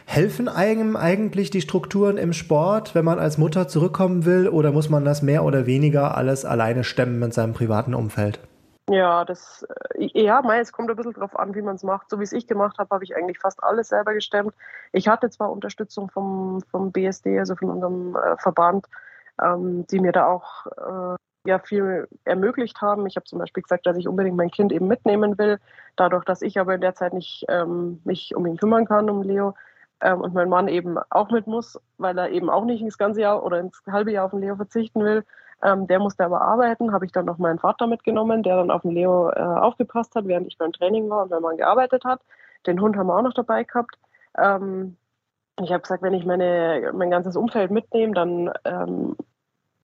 Helfen 0.06 0.48
einem 0.48 0.96
eigentlich 0.96 1.52
die 1.52 1.62
Strukturen 1.62 2.18
im 2.18 2.34
Sport, 2.34 2.96
wenn 2.96 3.06
man 3.06 3.20
als 3.20 3.38
Mutter 3.38 3.68
zurückkommen 3.68 4.26
will, 4.26 4.50
oder 4.50 4.72
muss 4.72 4.90
man 4.90 5.06
das 5.06 5.22
mehr 5.22 5.44
oder 5.44 5.68
weniger 5.68 6.18
alles 6.18 6.46
alleine 6.46 6.84
stemmen 6.84 7.20
mit 7.20 7.34
seinem 7.34 7.54
privaten 7.54 7.94
Umfeld? 7.94 8.40
Ja, 8.90 9.24
das, 9.24 9.68
äh, 9.96 10.10
ja, 10.14 10.42
mei, 10.42 10.60
es 10.60 10.72
kommt 10.72 10.90
ein 10.90 10.96
bisschen 10.96 11.14
drauf 11.14 11.38
an, 11.38 11.54
wie 11.54 11.62
man 11.62 11.76
es 11.76 11.84
macht. 11.84 12.10
So 12.10 12.20
wie 12.20 12.24
es 12.24 12.32
ich 12.32 12.48
gemacht 12.48 12.80
habe, 12.80 12.90
habe 12.90 13.04
ich 13.04 13.16
eigentlich 13.16 13.38
fast 13.38 13.64
alles 13.64 13.90
selber 13.90 14.16
gestemmt. 14.16 14.56
Ich 14.94 15.08
hatte 15.08 15.30
zwar 15.30 15.52
Unterstützung 15.52 16.10
vom, 16.10 16.62
vom 16.72 16.92
BSD, 16.92 17.38
also 17.38 17.56
von 17.56 17.70
unserem 17.70 18.16
äh, 18.16 18.36
Verband, 18.38 18.88
ähm, 19.44 19.86
die 19.88 20.00
mir 20.00 20.12
da 20.12 20.28
auch 20.28 20.66
äh, 20.66 21.16
ja 21.46 21.60
viel 21.60 22.08
ermöglicht 22.26 22.82
haben. 22.82 23.08
Ich 23.08 23.16
habe 23.16 23.26
zum 23.26 23.40
Beispiel 23.40 23.64
gesagt, 23.64 23.86
dass 23.86 23.98
ich 23.98 24.08
unbedingt 24.08 24.38
mein 24.38 24.52
Kind 24.52 24.72
eben 24.72 24.88
mitnehmen 24.88 25.38
will. 25.38 25.60
Dadurch, 25.96 26.26
dass 26.26 26.42
ich 26.42 26.60
aber 26.60 26.76
in 26.76 26.82
der 26.82 26.96
Zeit 26.96 27.14
nicht 27.14 27.46
ähm, 27.50 28.02
mich 28.04 28.36
um 28.36 28.46
ihn 28.46 28.58
kümmern 28.58 28.86
kann, 28.86 29.10
um 29.10 29.22
Leo, 29.22 29.56
ähm, 30.02 30.22
und 30.22 30.34
mein 30.34 30.50
Mann 30.50 30.68
eben 30.68 30.98
auch 31.10 31.30
mit 31.30 31.48
muss, 31.48 31.80
weil 31.98 32.18
er 32.18 32.30
eben 32.30 32.50
auch 32.50 32.66
nicht 32.66 32.82
ins 32.82 32.98
ganze 32.98 33.22
Jahr 33.22 33.44
oder 33.44 33.60
ins 33.60 33.82
halbe 33.90 34.12
Jahr 34.12 34.26
auf 34.26 34.32
den 34.32 34.42
Leo 34.42 34.56
verzichten 34.56 35.04
will. 35.04 35.26
Ähm, 35.62 35.88
der 35.88 36.00
musste 36.00 36.24
aber 36.24 36.42
arbeiten, 36.42 36.94
habe 36.94 37.06
ich 37.06 37.12
dann 37.12 37.26
noch 37.26 37.38
meinen 37.38 37.60
Vater 37.60 37.86
mitgenommen, 37.86 38.44
der 38.44 38.56
dann 38.58 38.72
auf 38.72 38.84
den 38.84 38.92
Leo 38.92 39.30
äh, 39.30 39.40
aufgepasst 39.40 40.16
hat, 40.16 40.26
während 40.26 40.48
ich 40.48 40.58
beim 40.58 40.72
Training 40.72 41.10
war 41.10 41.24
und 41.24 41.32
mein 41.32 41.42
Mann 41.42 41.58
gearbeitet 41.58 42.06
hat. 42.06 42.22
Den 42.66 42.80
Hund 42.80 42.96
haben 42.96 43.08
wir 43.08 43.18
auch 43.18 43.22
noch 43.22 43.34
dabei 43.34 43.66
gehabt. 43.66 43.98
Ähm, 44.38 44.96
ich 45.62 45.72
habe 45.72 45.82
gesagt, 45.82 46.02
wenn 46.02 46.14
ich 46.14 46.26
meine, 46.26 46.92
mein 46.96 47.12
ganzes 47.12 47.36
Umfeld 47.36 47.72
mitnehme, 47.72 48.14
dann 48.14 48.52
ähm, 48.64 49.18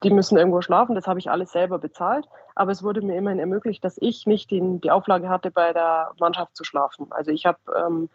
die 0.06 0.14
müssen 0.14 0.38
irgendwo 0.38 0.60
schlafen. 0.60 0.94
Das 0.94 1.08
habe 1.08 1.18
ich 1.18 1.30
alles 1.30 1.50
selber 1.50 1.78
bezahlt. 1.78 2.26
Aber 2.54 2.70
es 2.70 2.84
wurde 2.84 3.02
mir 3.02 3.16
immerhin 3.16 3.40
ermöglicht, 3.40 3.84
dass 3.84 3.98
ich 4.00 4.24
nicht 4.24 4.50
die, 4.52 4.62
die 4.80 4.90
Auflage 4.90 5.28
hatte, 5.28 5.50
bei 5.50 5.72
der 5.72 6.12
Mannschaft 6.20 6.56
zu 6.56 6.62
schlafen. 6.62 7.08
Also 7.10 7.32
ich 7.32 7.44
habe, 7.44 7.58
ähm, 7.76 8.08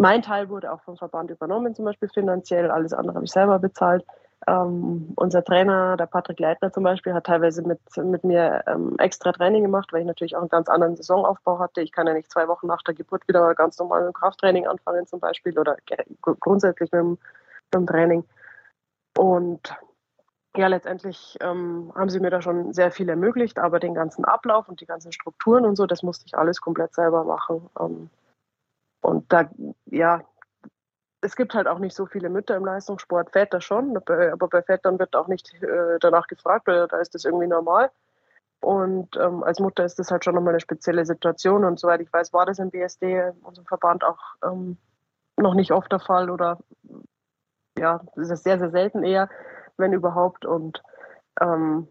mein 0.00 0.22
Teil 0.22 0.48
wurde 0.48 0.72
auch 0.72 0.80
vom 0.82 0.96
Verband 0.96 1.30
übernommen, 1.30 1.74
zum 1.74 1.86
Beispiel 1.86 2.08
finanziell. 2.08 2.70
Alles 2.70 2.92
andere 2.92 3.16
habe 3.16 3.24
ich 3.24 3.32
selber 3.32 3.58
bezahlt. 3.58 4.04
Ähm, 4.46 5.12
unser 5.16 5.42
Trainer, 5.42 5.96
der 5.96 6.06
Patrick 6.06 6.38
Leitner 6.38 6.72
zum 6.72 6.84
Beispiel, 6.84 7.14
hat 7.14 7.24
teilweise 7.24 7.62
mit, 7.62 7.80
mit 7.96 8.22
mir 8.22 8.62
ähm, 8.68 8.94
extra 8.98 9.32
Training 9.32 9.62
gemacht, 9.62 9.92
weil 9.92 10.02
ich 10.02 10.06
natürlich 10.06 10.36
auch 10.36 10.40
einen 10.40 10.50
ganz 10.50 10.68
anderen 10.68 10.94
Saisonaufbau 10.94 11.58
hatte. 11.58 11.80
Ich 11.80 11.90
kann 11.90 12.06
ja 12.06 12.14
nicht 12.14 12.30
zwei 12.30 12.46
Wochen 12.46 12.68
nach 12.68 12.82
der 12.82 12.94
Geburt 12.94 13.26
wieder 13.26 13.54
ganz 13.56 13.78
normal 13.78 14.04
mit 14.04 14.10
dem 14.10 14.20
Krafttraining 14.20 14.68
anfangen 14.68 15.06
zum 15.06 15.18
Beispiel 15.18 15.58
oder 15.58 15.76
grundsätzlich 16.20 16.92
mit 16.92 17.00
dem, 17.00 17.10
mit 17.10 17.74
dem 17.74 17.86
Training. 17.86 18.24
Und 19.16 19.74
ja, 20.56 20.68
letztendlich 20.68 21.36
ähm, 21.40 21.92
haben 21.94 22.10
sie 22.10 22.20
mir 22.20 22.30
da 22.30 22.40
schon 22.40 22.72
sehr 22.72 22.92
viel 22.92 23.08
ermöglicht, 23.08 23.58
aber 23.58 23.80
den 23.80 23.94
ganzen 23.94 24.24
Ablauf 24.24 24.68
und 24.68 24.80
die 24.80 24.86
ganzen 24.86 25.12
Strukturen 25.12 25.64
und 25.64 25.76
so, 25.76 25.86
das 25.86 26.02
musste 26.02 26.26
ich 26.26 26.36
alles 26.36 26.60
komplett 26.60 26.94
selber 26.94 27.24
machen. 27.24 27.68
Ähm, 27.80 28.10
und 29.00 29.32
da, 29.32 29.50
ja, 29.86 30.22
es 31.20 31.36
gibt 31.36 31.54
halt 31.54 31.66
auch 31.66 31.78
nicht 31.78 31.96
so 31.96 32.06
viele 32.06 32.28
Mütter 32.28 32.56
im 32.56 32.64
Leistungssport, 32.64 33.30
Väter 33.30 33.60
schon, 33.60 33.96
aber 33.96 34.48
bei 34.48 34.62
Vätern 34.62 34.98
wird 34.98 35.16
auch 35.16 35.26
nicht 35.26 35.52
äh, 35.62 35.98
danach 35.98 36.26
gefragt, 36.28 36.66
weil 36.66 36.86
da 36.86 36.98
ist 36.98 37.14
das 37.14 37.24
irgendwie 37.24 37.46
normal. 37.46 37.90
Und 38.60 39.16
ähm, 39.16 39.42
als 39.42 39.60
Mutter 39.60 39.84
ist 39.84 39.98
das 39.98 40.10
halt 40.10 40.24
schon 40.24 40.34
nochmal 40.34 40.54
eine 40.54 40.60
spezielle 40.60 41.04
Situation. 41.04 41.64
Und 41.64 41.78
soweit 41.78 42.00
ich 42.00 42.12
weiß, 42.12 42.32
war 42.32 42.46
das 42.46 42.58
im 42.58 42.70
BSD, 42.70 43.32
unserem 43.42 43.66
Verband, 43.66 44.04
auch 44.04 44.20
ähm, 44.42 44.78
noch 45.36 45.54
nicht 45.54 45.72
oft 45.72 45.90
der 45.90 46.00
Fall 46.00 46.30
oder 46.30 46.58
ja, 47.78 48.00
das 48.14 48.30
ist 48.30 48.44
sehr, 48.44 48.58
sehr 48.58 48.70
selten 48.70 49.02
eher, 49.02 49.28
wenn 49.76 49.92
überhaupt. 49.92 50.44
Und 50.44 50.82
ähm, 51.40 51.88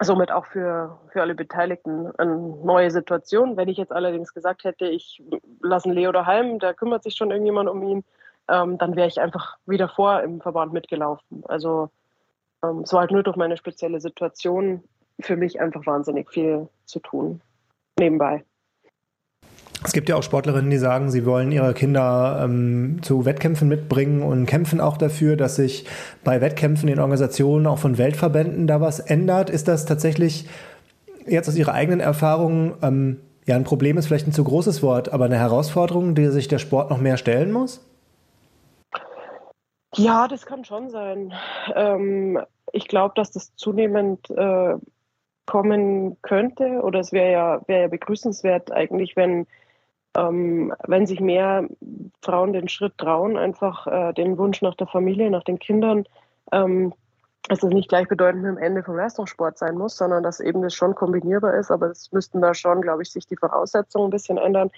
somit 0.00 0.30
auch 0.30 0.46
für, 0.46 0.98
für 1.08 1.22
alle 1.22 1.34
Beteiligten 1.34 2.10
eine 2.18 2.36
neue 2.36 2.90
Situation. 2.90 3.56
Wenn 3.56 3.68
ich 3.68 3.78
jetzt 3.78 3.92
allerdings 3.92 4.34
gesagt 4.34 4.64
hätte, 4.64 4.86
ich 4.86 5.22
lasse 5.60 5.90
Leo 5.90 6.12
daheim, 6.12 6.58
da 6.58 6.72
kümmert 6.72 7.02
sich 7.02 7.14
schon 7.14 7.30
irgendjemand 7.30 7.68
um 7.68 7.82
ihn, 7.82 8.04
ähm, 8.48 8.78
dann 8.78 8.94
wäre 8.96 9.08
ich 9.08 9.20
einfach 9.20 9.56
wieder 9.66 9.88
vor 9.88 10.20
im 10.22 10.40
Verband 10.40 10.72
mitgelaufen. 10.72 11.42
Also 11.46 11.90
ähm, 12.62 12.80
es 12.80 12.92
war 12.92 13.00
halt 13.00 13.10
nur 13.10 13.22
durch 13.22 13.36
meine 13.36 13.56
spezielle 13.56 14.00
Situation 14.00 14.82
für 15.20 15.36
mich 15.36 15.60
einfach 15.60 15.86
wahnsinnig 15.86 16.30
viel 16.30 16.68
zu 16.84 17.00
tun 17.00 17.40
nebenbei. 17.98 18.44
Es 19.84 19.92
gibt 19.92 20.08
ja 20.08 20.16
auch 20.16 20.22
Sportlerinnen, 20.22 20.70
die 20.70 20.78
sagen, 20.78 21.10
sie 21.10 21.26
wollen 21.26 21.52
ihre 21.52 21.74
Kinder 21.74 22.40
ähm, 22.42 23.00
zu 23.02 23.24
Wettkämpfen 23.24 23.68
mitbringen 23.68 24.22
und 24.22 24.46
kämpfen 24.46 24.80
auch 24.80 24.96
dafür, 24.96 25.36
dass 25.36 25.56
sich 25.56 25.86
bei 26.24 26.40
Wettkämpfen 26.40 26.88
in 26.88 26.98
Organisationen 26.98 27.66
auch 27.66 27.78
von 27.78 27.98
Weltverbänden 27.98 28.66
da 28.66 28.80
was 28.80 29.00
ändert. 29.00 29.50
Ist 29.50 29.68
das 29.68 29.84
tatsächlich 29.84 30.48
jetzt 31.26 31.48
aus 31.48 31.56
Ihrer 31.56 31.74
eigenen 31.74 32.00
Erfahrung 32.00 32.74
ähm, 32.82 33.20
ja 33.44 33.54
ein 33.54 33.64
Problem 33.64 33.96
ist 33.96 34.06
vielleicht 34.06 34.26
ein 34.26 34.32
zu 34.32 34.44
großes 34.44 34.82
Wort, 34.82 35.12
aber 35.12 35.26
eine 35.26 35.38
Herausforderung, 35.38 36.14
die 36.14 36.26
sich 36.26 36.48
der 36.48 36.58
Sport 36.58 36.90
noch 36.90 36.98
mehr 36.98 37.16
stellen 37.16 37.52
muss? 37.52 37.84
Ja, 39.94 40.28
das 40.28 40.46
kann 40.46 40.64
schon 40.64 40.90
sein. 40.90 41.32
Ähm, 41.74 42.40
ich 42.72 42.88
glaube, 42.88 43.14
dass 43.14 43.30
das 43.30 43.54
zunehmend 43.56 44.28
äh, 44.30 44.74
kommen 45.46 46.16
könnte 46.22 46.80
oder 46.82 47.00
es 47.00 47.12
wäre 47.12 47.32
ja, 47.32 47.60
wär 47.66 47.82
ja 47.82 47.88
begrüßenswert 47.88 48.72
eigentlich, 48.72 49.16
wenn 49.16 49.46
ähm, 50.16 50.72
wenn 50.86 51.06
sich 51.06 51.20
mehr 51.20 51.68
Frauen 52.22 52.52
den 52.52 52.68
Schritt 52.68 52.96
trauen, 52.98 53.36
einfach 53.36 53.86
äh, 53.86 54.12
den 54.12 54.38
Wunsch 54.38 54.62
nach 54.62 54.74
der 54.74 54.86
Familie, 54.86 55.30
nach 55.30 55.44
den 55.44 55.58
Kindern, 55.58 56.04
ähm, 56.52 56.92
dass 57.48 57.60
das 57.60 57.70
nicht 57.70 57.88
gleichbedeutend 57.88 58.42
mit 58.42 58.56
dem 58.56 58.58
Ende 58.58 58.82
vom 58.82 58.96
Leistungssport 58.96 59.56
sein 59.58 59.76
muss, 59.76 59.96
sondern 59.96 60.22
dass 60.22 60.40
eben 60.40 60.62
das 60.62 60.74
schon 60.74 60.94
kombinierbar 60.94 61.54
ist. 61.54 61.70
Aber 61.70 61.86
es 61.90 62.10
müssten 62.12 62.40
da 62.40 62.54
schon, 62.54 62.82
glaube 62.82 63.02
ich, 63.02 63.10
sich 63.10 63.26
die 63.26 63.36
Voraussetzungen 63.36 64.08
ein 64.08 64.10
bisschen 64.10 64.38
ändern. 64.38 64.70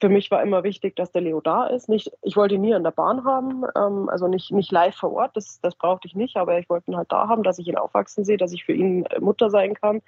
Für 0.00 0.08
mich 0.08 0.30
war 0.30 0.42
immer 0.42 0.62
wichtig, 0.62 0.94
dass 0.96 1.10
der 1.10 1.22
Leo 1.22 1.40
da 1.40 1.66
ist. 1.66 1.88
Nicht, 1.88 2.12
ich 2.22 2.36
wollte 2.36 2.54
ihn 2.54 2.60
nie 2.60 2.74
an 2.74 2.84
der 2.84 2.90
Bahn 2.92 3.24
haben, 3.24 3.64
ähm, 3.76 4.08
also 4.08 4.28
nicht, 4.28 4.52
nicht 4.52 4.70
live 4.70 4.94
vor 4.94 5.12
Ort, 5.12 5.36
das, 5.36 5.60
das 5.60 5.74
brauchte 5.74 6.06
ich 6.06 6.14
nicht, 6.14 6.36
aber 6.36 6.58
ich 6.58 6.68
wollte 6.68 6.90
ihn 6.90 6.96
halt 6.96 7.10
da 7.10 7.28
haben, 7.28 7.42
dass 7.42 7.58
ich 7.58 7.66
ihn 7.66 7.76
aufwachsen 7.76 8.24
sehe, 8.24 8.36
dass 8.36 8.52
ich 8.52 8.64
für 8.64 8.72
ihn 8.72 9.04
Mutter 9.20 9.50
sein 9.50 9.74
kann 9.74 10.02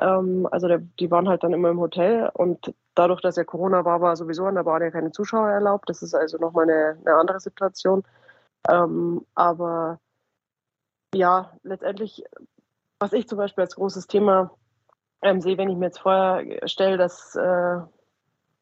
Ähm, 0.00 0.48
also 0.50 0.68
der, 0.68 0.78
die 0.78 1.10
waren 1.10 1.28
halt 1.28 1.42
dann 1.44 1.52
immer 1.52 1.70
im 1.70 1.80
Hotel 1.80 2.30
und 2.34 2.74
dadurch, 2.94 3.20
dass 3.20 3.36
ja 3.36 3.44
Corona 3.44 3.84
war, 3.84 4.00
war 4.00 4.16
sowieso 4.16 4.46
an 4.46 4.54
der 4.54 4.64
Bahn 4.64 4.82
ja 4.82 4.90
keine 4.90 5.12
Zuschauer 5.12 5.50
erlaubt. 5.50 5.88
Das 5.88 6.02
ist 6.02 6.14
also 6.14 6.38
nochmal 6.38 6.64
eine, 6.64 6.98
eine 7.04 7.16
andere 7.16 7.40
Situation. 7.40 8.02
Ähm, 8.68 9.24
aber 9.34 10.00
ja, 11.14 11.52
letztendlich, 11.62 12.24
was 12.98 13.12
ich 13.12 13.28
zum 13.28 13.38
Beispiel 13.38 13.62
als 13.62 13.76
großes 13.76 14.06
Thema 14.06 14.52
ähm, 15.22 15.40
sehe, 15.40 15.58
wenn 15.58 15.70
ich 15.70 15.76
mir 15.76 15.86
jetzt 15.86 16.00
vorstelle, 16.00 16.96
dass 16.96 17.34
äh, 17.36 17.80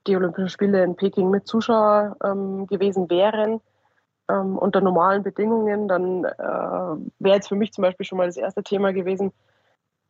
die 0.07 0.17
Olympischen 0.17 0.49
Spiele 0.49 0.83
in 0.83 0.97
Peking 0.97 1.31
mit 1.31 1.47
Zuschauer 1.47 2.17
ähm, 2.25 2.67
gewesen 2.67 3.11
wären, 3.11 3.61
ähm, 4.29 4.59
unter 4.59 4.81
normalen 4.81 5.23
Bedingungen, 5.23 5.89
dann 5.89 6.25
äh, 6.25 7.13
wäre 7.19 7.37
jetzt 7.37 7.49
für 7.49 7.57
mich 7.57 7.73
zum 7.73 7.83
Beispiel 7.83 8.07
schon 8.07 8.19
mal 8.19 8.27
das 8.27 8.37
erste 8.37 8.63
Thema 8.63 8.93
gewesen, 8.93 9.33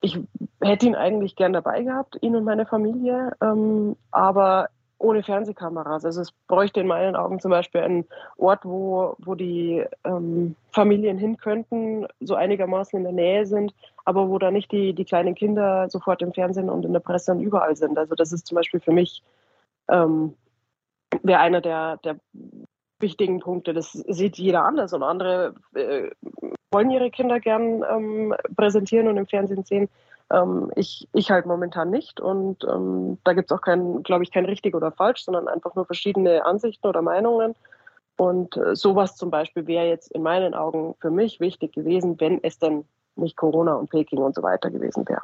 ich 0.01 0.19
hätte 0.61 0.87
ihn 0.87 0.95
eigentlich 0.95 1.37
gern 1.37 1.53
dabei 1.53 1.83
gehabt, 1.83 2.19
ihn 2.21 2.37
und 2.37 2.45
meine 2.45 2.67
Familie, 2.67 3.33
ähm, 3.41 3.97
aber 4.11 4.69
ohne 4.99 5.23
Fernsehkameras. 5.23 6.05
Also 6.05 6.21
es 6.21 6.33
bräuchte 6.49 6.81
in 6.81 6.87
meinen 6.89 7.15
Augen 7.15 7.41
zum 7.41 7.51
Beispiel 7.51 7.81
einen 7.83 8.05
Ort, 8.37 8.65
wo, 8.65 9.15
wo 9.19 9.35
die 9.35 9.85
ähm, 10.05 10.57
Familien 10.73 11.19
hin 11.19 11.37
könnten, 11.37 12.07
so 12.21 12.35
einigermaßen 12.35 12.97
in 12.97 13.05
der 13.05 13.13
Nähe 13.13 13.47
sind, 13.47 13.75
aber 14.05 14.29
wo 14.29 14.39
da 14.39 14.51
nicht 14.51 14.73
die, 14.73 14.95
die 14.95 15.05
kleinen 15.05 15.35
Kinder 15.35 15.89
sofort 15.89 16.21
im 16.23 16.33
Fernsehen 16.33 16.69
und 16.69 16.85
in 16.85 16.93
der 16.93 17.01
Presse 17.01 17.31
und 17.31 17.41
überall 17.41 17.77
sind. 17.77 17.97
Also 17.97 18.15
das 18.15 18.33
ist 18.33 18.47
zum 18.47 18.57
Beispiel 18.57 18.81
für 18.81 18.93
mich 18.93 19.23
ähm, 19.89 20.35
wäre 21.23 21.41
einer 21.41 21.61
der, 21.61 21.99
der 21.99 22.19
wichtigen 22.99 23.41
Punkte. 23.41 23.75
Das 23.75 23.93
sieht 23.93 24.37
jeder 24.37 24.65
anders 24.65 24.93
und 24.93 25.03
andere 25.03 25.55
äh, 25.75 26.11
wollen 26.71 26.91
ihre 26.91 27.11
Kinder 27.11 27.41
gern 27.41 27.85
ähm, 27.91 28.35
präsentieren 28.57 29.09
und 29.09 29.17
im 29.17 29.27
Fernsehen 29.27 29.65
sehen. 29.65 29.89
Ähm, 30.31 30.71
ich, 30.77 31.09
ich 31.13 31.31
halt 31.31 31.47
momentan 31.47 31.91
nicht. 31.91 32.21
Und 32.21 32.65
ähm, 32.65 33.19
da 33.25 33.33
gibt 33.33 33.51
es 33.51 33.57
auch 33.57 33.63
kein, 33.63 34.03
glaube 34.03 34.25
ich, 34.25 34.31
kein 34.31 34.45
richtig 34.45 34.75
oder 34.75 34.93
falsch, 34.93 35.25
sondern 35.25 35.49
einfach 35.49 35.75
nur 35.75 35.87
verschiedene 35.87 36.45
Ansichten 36.45 36.87
oder 36.87 37.03
Meinungen. 37.03 37.55
Und 38.17 38.57
äh, 38.57 38.75
sowas 38.75 39.17
zum 39.17 39.31
Beispiel 39.31 39.67
wäre 39.67 39.87
jetzt 39.87 40.11
in 40.13 40.23
meinen 40.23 40.55
Augen 40.55 40.95
für 41.01 41.11
mich 41.11 41.41
wichtig 41.41 41.73
gewesen, 41.73 42.17
wenn 42.19 42.43
es 42.43 42.59
denn 42.59 42.85
nicht 43.17 43.37
Corona 43.37 43.75
und 43.75 43.91
Peking 43.91 44.19
und 44.19 44.35
so 44.35 44.43
weiter 44.43 44.71
gewesen 44.71 45.09
wäre. 45.09 45.23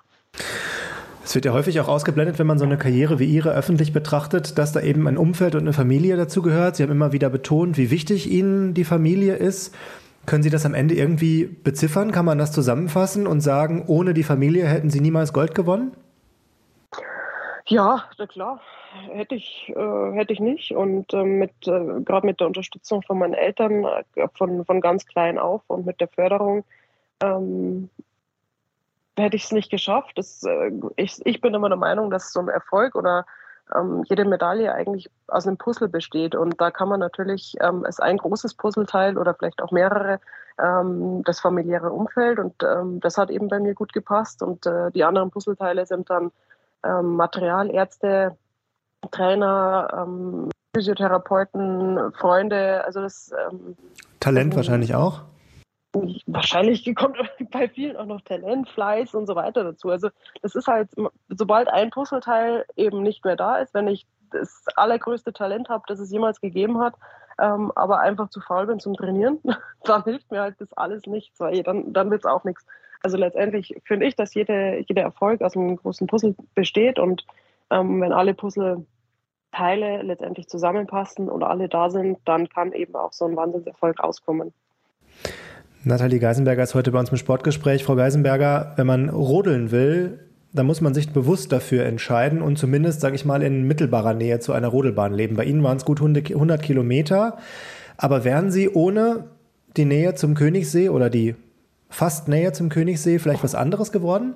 Es 1.24 1.34
wird 1.34 1.46
ja 1.46 1.52
häufig 1.54 1.80
auch 1.80 1.88
ausgeblendet, 1.88 2.38
wenn 2.38 2.46
man 2.46 2.58
so 2.58 2.66
eine 2.66 2.76
Karriere 2.76 3.18
wie 3.18 3.24
Ihre 3.24 3.50
öffentlich 3.52 3.92
betrachtet, 3.92 4.58
dass 4.58 4.72
da 4.72 4.80
eben 4.80 5.08
ein 5.08 5.16
Umfeld 5.16 5.54
und 5.54 5.62
eine 5.62 5.72
Familie 5.72 6.16
dazu 6.16 6.42
gehört. 6.42 6.76
Sie 6.76 6.82
haben 6.82 6.92
immer 6.92 7.12
wieder 7.12 7.30
betont, 7.30 7.78
wie 7.78 7.90
wichtig 7.90 8.30
Ihnen 8.30 8.74
die 8.74 8.84
Familie 8.84 9.36
ist. 9.36 9.74
Können 10.26 10.42
Sie 10.42 10.50
das 10.50 10.64
am 10.64 10.74
Ende 10.74 10.94
irgendwie 10.94 11.44
beziffern? 11.44 12.12
Kann 12.12 12.24
man 12.24 12.38
das 12.38 12.52
zusammenfassen 12.52 13.26
und 13.26 13.40
sagen, 13.40 13.84
ohne 13.86 14.14
die 14.14 14.22
Familie 14.22 14.66
hätten 14.66 14.90
Sie 14.90 15.00
niemals 15.00 15.32
Gold 15.32 15.54
gewonnen? 15.54 15.94
Ja, 17.66 18.04
na 18.18 18.26
klar, 18.26 18.60
hätte 19.12 19.34
ich, 19.34 19.72
äh, 19.74 20.12
hätte 20.12 20.32
ich 20.32 20.40
nicht. 20.40 20.72
Und 20.72 21.12
äh, 21.14 21.24
mit, 21.24 21.52
äh, 21.66 22.00
gerade 22.04 22.26
mit 22.26 22.40
der 22.40 22.46
Unterstützung 22.46 23.02
von 23.02 23.18
meinen 23.18 23.34
Eltern 23.34 23.84
äh, 24.14 24.28
von, 24.34 24.64
von 24.64 24.80
ganz 24.80 25.06
klein 25.06 25.38
auf 25.38 25.62
und 25.68 25.86
mit 25.86 26.00
der 26.00 26.08
Förderung 26.08 26.64
ähm, 27.22 27.88
hätte 29.16 29.36
ich 29.36 29.44
es 29.44 29.52
nicht 29.52 29.70
geschafft. 29.70 30.12
Das, 30.16 30.42
äh, 30.42 30.70
ich, 30.96 31.24
ich 31.24 31.40
bin 31.40 31.54
immer 31.54 31.68
der 31.68 31.78
Meinung, 31.78 32.10
dass 32.10 32.32
so 32.32 32.40
ein 32.40 32.48
Erfolg 32.48 32.94
oder 32.94 33.24
ähm, 33.74 34.04
jede 34.08 34.24
Medaille 34.24 34.72
eigentlich 34.72 35.10
aus 35.28 35.46
einem 35.46 35.56
Puzzle 35.56 35.88
besteht. 35.88 36.34
Und 36.34 36.60
da 36.60 36.70
kann 36.70 36.88
man 36.88 37.00
natürlich, 37.00 37.54
ähm, 37.60 37.84
ist 37.84 38.02
ein 38.02 38.18
großes 38.18 38.54
Puzzleteil 38.54 39.18
oder 39.18 39.34
vielleicht 39.34 39.62
auch 39.62 39.70
mehrere, 39.70 40.20
ähm, 40.58 41.22
das 41.24 41.40
familiäre 41.40 41.90
Umfeld. 41.90 42.38
Und 42.38 42.62
ähm, 42.62 43.00
das 43.00 43.18
hat 43.18 43.30
eben 43.30 43.48
bei 43.48 43.60
mir 43.60 43.74
gut 43.74 43.92
gepasst. 43.92 44.42
Und 44.42 44.66
äh, 44.66 44.90
die 44.92 45.04
anderen 45.04 45.30
Puzzleteile 45.30 45.86
sind 45.86 46.10
dann 46.10 46.30
ähm, 46.84 47.16
Material, 47.16 47.70
Ärzte, 47.70 48.36
Trainer, 49.10 50.06
ähm, 50.06 50.48
Physiotherapeuten, 50.74 52.12
Freunde. 52.14 52.84
Also 52.84 53.00
das 53.00 53.32
Talent 54.18 54.56
wahrscheinlich 54.56 54.94
auch 54.94 55.20
wahrscheinlich 56.26 56.94
kommt 56.94 57.18
bei 57.50 57.68
vielen 57.68 57.96
auch 57.96 58.06
noch 58.06 58.20
Talent, 58.22 58.68
Fleiß 58.68 59.14
und 59.14 59.26
so 59.26 59.34
weiter 59.34 59.64
dazu. 59.64 59.90
Also 59.90 60.10
das 60.42 60.54
ist 60.54 60.66
halt, 60.66 60.90
sobald 61.28 61.68
ein 61.68 61.90
Puzzleteil 61.90 62.64
eben 62.76 63.02
nicht 63.02 63.24
mehr 63.24 63.36
da 63.36 63.58
ist, 63.58 63.74
wenn 63.74 63.88
ich 63.88 64.06
das 64.30 64.64
allergrößte 64.76 65.32
Talent 65.32 65.68
habe, 65.68 65.84
das 65.86 66.00
es 66.00 66.10
jemals 66.10 66.40
gegeben 66.40 66.80
hat, 66.80 66.94
ähm, 67.38 67.72
aber 67.74 68.00
einfach 68.00 68.28
zu 68.28 68.40
faul 68.40 68.66
bin 68.66 68.80
zum 68.80 68.94
Trainieren, 68.94 69.38
dann 69.84 70.04
hilft 70.04 70.30
mir 70.30 70.40
halt 70.40 70.56
das 70.60 70.72
alles 70.72 71.06
nichts, 71.06 71.38
weil 71.40 71.62
dann, 71.62 71.92
dann 71.92 72.10
wird 72.10 72.24
es 72.24 72.30
auch 72.30 72.44
nichts. 72.44 72.66
Also 73.02 73.16
letztendlich 73.16 73.76
finde 73.84 74.06
ich, 74.06 74.16
dass 74.16 74.34
jede, 74.34 74.82
jeder 74.86 75.02
Erfolg 75.02 75.42
aus 75.42 75.56
einem 75.56 75.76
großen 75.76 76.06
Puzzle 76.06 76.34
besteht 76.54 76.98
und 76.98 77.26
ähm, 77.70 78.00
wenn 78.00 78.12
alle 78.12 78.34
Puzzleteile 78.34 80.02
letztendlich 80.02 80.48
zusammenpassen 80.48 81.28
und 81.28 81.42
alle 81.42 81.68
da 81.68 81.90
sind, 81.90 82.18
dann 82.24 82.48
kann 82.48 82.72
eben 82.72 82.96
auch 82.96 83.12
so 83.12 83.26
ein 83.26 83.36
Wahnsinnserfolg 83.36 84.02
rauskommen. 84.02 84.52
Nathalie 85.86 86.18
Geisenberger 86.18 86.62
ist 86.62 86.74
heute 86.74 86.92
bei 86.92 86.98
uns 86.98 87.10
im 87.10 87.18
Sportgespräch. 87.18 87.84
Frau 87.84 87.94
Geisenberger, 87.94 88.72
wenn 88.76 88.86
man 88.86 89.10
rodeln 89.10 89.70
will, 89.70 90.18
dann 90.54 90.64
muss 90.64 90.80
man 90.80 90.94
sich 90.94 91.12
bewusst 91.12 91.52
dafür 91.52 91.84
entscheiden 91.84 92.40
und 92.40 92.58
zumindest, 92.58 93.02
sage 93.02 93.16
ich 93.16 93.26
mal, 93.26 93.42
in 93.42 93.66
mittelbarer 93.66 94.14
Nähe 94.14 94.40
zu 94.40 94.52
einer 94.52 94.68
Rodelbahn 94.68 95.12
leben. 95.12 95.36
Bei 95.36 95.44
Ihnen 95.44 95.62
waren 95.62 95.76
es 95.76 95.84
gut 95.84 96.00
100 96.00 96.62
Kilometer. 96.62 97.36
Aber 97.98 98.24
wären 98.24 98.50
Sie 98.50 98.70
ohne 98.70 99.28
die 99.76 99.84
Nähe 99.84 100.14
zum 100.14 100.34
Königssee 100.34 100.88
oder 100.88 101.10
die 101.10 101.34
fast 101.90 102.28
Nähe 102.28 102.52
zum 102.52 102.70
Königssee 102.70 103.18
vielleicht 103.18 103.44
was 103.44 103.54
anderes 103.54 103.92
geworden? 103.92 104.34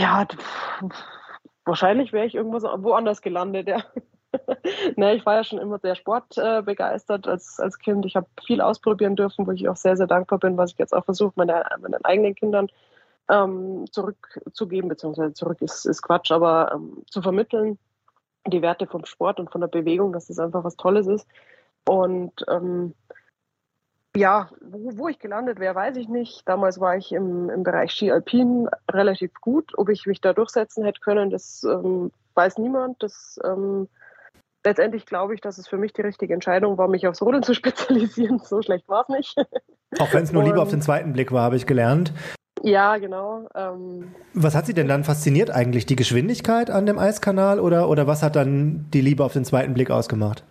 Ja, 0.00 0.26
wahrscheinlich 1.64 2.12
wäre 2.12 2.24
ich 2.24 2.34
irgendwas 2.34 2.62
woanders 2.62 3.20
gelandet, 3.20 3.68
ja. 3.68 3.82
ne, 4.96 5.14
ich 5.14 5.26
war 5.26 5.36
ja 5.36 5.44
schon 5.44 5.58
immer 5.58 5.78
sehr 5.78 5.94
sportbegeistert 5.94 7.26
äh, 7.26 7.30
als, 7.30 7.58
als 7.58 7.78
Kind. 7.78 8.06
Ich 8.06 8.16
habe 8.16 8.26
viel 8.46 8.60
ausprobieren 8.60 9.16
dürfen, 9.16 9.46
wo 9.46 9.50
ich 9.50 9.68
auch 9.68 9.76
sehr, 9.76 9.96
sehr 9.96 10.06
dankbar 10.06 10.38
bin, 10.38 10.56
was 10.56 10.72
ich 10.72 10.78
jetzt 10.78 10.94
auch 10.94 11.04
versuche, 11.04 11.32
meine, 11.36 11.64
meinen 11.80 12.04
eigenen 12.04 12.34
Kindern 12.34 12.68
ähm, 13.28 13.84
zurückzugeben, 13.90 14.88
beziehungsweise 14.88 15.32
zurück 15.34 15.62
ist, 15.62 15.84
ist 15.84 16.02
Quatsch, 16.02 16.30
aber 16.30 16.72
ähm, 16.74 17.02
zu 17.10 17.22
vermitteln, 17.22 17.78
die 18.46 18.62
Werte 18.62 18.86
vom 18.86 19.04
Sport 19.04 19.38
und 19.40 19.50
von 19.50 19.60
der 19.60 19.68
Bewegung, 19.68 20.12
dass 20.12 20.26
das 20.26 20.38
einfach 20.38 20.64
was 20.64 20.76
Tolles 20.76 21.06
ist. 21.06 21.28
Und 21.86 22.44
ähm, 22.48 22.94
ja, 24.16 24.50
wo, 24.60 24.98
wo, 24.98 25.08
ich 25.08 25.18
gelandet 25.18 25.60
wäre, 25.60 25.74
weiß 25.74 25.96
ich 25.96 26.08
nicht. 26.08 26.48
Damals 26.48 26.80
war 26.80 26.96
ich 26.96 27.12
im, 27.12 27.48
im 27.48 27.62
Bereich 27.62 27.92
Ski 27.92 28.10
Alpin 28.10 28.68
relativ 28.90 29.32
gut. 29.40 29.72
Ob 29.78 29.88
ich 29.88 30.06
mich 30.06 30.20
da 30.20 30.32
durchsetzen 30.32 30.84
hätte 30.84 31.00
können, 31.00 31.30
das 31.30 31.62
ähm, 31.64 32.10
weiß 32.34 32.58
niemand. 32.58 33.02
Das 33.02 33.38
ähm, 33.44 33.88
letztendlich 34.64 35.06
glaube 35.06 35.34
ich, 35.34 35.40
dass 35.40 35.58
es 35.58 35.68
für 35.68 35.76
mich 35.76 35.92
die 35.92 36.02
richtige 36.02 36.34
Entscheidung 36.34 36.78
war, 36.78 36.88
mich 36.88 37.06
aufs 37.06 37.22
Rodeln 37.22 37.42
zu 37.42 37.54
spezialisieren. 37.60 38.38
So 38.38 38.62
schlecht 38.62 38.88
war 38.88 39.04
es 39.08 39.08
nicht. 39.08 39.36
Auch 39.98 40.12
wenn 40.12 40.22
es 40.22 40.32
nur 40.32 40.44
lieber 40.44 40.62
auf 40.62 40.70
den 40.70 40.82
zweiten 40.82 41.12
Blick 41.12 41.32
war, 41.32 41.42
habe 41.42 41.56
ich 41.56 41.66
gelernt. 41.66 42.12
Ja, 42.62 42.98
genau. 42.98 43.48
Ähm, 43.54 44.14
was 44.34 44.54
hat 44.54 44.66
Sie 44.66 44.74
denn 44.74 44.86
dann 44.86 45.04
fasziniert 45.04 45.50
eigentlich? 45.50 45.86
Die 45.86 45.96
Geschwindigkeit 45.96 46.70
an 46.70 46.84
dem 46.86 46.98
Eiskanal 46.98 47.58
oder, 47.58 47.88
oder 47.88 48.06
was 48.06 48.22
hat 48.22 48.36
dann 48.36 48.86
die 48.92 49.00
Liebe 49.00 49.24
auf 49.24 49.32
den 49.32 49.44
zweiten 49.44 49.72
Blick 49.72 49.90
ausgemacht? 49.90 50.44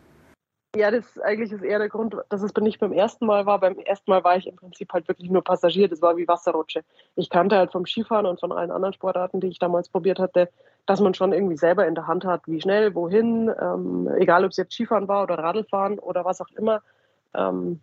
Ja, 0.76 0.92
das 0.92 1.08
ist 1.08 1.24
eigentlich 1.24 1.52
ist 1.52 1.64
eher 1.64 1.80
der 1.80 1.90
Grund, 1.90 2.16
dass 2.30 2.44
es 2.44 2.54
nicht 2.54 2.80
beim 2.80 2.92
ersten 2.92 3.26
Mal 3.26 3.48
war. 3.48 3.60
Beim 3.60 3.80
ersten 3.80 4.12
Mal 4.12 4.24
war 4.24 4.38
ich 4.38 4.46
im 4.46 4.56
Prinzip 4.56 4.94
halt 4.94 5.08
wirklich 5.08 5.32
nur 5.32 5.44
Passagier. 5.44 5.88
Das 5.88 6.02
war 6.04 6.16
wie 6.16 6.28
Wasserrutsche. 6.28 6.84
Ich 7.16 7.32
kannte 7.32 7.58
halt 7.58 7.72
vom 7.72 7.88
Skifahren 7.88 8.28
und 8.28 8.40
von 8.40 8.52
allen 8.52 8.70
anderen 8.70 8.94
Sportarten, 8.94 9.42
die 9.42 9.48
ich 9.48 9.58
damals 9.58 9.90
probiert 9.90 10.20
hatte, 10.20 10.50
dass 10.86 11.00
man 11.00 11.16
schon 11.16 11.34
irgendwie 11.34 11.58
selber 11.58 11.88
in 11.88 11.96
der 11.96 12.06
Hand 12.06 12.24
hat, 12.24 12.44
wie 12.46 12.62
schnell, 12.62 12.94
wohin, 12.94 13.52
ähm, 13.60 14.08
egal 14.18 14.46
ob 14.46 14.52
es 14.52 14.58
jetzt 14.58 14.74
Skifahren 14.74 15.08
war 15.08 15.24
oder 15.24 15.40
Radlfahren 15.40 15.98
oder 15.98 16.24
was 16.24 16.40
auch 16.40 16.50
immer. 16.56 16.84
Ähm, 17.34 17.80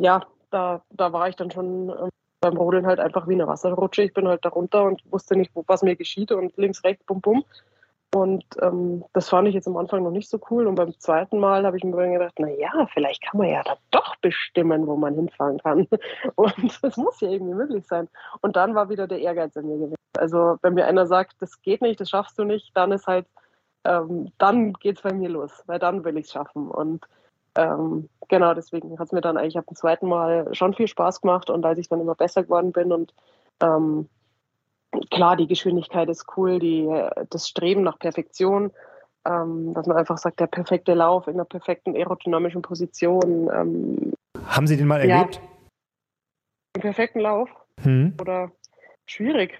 ja, 0.00 0.26
da, 0.50 0.82
da 0.90 1.12
war 1.14 1.30
ich 1.30 1.36
dann 1.36 1.50
schon 1.50 1.88
ähm, 1.88 2.10
beim 2.40 2.58
Rodeln 2.58 2.86
halt 2.86 3.00
einfach 3.00 3.26
wie 3.26 3.34
eine 3.34 3.46
Wasserrutsche. 3.46 4.02
Ich 4.02 4.12
bin 4.12 4.28
halt 4.28 4.44
da 4.44 4.50
runter 4.50 4.84
und 4.84 5.02
wusste 5.10 5.34
nicht, 5.34 5.52
was 5.54 5.82
mir 5.82 5.96
geschieht 5.96 6.30
und 6.30 6.54
links, 6.58 6.84
rechts, 6.84 7.04
bum, 7.04 7.22
bum. 7.22 7.44
Und 8.14 8.44
ähm, 8.62 9.04
das 9.12 9.28
fand 9.28 9.48
ich 9.48 9.54
jetzt 9.54 9.68
am 9.68 9.76
Anfang 9.76 10.02
noch 10.02 10.10
nicht 10.10 10.30
so 10.30 10.40
cool. 10.50 10.66
Und 10.66 10.76
beim 10.76 10.98
zweiten 10.98 11.38
Mal 11.38 11.66
habe 11.66 11.76
ich 11.76 11.84
mir 11.84 11.94
dann 11.94 12.12
gedacht, 12.12 12.34
na 12.38 12.48
ja, 12.48 12.86
vielleicht 12.94 13.22
kann 13.22 13.38
man 13.38 13.48
ja 13.48 13.62
da 13.62 13.76
doch 13.90 14.16
bestimmen, 14.16 14.86
wo 14.86 14.96
man 14.96 15.14
hinfahren 15.14 15.58
kann. 15.58 15.86
Und 16.36 16.82
das 16.82 16.96
muss 16.96 17.20
ja 17.20 17.28
irgendwie 17.28 17.54
möglich 17.54 17.86
sein. 17.86 18.08
Und 18.40 18.56
dann 18.56 18.74
war 18.74 18.88
wieder 18.88 19.06
der 19.06 19.20
Ehrgeiz 19.20 19.56
in 19.56 19.66
mir 19.66 19.76
gewesen. 19.76 19.96
Also 20.16 20.56
wenn 20.62 20.74
mir 20.74 20.86
einer 20.86 21.06
sagt, 21.06 21.36
das 21.40 21.60
geht 21.60 21.82
nicht, 21.82 22.00
das 22.00 22.08
schaffst 22.08 22.38
du 22.38 22.44
nicht, 22.44 22.74
dann 22.74 22.92
ist 22.92 23.06
halt, 23.06 23.26
ähm, 23.84 24.32
dann 24.38 24.72
geht 24.72 24.96
es 24.96 25.02
bei 25.02 25.12
mir 25.12 25.28
los, 25.28 25.62
weil 25.66 25.78
dann 25.78 26.02
will 26.04 26.16
ich 26.16 26.26
es 26.26 26.32
schaffen. 26.32 26.70
Und 26.70 27.04
ähm, 27.56 28.08
genau 28.28 28.54
deswegen 28.54 28.98
hat 28.98 29.08
es 29.08 29.12
mir 29.12 29.20
dann 29.20 29.36
eigentlich 29.36 29.58
ab 29.58 29.66
dem 29.66 29.76
zweiten 29.76 30.08
Mal 30.08 30.54
schon 30.54 30.72
viel 30.72 30.88
Spaß 30.88 31.20
gemacht. 31.20 31.50
Und 31.50 31.66
als 31.66 31.78
ich 31.78 31.88
dann 31.88 32.00
immer 32.00 32.14
besser 32.14 32.42
geworden 32.42 32.72
bin 32.72 32.90
und 32.90 33.12
ähm, 33.60 34.08
klar, 35.10 35.36
die 35.36 35.46
Geschwindigkeit 35.46 36.08
ist 36.08 36.26
cool, 36.36 36.58
die, 36.58 36.88
das 37.30 37.48
Streben 37.48 37.82
nach 37.82 37.98
Perfektion, 37.98 38.70
ähm, 39.26 39.74
dass 39.74 39.86
man 39.86 39.96
einfach 39.96 40.18
sagt, 40.18 40.40
der 40.40 40.46
perfekte 40.46 40.94
Lauf 40.94 41.26
in 41.26 41.34
einer 41.34 41.44
perfekten 41.44 41.94
aerodynamischen 41.94 42.62
Position. 42.62 43.50
Ähm, 43.52 44.12
Haben 44.46 44.66
Sie 44.66 44.76
den 44.76 44.86
mal 44.86 45.00
erlebt? 45.00 45.36
Ja, 45.36 45.42
den 46.76 46.82
perfekten 46.82 47.20
Lauf? 47.20 47.48
Hm. 47.82 48.14
Oder 48.20 48.52
schwierig. 49.06 49.58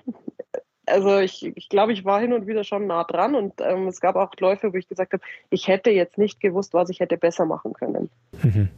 also 0.86 1.18
ich, 1.18 1.44
ich 1.56 1.68
glaube, 1.68 1.92
ich 1.92 2.04
war 2.04 2.20
hin 2.20 2.32
und 2.32 2.46
wieder 2.46 2.64
schon 2.64 2.86
nah 2.86 3.04
dran 3.04 3.34
und 3.34 3.54
ähm, 3.60 3.86
es 3.88 4.00
gab 4.00 4.16
auch 4.16 4.32
Läufe, 4.38 4.72
wo 4.72 4.76
ich 4.76 4.88
gesagt 4.88 5.12
habe, 5.12 5.22
ich 5.50 5.68
hätte 5.68 5.90
jetzt 5.90 6.18
nicht 6.18 6.40
gewusst, 6.40 6.74
was 6.74 6.90
ich 6.90 7.00
hätte 7.00 7.16
besser 7.16 7.46
machen 7.46 7.72
können. 7.72 8.10
Mhm. 8.42 8.70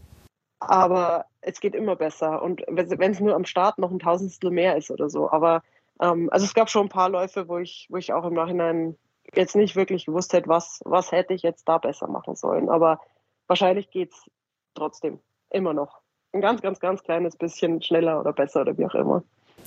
Aber 0.60 1.26
es 1.40 1.60
geht 1.60 1.74
immer 1.74 1.96
besser 1.96 2.42
und 2.42 2.62
wenn 2.68 3.12
es 3.12 3.20
nur 3.20 3.34
am 3.34 3.46
Start 3.46 3.78
noch 3.78 3.90
ein 3.90 3.98
Tausendstel 3.98 4.50
mehr 4.50 4.76
ist 4.76 4.90
oder 4.90 5.08
so. 5.08 5.30
Aber 5.30 5.62
also 6.00 6.46
es 6.46 6.54
gab 6.54 6.70
schon 6.70 6.86
ein 6.86 6.90
paar 6.90 7.10
Läufe, 7.10 7.48
wo 7.48 7.58
ich, 7.58 7.86
wo 7.90 7.96
ich 7.98 8.12
auch 8.12 8.24
im 8.24 8.34
Nachhinein 8.34 8.96
jetzt 9.34 9.54
nicht 9.54 9.76
wirklich 9.76 10.06
gewusst 10.06 10.32
hätte, 10.32 10.48
was, 10.48 10.80
was 10.84 11.12
hätte 11.12 11.34
ich 11.34 11.42
jetzt 11.42 11.68
da 11.68 11.78
besser 11.78 12.08
machen 12.08 12.36
sollen. 12.36 12.68
Aber 12.68 13.00
wahrscheinlich 13.46 13.90
geht 13.90 14.12
es 14.12 14.30
trotzdem 14.74 15.20
immer 15.50 15.74
noch. 15.74 16.00
Ein 16.32 16.40
ganz, 16.40 16.62
ganz, 16.62 16.80
ganz 16.80 17.02
kleines 17.02 17.36
bisschen 17.36 17.82
schneller 17.82 18.20
oder 18.20 18.32
besser 18.32 18.62
oder 18.62 18.78
wie 18.78 18.86
auch 18.86 18.94
immer. 18.94 19.22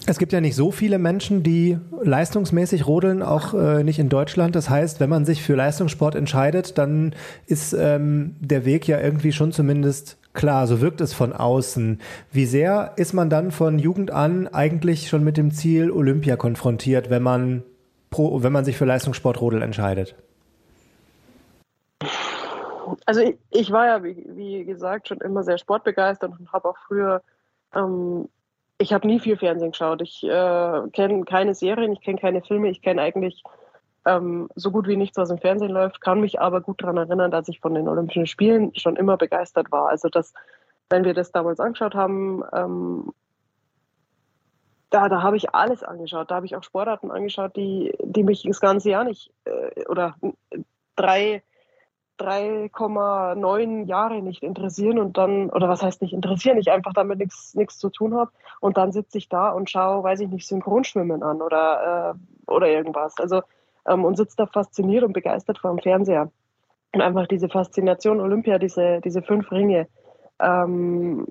Es 0.07 0.17
gibt 0.17 0.33
ja 0.33 0.41
nicht 0.41 0.55
so 0.55 0.71
viele 0.71 0.97
Menschen, 0.97 1.43
die 1.43 1.77
leistungsmäßig 2.01 2.87
rodeln, 2.87 3.21
auch 3.21 3.53
äh, 3.53 3.83
nicht 3.83 3.99
in 3.99 4.09
Deutschland. 4.09 4.55
Das 4.55 4.69
heißt, 4.69 4.99
wenn 4.99 5.09
man 5.09 5.25
sich 5.25 5.43
für 5.43 5.55
Leistungssport 5.55 6.15
entscheidet, 6.15 6.77
dann 6.77 7.13
ist 7.45 7.73
ähm, 7.73 8.35
der 8.39 8.65
Weg 8.65 8.87
ja 8.87 8.99
irgendwie 8.99 9.31
schon 9.31 9.51
zumindest 9.51 10.17
klar. 10.33 10.67
So 10.67 10.81
wirkt 10.81 11.01
es 11.01 11.13
von 11.13 11.33
außen. 11.33 12.01
Wie 12.31 12.45
sehr 12.45 12.93
ist 12.97 13.13
man 13.13 13.29
dann 13.29 13.51
von 13.51 13.79
Jugend 13.79 14.11
an 14.11 14.47
eigentlich 14.47 15.09
schon 15.09 15.23
mit 15.23 15.37
dem 15.37 15.51
Ziel 15.51 15.91
Olympia 15.91 16.35
konfrontiert, 16.35 17.09
wenn 17.09 17.23
man, 17.23 17.63
pro, 18.09 18.43
wenn 18.43 18.51
man 18.51 18.65
sich 18.65 18.77
für 18.77 18.85
Leistungssport 18.85 19.39
Rodel 19.41 19.61
entscheidet? 19.61 20.15
Also 23.05 23.21
ich, 23.21 23.37
ich 23.49 23.71
war 23.71 23.87
ja, 23.87 24.03
wie, 24.03 24.25
wie, 24.29 24.65
gesagt, 24.65 25.07
schon 25.07 25.19
immer 25.21 25.43
sehr 25.43 25.57
sportbegeistert 25.57 26.31
und 26.37 26.51
habe 26.51 26.69
auch 26.69 26.77
früher 26.87 27.21
ähm, 27.73 28.27
ich 28.83 28.93
habe 28.93 29.07
nie 29.07 29.19
viel 29.19 29.37
Fernsehen 29.37 29.71
geschaut. 29.71 30.01
Ich 30.01 30.23
äh, 30.23 30.81
kenne 30.91 31.23
keine 31.25 31.55
Serien, 31.55 31.93
ich 31.93 32.01
kenne 32.01 32.19
keine 32.19 32.41
Filme, 32.41 32.69
ich 32.69 32.81
kenne 32.81 33.01
eigentlich 33.01 33.43
ähm, 34.05 34.49
so 34.55 34.71
gut 34.71 34.87
wie 34.87 34.97
nichts, 34.97 35.17
was 35.17 35.29
im 35.29 35.37
Fernsehen 35.37 35.71
läuft, 35.71 36.01
kann 36.01 36.21
mich 36.21 36.39
aber 36.39 36.61
gut 36.61 36.81
daran 36.81 36.97
erinnern, 36.97 37.31
dass 37.31 37.47
ich 37.47 37.59
von 37.59 37.73
den 37.73 37.87
Olympischen 37.87 38.27
Spielen 38.27 38.73
schon 38.75 38.95
immer 38.95 39.17
begeistert 39.17 39.71
war. 39.71 39.89
Also 39.89 40.09
dass, 40.09 40.33
wenn 40.89 41.05
wir 41.05 41.13
das 41.13 41.31
damals 41.31 41.59
angeschaut 41.59 41.95
haben, 41.95 42.43
ähm, 42.53 43.13
da, 44.89 45.09
da 45.09 45.23
habe 45.23 45.37
ich 45.37 45.55
alles 45.55 45.83
angeschaut. 45.83 46.29
Da 46.29 46.35
habe 46.35 46.45
ich 46.45 46.55
auch 46.55 46.63
Sportarten 46.63 47.09
angeschaut, 47.09 47.55
die, 47.55 47.93
die 48.03 48.23
mich 48.23 48.43
das 48.43 48.59
ganze 48.59 48.91
Jahr 48.91 49.03
nicht 49.03 49.31
äh, 49.45 49.85
oder 49.87 50.15
drei 50.95 51.41
3,9 52.19 53.85
Jahre 53.85 54.21
nicht 54.21 54.43
interessieren 54.43 54.99
und 54.99 55.17
dann, 55.17 55.49
oder 55.49 55.67
was 55.67 55.81
heißt 55.81 56.01
nicht 56.01 56.13
interessieren, 56.13 56.57
ich 56.57 56.71
einfach 56.71 56.93
damit 56.93 57.19
nichts 57.19 57.77
zu 57.79 57.89
tun 57.89 58.15
habe 58.15 58.31
und 58.59 58.77
dann 58.77 58.91
sitze 58.91 59.17
ich 59.17 59.29
da 59.29 59.49
und 59.49 59.69
schaue, 59.69 60.03
weiß 60.03 60.19
ich 60.19 60.29
nicht, 60.29 60.47
Synchronschwimmen 60.47 61.23
an 61.23 61.41
oder, 61.41 62.15
äh, 62.15 62.51
oder 62.51 62.67
irgendwas. 62.67 63.17
Also 63.17 63.41
ähm, 63.87 64.05
und 64.05 64.15
sitze 64.17 64.35
da 64.37 64.45
fasziniert 64.45 65.03
und 65.03 65.13
begeistert 65.13 65.59
vor 65.59 65.71
dem 65.71 65.79
Fernseher. 65.79 66.31
Und 66.93 67.01
einfach 67.01 67.27
diese 67.27 67.49
Faszination 67.49 68.19
Olympia, 68.19 68.59
diese, 68.59 69.01
diese 69.03 69.21
fünf 69.21 69.51
Ringe. 69.51 69.87
Ähm, 70.39 71.27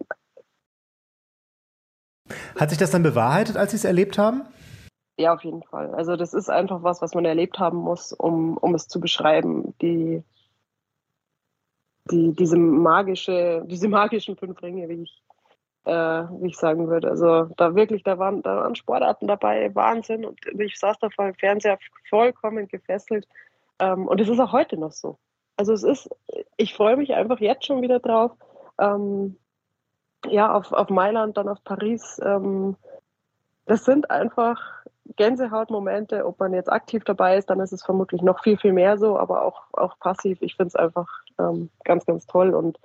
Hat 2.59 2.71
sich 2.71 2.79
das 2.79 2.91
dann 2.91 3.03
bewahrheitet, 3.03 3.57
als 3.57 3.71
Sie 3.71 3.77
es 3.77 3.85
erlebt 3.85 4.19
haben? 4.19 4.43
Ja, 5.19 5.35
auf 5.35 5.45
jeden 5.45 5.63
Fall. 5.63 5.95
Also 5.95 6.17
das 6.17 6.35
ist 6.35 6.49
einfach 6.51 6.83
was, 6.83 7.03
was 7.03 7.15
man 7.15 7.25
erlebt 7.25 7.59
haben 7.59 7.79
muss, 7.79 8.13
um, 8.13 8.57
um 8.57 8.75
es 8.75 8.89
zu 8.89 8.99
beschreiben. 8.99 9.75
Die, 9.81 10.25
die, 12.11 12.35
diese 12.35 12.57
magische, 12.57 13.63
diese 13.67 13.89
magischen 13.89 14.37
fünf 14.37 14.61
Ringe, 14.63 14.89
wie 14.89 15.03
ich, 15.03 15.23
äh, 15.85 15.93
wie 15.93 16.49
ich 16.49 16.57
sagen 16.57 16.89
würde. 16.89 17.09
Also 17.11 17.45
da 17.57 17.75
wirklich, 17.75 18.03
da 18.03 18.19
waren, 18.19 18.43
da 18.43 18.57
waren 18.57 18.75
Sportarten 18.75 19.27
dabei, 19.27 19.75
Wahnsinn. 19.75 20.25
Und 20.25 20.39
ich 20.61 20.79
saß 20.79 20.99
da 21.01 21.11
vor 21.11 21.27
dem 21.27 21.35
Fernseher 21.35 21.79
vollkommen 22.09 22.69
gefesselt. 22.69 23.27
Ähm, 23.79 24.07
und 24.07 24.21
es 24.21 24.29
ist 24.29 24.41
auch 24.41 24.53
heute 24.53 24.77
noch 24.77 24.93
so. 24.93 25.19
Also 25.57 25.73
es 25.73 25.83
ist, 25.83 26.09
ich 26.57 26.75
freue 26.75 26.97
mich 26.97 27.15
einfach 27.15 27.41
jetzt 27.41 27.67
schon 27.67 27.83
wieder 27.83 27.99
drauf. 27.99 28.33
Ähm, 28.79 29.37
ja, 30.29 30.55
auf, 30.55 30.73
auf 30.73 30.89
Mailand, 30.89 31.37
dann 31.37 31.49
auf 31.49 31.63
Paris. 31.65 32.21
Ähm, 32.25 32.77
das 33.67 33.85
sind 33.85 34.11
einfach 34.11 34.61
Gänsehautmomente. 35.17 36.25
Ob 36.27 36.39
man 36.39 36.55
jetzt 36.55 36.71
aktiv 36.71 37.05
dabei 37.05 37.37
ist, 37.37 37.51
dann 37.51 37.61
ist 37.61 37.73
es 37.73 37.85
vermutlich 37.85 38.23
noch 38.23 38.43
viel, 38.43 38.57
viel 38.57 38.73
mehr 38.73 38.99
so, 38.99 39.19
aber 39.19 39.45
auch, 39.45 39.63
auch 39.73 39.99
passiv. 39.99 40.39
Ich 40.43 40.57
finde 40.57 40.69
es 40.69 40.77
einfach 40.77 41.09
ähm, 41.39 41.71
ganz, 41.85 42.07
ganz 42.07 42.27
toll 42.27 42.55
und 42.55 42.79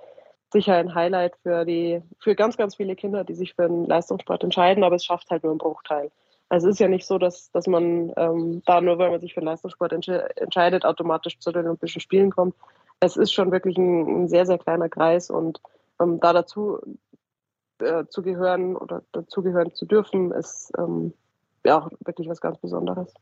sicher 0.50 0.76
ein 0.76 0.94
Highlight 0.94 1.36
für 1.42 1.64
die, 1.64 2.02
für 2.20 2.34
ganz, 2.34 2.56
ganz 2.56 2.76
viele 2.76 2.96
Kinder, 2.96 3.24
die 3.24 3.34
sich 3.34 3.54
für 3.54 3.64
einen 3.64 3.86
Leistungssport 3.86 4.44
entscheiden, 4.44 4.84
aber 4.84 4.96
es 4.96 5.04
schafft 5.04 5.30
halt 5.30 5.42
nur 5.42 5.52
einen 5.52 5.58
Bruchteil. 5.58 6.10
Also 6.48 6.68
es 6.68 6.74
ist 6.74 6.80
ja 6.80 6.88
nicht 6.88 7.06
so, 7.06 7.18
dass, 7.18 7.50
dass 7.50 7.66
man 7.66 8.12
ähm, 8.16 8.62
da 8.64 8.80
nur, 8.80 8.98
weil 8.98 9.10
man 9.10 9.20
sich 9.20 9.34
für 9.34 9.40
Leistungssport 9.40 9.92
entsche 9.92 10.34
entscheidet, 10.36 10.84
automatisch 10.84 11.38
zu 11.38 11.52
den 11.52 11.66
Olympischen 11.66 12.00
Spielen 12.00 12.30
kommt. 12.30 12.54
Es 13.00 13.16
ist 13.16 13.32
schon 13.32 13.52
wirklich 13.52 13.76
ein, 13.76 14.22
ein 14.24 14.28
sehr, 14.28 14.46
sehr 14.46 14.58
kleiner 14.58 14.88
Kreis 14.88 15.30
und 15.30 15.60
ähm, 16.00 16.20
da 16.20 16.32
dazu 16.32 16.78
äh, 17.80 18.06
zu 18.08 18.22
gehören 18.22 18.76
oder 18.76 19.02
dazugehören 19.12 19.74
zu 19.74 19.84
dürfen, 19.84 20.32
ist 20.32 20.72
ähm, 20.78 21.12
ja 21.64 21.78
auch 21.78 21.90
wirklich 22.04 22.28
was 22.28 22.40
ganz 22.40 22.58
Besonderes. 22.58 23.12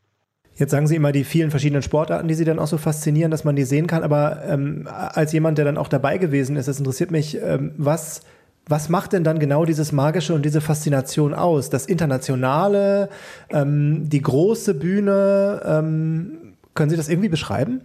Jetzt 0.57 0.71
sagen 0.71 0.87
Sie 0.87 0.95
immer 0.95 1.11
die 1.11 1.23
vielen 1.23 1.51
verschiedenen 1.51 1.83
Sportarten, 1.83 2.27
die 2.27 2.33
Sie 2.33 2.43
dann 2.43 2.57
auch 2.57 2.67
so 2.67 2.77
faszinieren, 2.77 3.29
dass 3.29 3.43
man 3.43 3.55
die 3.55 3.63
sehen 3.63 3.85
kann. 3.85 4.03
Aber 4.03 4.43
ähm, 4.47 4.87
als 4.91 5.31
jemand, 5.31 5.59
der 5.59 5.65
dann 5.65 5.77
auch 5.77 5.87
dabei 5.87 6.17
gewesen 6.17 6.55
ist, 6.55 6.67
das 6.67 6.79
interessiert 6.79 7.11
mich, 7.11 7.37
ähm, 7.41 7.73
was, 7.77 8.21
was 8.67 8.89
macht 8.89 9.13
denn 9.13 9.23
dann 9.23 9.37
genau 9.37 9.65
dieses 9.65 9.91
Magische 9.91 10.33
und 10.33 10.43
diese 10.43 10.59
Faszination 10.59 11.35
aus? 11.35 11.69
Das 11.69 11.85
Internationale, 11.85 13.09
ähm, 13.51 14.09
die 14.09 14.21
große 14.21 14.73
Bühne, 14.73 15.61
ähm, 15.63 16.55
können 16.73 16.89
Sie 16.89 16.97
das 16.97 17.07
irgendwie 17.07 17.29
beschreiben? 17.29 17.81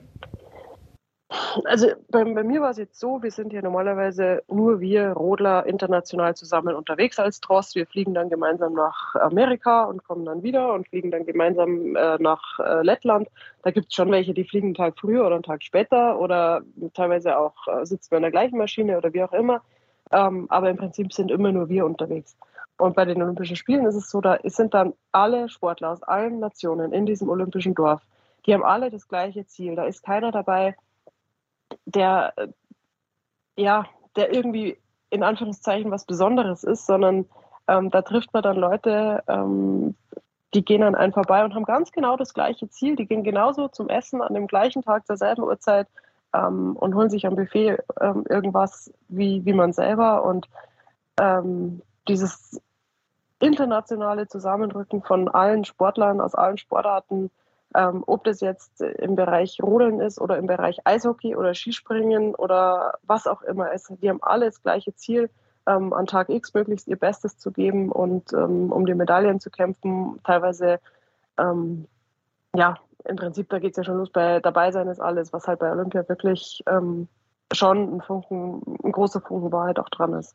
Also 1.65 1.89
bei, 2.09 2.25
bei 2.25 2.43
mir 2.43 2.61
war 2.61 2.71
es 2.71 2.79
jetzt 2.79 2.99
so, 2.99 3.23
wir 3.23 3.31
sind 3.31 3.53
ja 3.53 3.63
normalerweise 3.63 4.43
nur 4.49 4.81
wir 4.81 5.11
Rodler 5.13 5.67
international 5.67 6.35
zusammen 6.35 6.75
unterwegs 6.75 7.19
als 7.19 7.41
Tross. 7.41 7.75
Wir 7.75 7.87
fliegen 7.87 8.15
dann 8.15 8.31
gemeinsam 8.31 8.75
nach 8.75 9.15
Amerika 9.17 9.85
und 9.85 10.05
kommen 10.05 10.25
dann 10.25 10.43
wieder 10.43 10.73
und 10.73 10.89
fliegen 10.89 11.11
dann 11.11 11.27
gemeinsam 11.27 11.97
äh, 11.97 12.17
nach 12.19 12.59
äh, 12.59 12.83
Lettland. 12.83 13.29
Da 13.63 13.71
gibt 13.71 13.89
es 13.89 13.95
schon 13.95 14.11
welche, 14.11 14.35
die 14.35 14.45
fliegen 14.45 14.69
einen 14.69 14.75
Tag 14.75 14.99
früher 14.99 15.27
oder 15.27 15.35
einen 15.35 15.43
Tag 15.43 15.63
später 15.63 16.19
oder 16.19 16.63
teilweise 16.95 17.39
auch 17.39 17.55
äh, 17.67 17.85
sitzen 17.85 18.11
wir 18.11 18.19
in 18.19 18.23
der 18.23 18.31
gleichen 18.31 18.59
Maschine 18.59 18.97
oder 18.97 19.13
wie 19.13 19.23
auch 19.23 19.33
immer. 19.33 19.63
Ähm, 20.11 20.47
aber 20.51 20.71
im 20.71 20.77
Prinzip 20.77 21.13
sind 21.13 21.31
immer 21.31 21.53
nur 21.53 21.69
wir 21.69 21.87
unterwegs. 21.87 22.37
Und 22.79 22.97
bei 22.97 23.05
den 23.05 23.23
Olympischen 23.23 23.57
Spielen 23.57 23.87
ist 23.87 23.95
es 23.95 24.11
so, 24.11 24.21
da 24.21 24.39
sind 24.45 24.75
dann 24.75 24.95
alle 25.13 25.49
Sportler 25.49 25.91
aus 25.91 26.03
allen 26.03 26.41
Nationen 26.41 26.93
in 26.93 27.07
diesem 27.07 27.29
olympischen 27.29 27.75
Dorf. 27.75 28.03
Die 28.47 28.55
haben 28.55 28.65
alle 28.65 28.91
das 28.91 29.09
gleiche 29.09 29.47
Ziel. 29.47 29.77
Da 29.77 29.85
ist 29.85 30.03
keiner 30.03 30.33
dabei, 30.33 30.75
der, 31.87 32.33
äh, 32.37 32.49
ja, 33.57 33.87
der 34.17 34.35
irgendwie 34.35 34.79
in 35.11 35.23
Anführungszeichen 35.23 35.91
was 35.91 36.05
Besonderes 36.05 36.65
ist, 36.65 36.87
sondern 36.87 37.27
ähm, 37.69 37.91
da 37.91 38.03
trifft 38.03 38.33
man 38.33 38.43
dann 38.43 38.57
Leute, 38.57 39.23
ähm, 39.29 39.95
die 40.55 40.65
gehen 40.65 40.83
an 40.83 40.95
einen 40.95 41.13
vorbei 41.13 41.45
und 41.45 41.55
haben 41.55 41.65
ganz 41.65 41.93
genau 41.93 42.17
das 42.17 42.35
gleiche 42.35 42.69
Ziel. 42.69 42.97
Die 42.97 43.07
gehen 43.07 43.25
genauso 43.25 43.69
zum 43.69 43.89
Essen 43.89 44.21
an 44.21 44.35
dem 44.35 44.47
gleichen 44.47 44.83
Tag 44.83 45.07
zur 45.07 45.17
selben 45.17 45.43
Uhrzeit 45.43 45.89
ähm, 46.35 46.77
und 46.77 46.95
holen 46.95 47.11
sich 47.11 47.27
am 47.27 47.37
Buffet 47.37 47.79
ähm, 48.01 48.25
irgendwas 48.29 48.93
wie, 49.09 49.45
wie 49.45 49.53
man 49.53 49.73
selber. 49.73 50.25
Und 50.25 50.49
ähm, 51.19 51.83
dieses 52.09 52.61
internationale 53.39 54.29
Zusammenrücken 54.29 55.03
von 55.03 55.29
allen 55.29 55.65
Sportlern 55.65 56.21
aus 56.21 56.35
allen 56.35 56.59
Sportarten 56.59 57.31
ähm, 57.75 58.05
ob 58.07 58.25
das 58.25 58.41
jetzt 58.41 58.81
im 58.81 59.17
Bereich 59.17 59.59
Rodeln 59.63 60.01
ist 60.01 60.21
oder 60.21 60.39
im 60.39 60.47
Bereich 60.47 60.79
Eishockey 60.85 61.37
oder 61.37 61.55
Skispringen 61.55 62.35
oder 62.35 62.99
was 63.03 63.27
auch 63.27 63.43
immer 63.43 63.73
ist, 63.73 63.93
die 64.03 64.09
haben 64.09 64.23
alle 64.23 64.47
das 64.47 64.63
gleiche 64.63 64.95
Ziel, 64.95 65.31
ähm, 65.67 65.93
an 65.93 66.07
Tag 66.07 66.29
X 66.29 66.55
möglichst 66.55 66.89
ihr 66.89 66.97
Bestes 66.97 67.39
zu 67.39 67.53
geben 67.53 67.91
und 67.91 68.33
ähm, 68.33 68.73
um 68.73 68.87
die 68.87 68.95
Medaillen 68.95 69.41
zu 69.41 69.51
kämpfen. 69.51 70.21
Teilweise, 70.25 70.81
ähm, 71.39 71.87
ja, 72.55 72.77
im 73.05 73.17
Prinzip, 73.17 73.49
da 73.49 73.59
geht 73.59 73.73
es 73.73 73.77
ja 73.77 73.85
schon 73.85 73.99
los, 73.99 74.11
bei 74.11 74.41
dabei 74.41 74.71
sein 74.73 74.89
ist 74.89 75.01
alles, 75.01 75.33
was 75.33 75.47
halt 75.49 75.61
bei 75.61 75.71
Olympia 75.71 76.09
wirklich 76.09 76.63
ähm, 76.67 77.09
schon 77.53 77.97
ein 77.97 78.01
Funken, 78.01 78.63
ein 78.83 78.93
großer 78.93 79.21
Funken 79.21 79.53
Wahrheit 79.53 79.79
auch 79.79 79.89
dran 79.89 80.15
ist. 80.15 80.35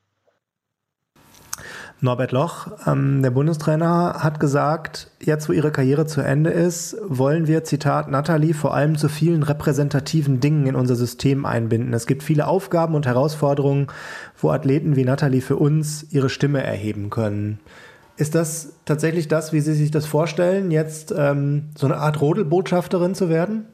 Norbert 1.99 2.31
Loch, 2.31 2.67
ähm, 2.85 3.23
der 3.23 3.31
Bundestrainer, 3.31 4.17
hat 4.19 4.39
gesagt, 4.39 5.09
jetzt 5.19 5.49
wo 5.49 5.53
ihre 5.53 5.71
Karriere 5.71 6.05
zu 6.05 6.21
Ende 6.21 6.51
ist, 6.51 6.95
wollen 7.07 7.47
wir, 7.47 7.63
Zitat, 7.63 8.11
Nathalie 8.11 8.53
vor 8.53 8.75
allem 8.75 8.97
zu 8.97 9.09
vielen 9.09 9.41
repräsentativen 9.41 10.39
Dingen 10.39 10.67
in 10.67 10.75
unser 10.75 10.95
System 10.95 11.45
einbinden. 11.45 11.93
Es 11.93 12.05
gibt 12.05 12.21
viele 12.21 12.47
Aufgaben 12.47 12.93
und 12.93 13.07
Herausforderungen, 13.07 13.87
wo 14.37 14.51
Athleten 14.51 14.95
wie 14.95 15.05
Nathalie 15.05 15.41
für 15.41 15.55
uns 15.55 16.05
ihre 16.11 16.29
Stimme 16.29 16.61
erheben 16.61 17.09
können. 17.09 17.59
Ist 18.15 18.35
das 18.35 18.73
tatsächlich 18.85 19.27
das, 19.27 19.51
wie 19.51 19.59
Sie 19.59 19.73
sich 19.73 19.89
das 19.89 20.05
vorstellen, 20.05 20.69
jetzt 20.69 21.13
ähm, 21.17 21.69
so 21.75 21.87
eine 21.87 21.97
Art 21.97 22.21
Rodelbotschafterin 22.21 23.15
zu 23.15 23.29
werden? 23.29 23.67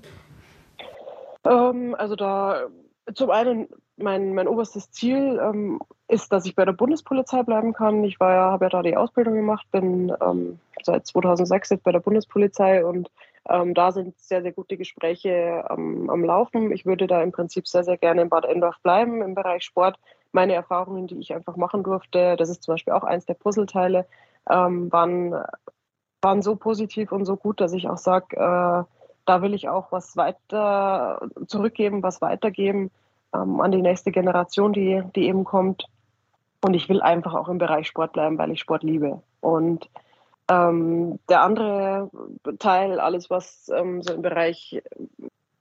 Ähm, 1.45 1.93
also 1.97 2.15
da 2.15 2.67
zum 3.15 3.31
einen 3.31 3.67
mein, 3.97 4.33
mein 4.33 4.47
oberstes 4.47 4.91
Ziel 4.91 5.39
ähm, 5.41 5.79
ist, 6.07 6.31
dass 6.31 6.45
ich 6.45 6.55
bei 6.55 6.65
der 6.65 6.73
Bundespolizei 6.73 7.43
bleiben 7.43 7.73
kann. 7.73 8.03
Ich 8.03 8.19
war 8.19 8.33
ja, 8.33 8.51
habe 8.51 8.65
ja 8.65 8.69
da 8.69 8.81
die 8.81 8.97
Ausbildung 8.97 9.35
gemacht, 9.35 9.65
bin 9.71 10.11
ähm, 10.21 10.59
seit 10.81 11.05
2006 11.05 11.69
jetzt 11.69 11.83
bei 11.83 11.91
der 11.91 11.99
Bundespolizei 11.99 12.85
und 12.85 13.11
ähm, 13.49 13.73
da 13.73 13.91
sind 13.91 14.17
sehr, 14.19 14.41
sehr 14.41 14.51
gute 14.53 14.77
Gespräche 14.77 15.65
am 15.69 16.23
Laufen. 16.23 16.71
Ich 16.71 16.85
würde 16.85 17.07
da 17.07 17.21
im 17.21 17.31
Prinzip 17.31 17.67
sehr, 17.67 17.83
sehr 17.83 17.97
gerne 17.97 18.21
in 18.21 18.29
Bad 18.29 18.45
Endorf 18.45 18.79
bleiben 18.81 19.21
im 19.21 19.35
Bereich 19.35 19.63
Sport. 19.63 19.99
Meine 20.31 20.53
Erfahrungen, 20.53 21.07
die 21.07 21.19
ich 21.19 21.33
einfach 21.33 21.57
machen 21.57 21.83
durfte, 21.83 22.35
das 22.37 22.49
ist 22.49 22.63
zum 22.63 22.73
Beispiel 22.73 22.93
auch 22.93 23.03
eins 23.03 23.25
der 23.25 23.35
Puzzleteile, 23.35 24.07
ähm, 24.49 24.91
waren, 24.91 25.35
waren 26.21 26.41
so 26.41 26.55
positiv 26.55 27.11
und 27.11 27.25
so 27.25 27.35
gut, 27.35 27.61
dass 27.61 27.73
ich 27.73 27.87
auch 27.89 27.97
sage, 27.97 28.37
äh, 28.37 28.83
da 29.25 29.41
will 29.41 29.53
ich 29.53 29.69
auch 29.69 29.91
was 29.91 30.17
weiter 30.17 31.29
zurückgeben, 31.47 32.01
was 32.01 32.21
weitergeben 32.21 32.91
ähm, 33.33 33.59
an 33.59 33.71
die 33.71 33.81
nächste 33.81 34.11
Generation, 34.11 34.73
die, 34.73 35.01
die 35.15 35.27
eben 35.27 35.43
kommt. 35.43 35.85
Und 36.63 36.73
ich 36.73 36.87
will 36.87 37.01
einfach 37.01 37.33
auch 37.33 37.49
im 37.49 37.57
Bereich 37.57 37.87
Sport 37.87 38.13
bleiben, 38.13 38.37
weil 38.37 38.51
ich 38.51 38.59
Sport 38.59 38.83
liebe. 38.83 39.21
Und 39.41 39.89
ähm, 40.49 41.19
der 41.29 41.41
andere 41.41 42.09
Teil, 42.59 42.99
alles 42.99 43.29
was 43.29 43.69
ähm, 43.75 44.01
so 44.01 44.13
im 44.13 44.21
Bereich 44.21 44.81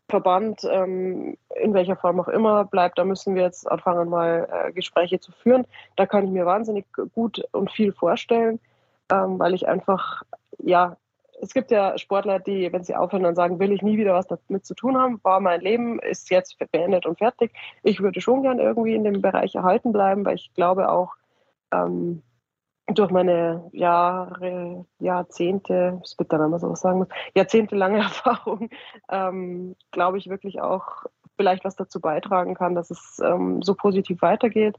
Verband, 0.08 0.62
ähm, 0.70 1.38
in 1.60 1.72
welcher 1.72 1.96
Form 1.96 2.20
auch 2.20 2.28
immer 2.28 2.64
bleibt, 2.64 2.98
da 2.98 3.04
müssen 3.04 3.34
wir 3.34 3.44
jetzt 3.44 3.70
anfangen, 3.70 4.10
mal 4.10 4.46
äh, 4.52 4.72
Gespräche 4.72 5.18
zu 5.18 5.32
führen. 5.32 5.66
Da 5.96 6.04
kann 6.04 6.24
ich 6.24 6.30
mir 6.30 6.44
wahnsinnig 6.44 6.84
gut 7.14 7.42
und 7.52 7.70
viel 7.70 7.92
vorstellen, 7.92 8.60
ähm, 9.10 9.38
weil 9.38 9.54
ich 9.54 9.66
einfach 9.66 10.22
ja 10.58 10.96
es 11.42 11.52
gibt 11.52 11.72
ja 11.72 11.98
Sportler, 11.98 12.38
die, 12.38 12.72
wenn 12.72 12.84
sie 12.84 12.94
aufhören, 12.94 13.24
dann 13.24 13.34
sagen, 13.34 13.58
will 13.58 13.72
ich 13.72 13.82
nie 13.82 13.98
wieder 13.98 14.14
was 14.14 14.28
damit 14.28 14.64
zu 14.64 14.74
tun 14.74 14.96
haben, 14.96 15.18
war 15.24 15.40
mein 15.40 15.60
Leben, 15.60 15.98
ist 15.98 16.30
jetzt 16.30 16.56
beendet 16.70 17.04
und 17.04 17.18
fertig. 17.18 17.52
Ich 17.82 18.00
würde 18.00 18.20
schon 18.20 18.42
gern 18.42 18.60
irgendwie 18.60 18.94
in 18.94 19.02
dem 19.02 19.20
Bereich 19.20 19.56
erhalten 19.56 19.92
bleiben, 19.92 20.24
weil 20.24 20.36
ich 20.36 20.54
glaube 20.54 20.88
auch 20.88 21.14
ähm, 21.72 22.22
durch 22.86 23.10
meine 23.10 23.68
Jahre, 23.72 24.86
Jahrzehnte, 25.00 26.00
es 26.04 26.14
bitter, 26.14 26.38
wenn 26.38 26.50
man 26.50 26.60
sowas 26.60 26.80
sagen 26.80 26.98
muss, 26.98 27.08
jahrzehntelange 27.34 27.98
Erfahrung, 28.02 28.70
ähm, 29.10 29.74
glaube 29.90 30.18
ich 30.18 30.28
wirklich 30.28 30.60
auch 30.60 31.06
vielleicht 31.36 31.64
was 31.64 31.74
dazu 31.74 32.00
beitragen 32.00 32.54
kann, 32.54 32.76
dass 32.76 32.90
es 32.92 33.18
ähm, 33.18 33.62
so 33.62 33.74
positiv 33.74 34.22
weitergeht 34.22 34.76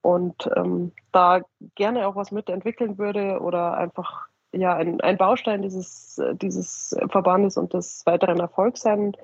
und 0.00 0.48
ähm, 0.56 0.92
da 1.12 1.42
gerne 1.74 2.06
auch 2.06 2.16
was 2.16 2.32
mitentwickeln 2.32 2.96
würde 2.96 3.40
oder 3.40 3.76
einfach 3.76 4.28
ja 4.52 4.74
ein, 4.74 5.00
ein 5.00 5.16
Baustein 5.16 5.62
dieses, 5.62 6.20
dieses 6.34 6.96
Verbandes 7.10 7.56
und 7.56 7.74
des 7.74 8.04
weiteren 8.06 8.40
Erfolgs 8.40 8.82
sein 8.82 9.16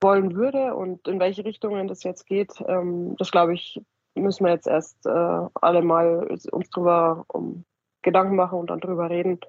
wollen 0.00 0.34
würde. 0.34 0.74
Und 0.74 1.08
in 1.08 1.20
welche 1.20 1.44
Richtungen 1.44 1.88
das 1.88 2.02
jetzt 2.02 2.26
geht, 2.26 2.52
ähm, 2.66 3.16
das 3.18 3.30
glaube 3.30 3.54
ich, 3.54 3.80
müssen 4.14 4.44
wir 4.44 4.52
jetzt 4.52 4.66
erst 4.66 5.06
äh, 5.06 5.10
alle 5.54 5.82
mal 5.82 6.28
uns 6.50 6.70
drüber 6.70 7.24
um 7.28 7.64
Gedanken 8.02 8.36
machen 8.36 8.58
und 8.58 8.70
dann 8.70 8.80
drüber 8.80 9.08
reden. 9.08 9.40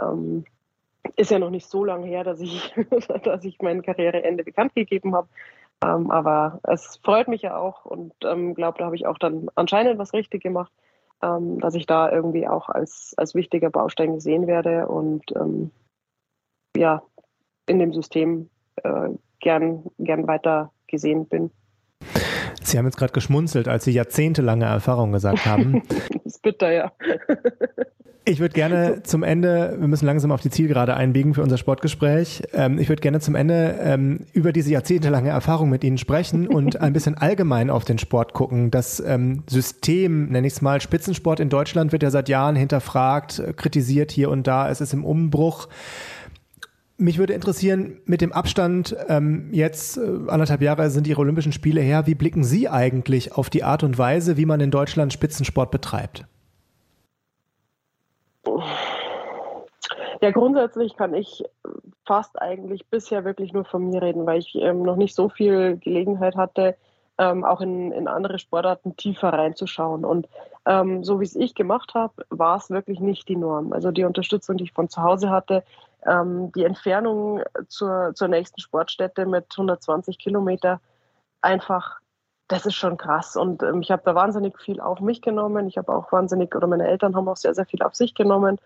Ähm, 0.00 0.44
ist 1.16 1.30
ja 1.30 1.38
noch 1.38 1.50
nicht 1.50 1.66
so 1.66 1.84
lange 1.84 2.06
her, 2.06 2.24
dass 2.24 2.40
ich, 2.40 2.74
dass 3.24 3.44
ich 3.44 3.60
mein 3.60 3.82
Karriereende 3.82 4.44
bekannt 4.44 4.74
gegeben 4.74 5.14
habe. 5.14 5.28
Ähm, 5.82 6.10
aber 6.10 6.60
es 6.62 7.00
freut 7.02 7.28
mich 7.28 7.42
ja 7.42 7.56
auch 7.56 7.84
und 7.84 8.12
ähm, 8.24 8.54
glaube, 8.54 8.78
da 8.78 8.84
habe 8.84 8.96
ich 8.96 9.06
auch 9.06 9.18
dann 9.18 9.48
anscheinend 9.54 9.98
was 9.98 10.12
richtig 10.12 10.42
gemacht 10.42 10.70
ähm, 11.22 11.60
dass 11.60 11.74
ich 11.74 11.86
da 11.86 12.10
irgendwie 12.10 12.48
auch 12.48 12.68
als, 12.68 13.14
als 13.16 13.34
wichtiger 13.34 13.70
Baustein 13.70 14.14
gesehen 14.14 14.46
werde 14.46 14.88
und 14.88 15.24
ähm, 15.36 15.70
ja, 16.76 17.02
in 17.66 17.78
dem 17.78 17.92
System 17.92 18.50
äh, 18.76 19.10
gern, 19.40 19.84
gern 19.98 20.26
weiter 20.26 20.72
gesehen 20.86 21.26
bin. 21.26 21.50
Sie 22.62 22.78
haben 22.78 22.86
jetzt 22.86 22.96
gerade 22.96 23.12
geschmunzelt, 23.12 23.68
als 23.68 23.84
Sie 23.84 23.92
jahrzehntelange 23.92 24.64
Erfahrung 24.64 25.12
gesagt 25.12 25.46
haben. 25.46 25.82
das 25.88 26.34
ist 26.34 26.42
bitter, 26.42 26.70
ja. 26.70 26.92
Ich 28.26 28.38
würde 28.38 28.52
gerne 28.52 29.02
zum 29.02 29.22
Ende, 29.22 29.76
wir 29.78 29.88
müssen 29.88 30.04
langsam 30.04 30.30
auf 30.30 30.42
die 30.42 30.50
Zielgerade 30.50 30.94
einbiegen 30.94 31.32
für 31.32 31.42
unser 31.42 31.56
Sportgespräch. 31.56 32.42
Ähm, 32.52 32.78
ich 32.78 32.88
würde 32.90 33.00
gerne 33.00 33.20
zum 33.20 33.34
Ende 33.34 33.78
ähm, 33.82 34.26
über 34.34 34.52
diese 34.52 34.70
jahrzehntelange 34.70 35.30
Erfahrung 35.30 35.70
mit 35.70 35.82
Ihnen 35.84 35.96
sprechen 35.96 36.46
und 36.46 36.80
ein 36.80 36.92
bisschen 36.92 37.16
allgemein 37.16 37.70
auf 37.70 37.84
den 37.86 37.98
Sport 37.98 38.34
gucken. 38.34 38.70
Das 38.70 39.00
ähm, 39.00 39.42
System, 39.48 40.28
nenne 40.28 40.46
ich 40.46 40.52
es 40.52 40.60
mal, 40.60 40.82
Spitzensport 40.82 41.40
in 41.40 41.48
Deutschland 41.48 41.92
wird 41.92 42.02
ja 42.02 42.10
seit 42.10 42.28
Jahren 42.28 42.56
hinterfragt, 42.56 43.42
kritisiert 43.56 44.12
hier 44.12 44.30
und 44.30 44.46
da. 44.46 44.68
Es 44.68 44.82
ist 44.82 44.92
im 44.92 45.04
Umbruch. 45.04 45.68
Mich 46.98 47.16
würde 47.16 47.32
interessieren, 47.32 48.00
mit 48.04 48.20
dem 48.20 48.32
Abstand, 48.32 48.94
ähm, 49.08 49.48
jetzt 49.52 49.96
äh, 49.96 50.02
anderthalb 50.28 50.60
Jahre 50.60 50.90
sind 50.90 51.06
Ihre 51.06 51.22
Olympischen 51.22 51.52
Spiele 51.52 51.80
her, 51.80 52.06
wie 52.06 52.14
blicken 52.14 52.44
Sie 52.44 52.68
eigentlich 52.68 53.32
auf 53.32 53.48
die 53.48 53.64
Art 53.64 53.82
und 53.82 53.96
Weise, 53.96 54.36
wie 54.36 54.44
man 54.44 54.60
in 54.60 54.70
Deutschland 54.70 55.10
Spitzensport 55.10 55.70
betreibt? 55.70 56.26
Ja, 60.20 60.30
grundsätzlich 60.30 60.96
kann 60.96 61.14
ich 61.14 61.44
fast 62.06 62.40
eigentlich 62.40 62.86
bisher 62.88 63.24
wirklich 63.24 63.52
nur 63.52 63.64
von 63.64 63.88
mir 63.88 64.02
reden, 64.02 64.26
weil 64.26 64.38
ich 64.38 64.54
ähm, 64.56 64.82
noch 64.82 64.96
nicht 64.96 65.14
so 65.14 65.28
viel 65.28 65.78
Gelegenheit 65.78 66.36
hatte, 66.36 66.76
ähm, 67.18 67.44
auch 67.44 67.60
in, 67.60 67.92
in 67.92 68.08
andere 68.08 68.38
Sportarten 68.38 68.96
tiefer 68.96 69.32
reinzuschauen. 69.32 70.04
Und 70.04 70.28
ähm, 70.66 71.04
so 71.04 71.20
wie 71.20 71.24
es 71.24 71.36
ich 71.36 71.54
gemacht 71.54 71.94
habe, 71.94 72.24
war 72.30 72.56
es 72.56 72.70
wirklich 72.70 73.00
nicht 73.00 73.28
die 73.28 73.36
Norm. 73.36 73.72
Also 73.72 73.90
die 73.90 74.04
Unterstützung, 74.04 74.56
die 74.56 74.64
ich 74.64 74.72
von 74.72 74.88
zu 74.88 75.02
Hause 75.02 75.30
hatte, 75.30 75.64
ähm, 76.06 76.50
die 76.52 76.64
Entfernung 76.64 77.42
zur, 77.68 78.12
zur 78.14 78.28
nächsten 78.28 78.60
Sportstätte 78.60 79.26
mit 79.26 79.46
120 79.50 80.18
Kilometer, 80.18 80.80
einfach 81.42 82.00
das 82.50 82.66
ist 82.66 82.74
schon 82.74 82.96
krass. 82.96 83.36
Und 83.36 83.62
ähm, 83.62 83.80
ich 83.80 83.90
habe 83.90 84.02
da 84.04 84.14
wahnsinnig 84.14 84.58
viel 84.60 84.80
auf 84.80 85.00
mich 85.00 85.22
genommen. 85.22 85.68
Ich 85.68 85.78
habe 85.78 85.94
auch 85.94 86.10
wahnsinnig, 86.12 86.54
oder 86.54 86.66
meine 86.66 86.86
Eltern 86.86 87.14
haben 87.14 87.28
auch 87.28 87.36
sehr, 87.36 87.54
sehr 87.54 87.66
viel 87.66 87.82
auf 87.82 87.94
sich 87.94 88.14
genommen. 88.14 88.58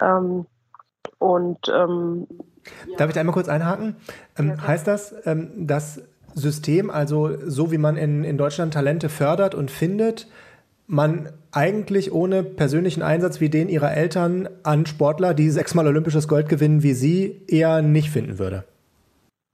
Ähm, 0.00 0.46
und 1.18 1.58
ähm, 1.68 2.26
Darf 2.96 3.08
ich 3.08 3.14
da 3.14 3.20
einmal 3.20 3.34
kurz 3.34 3.48
einhaken? 3.48 3.96
Ähm, 4.38 4.50
ja, 4.50 4.66
heißt 4.66 4.86
das, 4.86 5.14
ähm, 5.26 5.66
das 5.66 6.02
System, 6.34 6.90
also 6.90 7.30
so 7.46 7.70
wie 7.72 7.78
man 7.78 7.96
in, 7.96 8.24
in 8.24 8.38
Deutschland 8.38 8.74
Talente 8.74 9.08
fördert 9.08 9.54
und 9.54 9.70
findet, 9.70 10.28
man 10.86 11.30
eigentlich 11.50 12.12
ohne 12.12 12.42
persönlichen 12.42 13.02
Einsatz 13.02 13.40
wie 13.40 13.48
den 13.48 13.68
ihrer 13.68 13.94
Eltern 13.94 14.48
an 14.64 14.86
Sportler, 14.86 15.32
die 15.32 15.50
sechsmal 15.50 15.86
olympisches 15.86 16.28
Gold 16.28 16.48
gewinnen 16.48 16.82
wie 16.82 16.92
sie, 16.92 17.42
eher 17.48 17.80
nicht 17.80 18.10
finden 18.10 18.38
würde? 18.38 18.64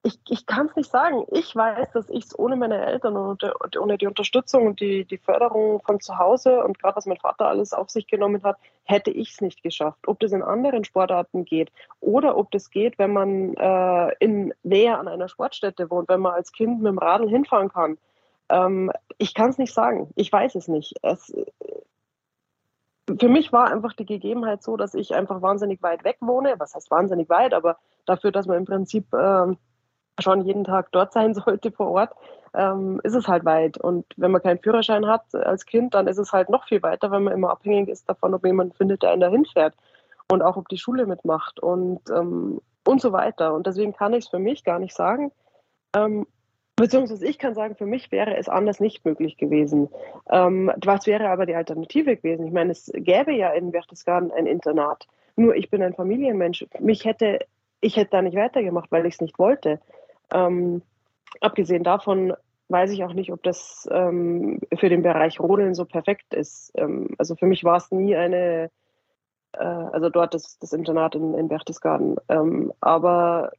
Ich, 0.02 0.18
ich 0.28 0.46
kann 0.46 0.66
es 0.66 0.76
nicht 0.76 0.90
sagen. 0.90 1.24
Ich 1.30 1.54
weiß, 1.54 1.92
dass 1.92 2.08
ich 2.08 2.24
es 2.24 2.38
ohne 2.38 2.56
meine 2.56 2.84
Eltern 2.86 3.16
und 3.16 3.44
ohne 3.76 3.98
die 3.98 4.06
Unterstützung 4.06 4.66
und 4.66 4.80
die, 4.80 5.04
die 5.04 5.18
Förderung 5.18 5.82
von 5.82 6.00
zu 6.00 6.16
Hause 6.16 6.64
und 6.64 6.78
gerade 6.78 6.96
was 6.96 7.06
mein 7.06 7.18
Vater 7.18 7.48
alles 7.48 7.74
auf 7.74 7.90
sich 7.90 8.06
genommen 8.06 8.42
hat, 8.42 8.56
hätte 8.84 9.10
ich 9.10 9.32
es 9.32 9.40
nicht 9.42 9.62
geschafft. 9.62 10.08
Ob 10.08 10.18
das 10.20 10.32
in 10.32 10.42
anderen 10.42 10.84
Sportarten 10.84 11.44
geht 11.44 11.70
oder 12.00 12.36
ob 12.36 12.50
das 12.50 12.70
geht, 12.70 12.98
wenn 12.98 13.12
man 13.12 13.54
äh, 13.54 14.14
in 14.20 14.54
näher 14.62 14.98
an 14.98 15.08
einer 15.08 15.28
Sportstätte 15.28 15.90
wohnt, 15.90 16.08
wenn 16.08 16.20
man 16.20 16.32
als 16.32 16.52
Kind 16.52 16.80
mit 16.80 16.90
dem 16.90 16.98
Radl 16.98 17.28
hinfahren 17.28 17.68
kann. 17.68 17.98
Ähm, 18.48 18.90
ich 19.18 19.34
kann 19.34 19.50
es 19.50 19.58
nicht 19.58 19.74
sagen. 19.74 20.10
Ich 20.14 20.32
weiß 20.32 20.54
es 20.54 20.66
nicht. 20.66 20.94
Es, 21.02 21.30
für 23.18 23.28
mich 23.28 23.52
war 23.52 23.70
einfach 23.70 23.92
die 23.92 24.06
Gegebenheit 24.06 24.62
so, 24.62 24.78
dass 24.78 24.94
ich 24.94 25.14
einfach 25.14 25.42
wahnsinnig 25.42 25.82
weit 25.82 26.04
weg 26.04 26.16
wohne. 26.20 26.54
Was 26.58 26.74
heißt 26.74 26.90
wahnsinnig 26.90 27.28
weit? 27.28 27.52
Aber 27.52 27.76
dafür, 28.06 28.32
dass 28.32 28.46
man 28.46 28.56
im 28.56 28.64
Prinzip 28.64 29.12
äh, 29.12 29.54
schon 30.18 30.42
jeden 30.42 30.64
Tag 30.64 30.90
dort 30.92 31.12
sein 31.12 31.34
sollte 31.34 31.70
vor 31.70 31.90
Ort, 31.90 32.12
ähm, 32.54 33.00
ist 33.04 33.14
es 33.14 33.28
halt 33.28 33.44
weit. 33.44 33.78
Und 33.78 34.06
wenn 34.16 34.30
man 34.30 34.42
keinen 34.42 34.60
Führerschein 34.60 35.06
hat 35.06 35.34
als 35.34 35.66
Kind, 35.66 35.94
dann 35.94 36.06
ist 36.06 36.18
es 36.18 36.32
halt 36.32 36.48
noch 36.48 36.66
viel 36.66 36.82
weiter, 36.82 37.10
weil 37.10 37.20
man 37.20 37.34
immer 37.34 37.50
abhängig 37.50 37.88
ist 37.88 38.08
davon, 38.08 38.34
ob 38.34 38.44
jemand 38.44 38.76
findet, 38.76 39.02
der 39.02 39.10
einen 39.10 39.20
da 39.20 39.28
hinfährt 39.28 39.74
und 40.30 40.42
auch 40.42 40.56
ob 40.56 40.68
die 40.68 40.78
Schule 40.78 41.06
mitmacht 41.06 41.60
und, 41.60 42.00
ähm, 42.10 42.60
und 42.86 43.00
so 43.00 43.12
weiter. 43.12 43.54
Und 43.54 43.66
deswegen 43.66 43.92
kann 43.92 44.12
ich 44.14 44.24
es 44.24 44.30
für 44.30 44.38
mich 44.38 44.64
gar 44.64 44.78
nicht 44.78 44.94
sagen. 44.94 45.32
Ähm, 45.94 46.26
beziehungsweise 46.76 47.26
ich 47.26 47.38
kann 47.38 47.54
sagen, 47.54 47.76
für 47.76 47.86
mich 47.86 48.10
wäre 48.10 48.36
es 48.36 48.48
anders 48.48 48.80
nicht 48.80 49.04
möglich 49.04 49.36
gewesen. 49.36 49.88
Ähm, 50.30 50.72
was 50.84 51.06
wäre 51.06 51.28
aber 51.28 51.46
die 51.46 51.54
Alternative 51.54 52.16
gewesen? 52.16 52.46
Ich 52.46 52.52
meine, 52.52 52.72
es 52.72 52.90
gäbe 52.94 53.32
ja 53.32 53.50
in 53.50 53.70
Berchtesgaden 53.70 54.32
ein 54.32 54.46
Internat. 54.46 55.06
Nur 55.36 55.54
ich 55.54 55.70
bin 55.70 55.82
ein 55.82 55.94
Familienmensch. 55.94 56.66
Mich 56.78 57.04
hätte, 57.04 57.40
ich 57.80 57.96
hätte 57.96 58.10
da 58.12 58.22
nicht 58.22 58.36
weitergemacht, 58.36 58.90
weil 58.90 59.06
ich 59.06 59.14
es 59.14 59.20
nicht 59.20 59.38
wollte. 59.38 59.80
Ähm, 60.32 60.82
abgesehen 61.40 61.84
davon 61.84 62.34
weiß 62.68 62.92
ich 62.92 63.04
auch 63.04 63.12
nicht, 63.12 63.32
ob 63.32 63.42
das 63.42 63.88
ähm, 63.90 64.60
für 64.78 64.88
den 64.88 65.02
Bereich 65.02 65.40
Rodeln 65.40 65.74
so 65.74 65.84
perfekt 65.84 66.34
ist. 66.34 66.72
Ähm, 66.76 67.14
also 67.18 67.34
für 67.34 67.46
mich 67.46 67.64
war 67.64 67.76
es 67.76 67.90
nie 67.90 68.14
eine, 68.14 68.70
äh, 69.52 69.58
also 69.58 70.08
dort 70.08 70.34
das, 70.34 70.58
das 70.58 70.72
Internat 70.72 71.14
in, 71.14 71.34
in 71.34 71.48
Berchtesgaden. 71.48 72.16
Ähm, 72.28 72.72
aber 72.80 73.52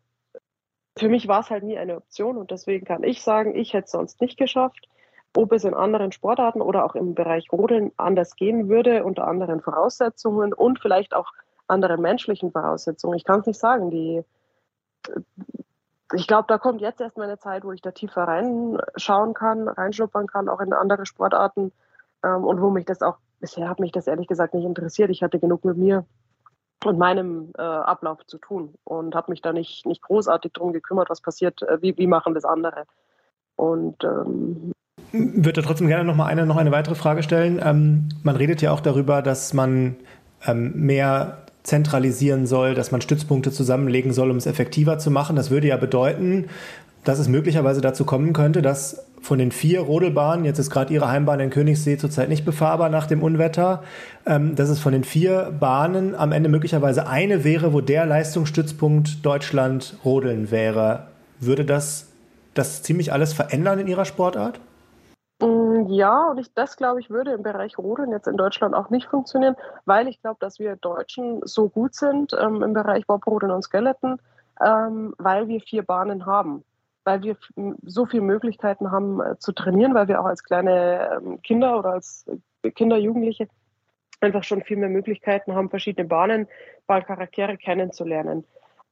für 0.97 1.09
mich 1.09 1.27
war 1.27 1.41
es 1.41 1.49
halt 1.49 1.63
nie 1.63 1.77
eine 1.77 1.97
Option 1.97 2.37
und 2.37 2.51
deswegen 2.51 2.85
kann 2.85 3.03
ich 3.03 3.21
sagen, 3.21 3.55
ich 3.55 3.73
hätte 3.73 3.85
es 3.85 3.91
sonst 3.91 4.21
nicht 4.21 4.37
geschafft. 4.37 4.87
Ob 5.35 5.53
es 5.53 5.63
in 5.63 5.73
anderen 5.73 6.11
Sportarten 6.11 6.61
oder 6.61 6.83
auch 6.83 6.95
im 6.95 7.15
Bereich 7.15 7.51
Rodeln 7.53 7.91
anders 7.95 8.35
gehen 8.35 8.67
würde, 8.67 9.05
unter 9.05 9.27
anderen 9.27 9.61
Voraussetzungen 9.61 10.53
und 10.53 10.79
vielleicht 10.79 11.13
auch 11.13 11.31
anderen 11.67 12.01
menschlichen 12.01 12.51
Voraussetzungen. 12.51 13.15
Ich 13.15 13.23
kann 13.23 13.39
es 13.39 13.45
nicht 13.45 13.59
sagen. 13.59 13.89
Die, 13.91 14.23
ich 16.13 16.27
glaube, 16.27 16.45
da 16.47 16.57
kommt 16.57 16.81
jetzt 16.81 17.01
erst 17.01 17.17
meine 17.17 17.39
Zeit, 17.39 17.63
wo 17.63 17.71
ich 17.71 17.81
da 17.81 17.91
tiefer 17.91 18.23
reinschauen 18.23 19.33
kann, 19.33 19.67
reinschnuppern 19.67 20.27
kann, 20.27 20.49
auch 20.49 20.59
in 20.59 20.73
andere 20.73 21.05
Sportarten 21.05 21.71
ähm, 22.23 22.43
und 22.43 22.61
wo 22.61 22.69
mich 22.69 22.85
das 22.85 23.01
auch, 23.01 23.17
bisher 23.39 23.69
hat 23.69 23.79
mich 23.79 23.91
das 23.91 24.07
ehrlich 24.07 24.27
gesagt 24.27 24.53
nicht 24.53 24.65
interessiert. 24.65 25.09
Ich 25.09 25.23
hatte 25.23 25.39
genug 25.39 25.65
mit 25.65 25.77
mir 25.77 26.05
und 26.85 26.97
meinem 26.97 27.51
äh, 27.57 27.61
Ablauf 27.61 28.25
zu 28.25 28.37
tun 28.37 28.73
und 28.83 29.15
habe 29.15 29.31
mich 29.31 29.41
da 29.41 29.53
nicht, 29.53 29.85
nicht 29.85 30.01
großartig 30.01 30.53
drum 30.53 30.73
gekümmert, 30.73 31.09
was 31.09 31.21
passiert, 31.21 31.61
äh, 31.63 31.81
wie, 31.81 31.97
wie 31.97 32.07
machen 32.07 32.33
das 32.33 32.45
andere. 32.45 32.85
Und 33.55 34.03
ähm, 34.03 34.71
würde 35.11 35.61
trotzdem 35.61 35.87
gerne 35.87 36.05
noch 36.05 36.15
mal 36.15 36.25
eine, 36.25 36.45
noch 36.45 36.57
eine 36.57 36.71
weitere 36.71 36.95
Frage 36.95 37.21
stellen. 37.21 37.59
Ähm, 37.63 38.09
man 38.23 38.35
redet 38.35 38.61
ja 38.61 38.71
auch 38.71 38.79
darüber, 38.79 39.21
dass 39.21 39.53
man 39.53 39.97
ähm, 40.45 40.73
mehr 40.75 41.45
zentralisieren 41.63 42.47
soll, 42.47 42.73
dass 42.73 42.91
man 42.91 43.01
Stützpunkte 43.01 43.51
zusammenlegen 43.51 44.13
soll, 44.13 44.31
um 44.31 44.37
es 44.37 44.45
effektiver 44.45 44.97
zu 44.97 45.11
machen. 45.11 45.35
Das 45.35 45.51
würde 45.51 45.67
ja 45.67 45.77
bedeuten, 45.77 46.45
dass 47.03 47.19
es 47.19 47.27
möglicherweise 47.27 47.81
dazu 47.81 48.05
kommen 48.05 48.33
könnte, 48.33 48.61
dass 48.61 49.05
von 49.21 49.37
den 49.37 49.51
vier 49.51 49.81
Rodelbahnen, 49.81 50.45
jetzt 50.45 50.59
ist 50.59 50.71
gerade 50.71 50.93
Ihre 50.93 51.07
Heimbahn 51.07 51.39
in 51.39 51.51
Königssee 51.51 51.97
zurzeit 51.97 52.29
nicht 52.29 52.45
befahrbar 52.45 52.89
nach 52.89 53.05
dem 53.05 53.21
Unwetter, 53.21 53.83
ähm, 54.25 54.55
dass 54.55 54.69
es 54.69 54.79
von 54.79 54.93
den 54.93 55.03
vier 55.03 55.53
Bahnen 55.59 56.15
am 56.15 56.31
Ende 56.31 56.49
möglicherweise 56.49 57.07
eine 57.07 57.43
wäre, 57.43 57.73
wo 57.73 57.81
der 57.81 58.05
Leistungsstützpunkt 58.05 59.23
Deutschland 59.25 59.95
Rodeln 60.03 60.49
wäre. 60.49 61.07
Würde 61.39 61.65
das 61.65 62.07
das 62.53 62.83
ziemlich 62.83 63.13
alles 63.13 63.33
verändern 63.33 63.79
in 63.79 63.87
Ihrer 63.87 64.05
Sportart? 64.05 64.59
Mm, 65.41 65.87
ja, 65.89 66.29
und 66.29 66.37
ich, 66.37 66.53
das 66.53 66.77
glaube 66.77 66.99
ich 66.99 67.09
würde 67.09 67.33
im 67.33 67.43
Bereich 67.43 67.77
Rodeln 67.77 68.11
jetzt 68.11 68.27
in 68.27 68.37
Deutschland 68.37 68.75
auch 68.75 68.89
nicht 68.89 69.07
funktionieren, 69.07 69.55
weil 69.85 70.07
ich 70.07 70.21
glaube, 70.21 70.37
dass 70.39 70.59
wir 70.59 70.75
Deutschen 70.75 71.41
so 71.43 71.69
gut 71.69 71.95
sind 71.95 72.33
ähm, 72.39 72.61
im 72.61 72.73
Bereich 72.73 73.07
Bobrodeln 73.07 73.51
und 73.51 73.63
Skeleton, 73.63 74.19
ähm, 74.63 75.15
weil 75.17 75.47
wir 75.47 75.59
vier 75.61 75.83
Bahnen 75.83 76.25
haben, 76.25 76.63
weil 77.05 77.23
wir 77.23 77.37
so 77.83 78.05
viele 78.05 78.23
Möglichkeiten 78.23 78.91
haben 78.91 79.19
äh, 79.19 79.37
zu 79.39 79.51
trainieren, 79.51 79.95
weil 79.95 80.07
wir 80.07 80.21
auch 80.21 80.25
als 80.25 80.43
kleine 80.43 81.19
ähm, 81.23 81.41
Kinder 81.41 81.79
oder 81.79 81.93
als 81.93 82.25
Kinder, 82.75 82.97
Jugendliche 82.97 83.47
einfach 84.19 84.43
schon 84.43 84.61
viel 84.61 84.77
mehr 84.77 84.89
Möglichkeiten 84.89 85.55
haben, 85.55 85.71
verschiedene 85.71 86.07
Bahnen, 86.07 86.47
Bahncharaktere 86.85 87.57
kennenzulernen. 87.57 88.45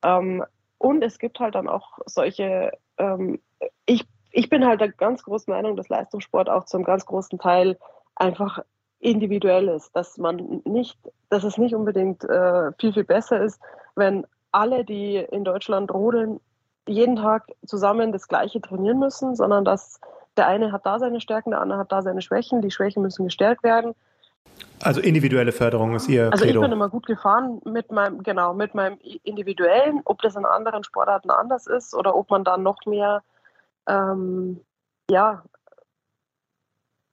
Ähm, 0.04 0.44
und 0.80 1.04
es 1.04 1.20
gibt 1.20 1.40
halt 1.40 1.54
dann 1.54 1.68
auch 1.68 2.00
solche, 2.08 2.72
ähm, 2.98 3.40
ich 3.86 4.08
ich 4.32 4.50
bin 4.50 4.66
halt 4.66 4.82
der 4.82 4.92
ganz 4.92 5.24
großen 5.24 5.52
Meinung, 5.52 5.76
dass 5.76 5.90
Leistungssport 5.90 6.50
auch 6.50 6.66
zum 6.66 6.84
ganz 6.84 7.06
großen 7.06 7.40
Teil 7.40 7.78
einfach 8.16 8.60
individuell 9.00 9.70
ist, 9.70 9.96
dass 9.96 10.18
man 10.18 10.62
nicht, 10.66 10.98
dass 11.30 11.44
es 11.44 11.58
nicht 11.58 11.74
unbedingt 11.74 12.24
äh, 12.24 12.72
viel, 12.80 12.94
viel 12.94 13.06
besser 13.06 13.42
ist, 13.42 13.62
wenn 13.96 14.26
alle, 14.52 14.84
die 14.84 15.16
in 15.16 15.44
Deutschland 15.44 15.94
rodeln, 15.94 16.40
jeden 16.88 17.16
Tag 17.16 17.46
zusammen 17.66 18.12
das 18.12 18.28
Gleiche 18.28 18.62
trainieren 18.62 19.00
müssen, 19.00 19.36
sondern 19.36 19.64
dass 19.64 20.02
der 20.38 20.48
eine 20.48 20.72
hat 20.72 20.86
da 20.86 21.00
seine 21.00 21.22
Stärken, 21.22 21.52
der 21.52 21.62
andere 21.62 21.80
hat 21.80 21.92
da 21.92 22.02
seine 22.02 22.22
Schwächen, 22.22 22.62
die 22.62 22.72
Schwächen 22.72 23.04
müssen 23.04 23.26
gestärkt 23.26 23.64
werden. 23.64 23.94
Also 24.82 25.02
individuelle 25.02 25.52
Förderung 25.52 25.96
ist 25.96 26.08
Ihr 26.08 26.32
Also 26.32 26.46
Credo. 26.46 26.60
ich 26.60 26.64
bin 26.64 26.72
immer 26.72 26.90
gut 26.90 27.06
gefahren 27.06 27.62
mit 27.66 27.92
meinem, 27.92 28.24
genau, 28.24 28.54
mit 28.54 28.74
meinem 28.74 28.98
individuellen, 29.24 30.02
ob 30.06 30.22
das 30.22 30.36
in 30.36 30.46
anderen 30.46 30.84
Sportarten 30.84 31.30
anders 31.30 31.68
ist 31.68 31.94
oder 31.94 32.16
ob 32.16 32.30
man 32.30 32.44
dann 32.44 32.64
noch 32.64 32.86
mehr 32.86 33.22
ähm, 33.88 34.62
ja, 35.10 35.44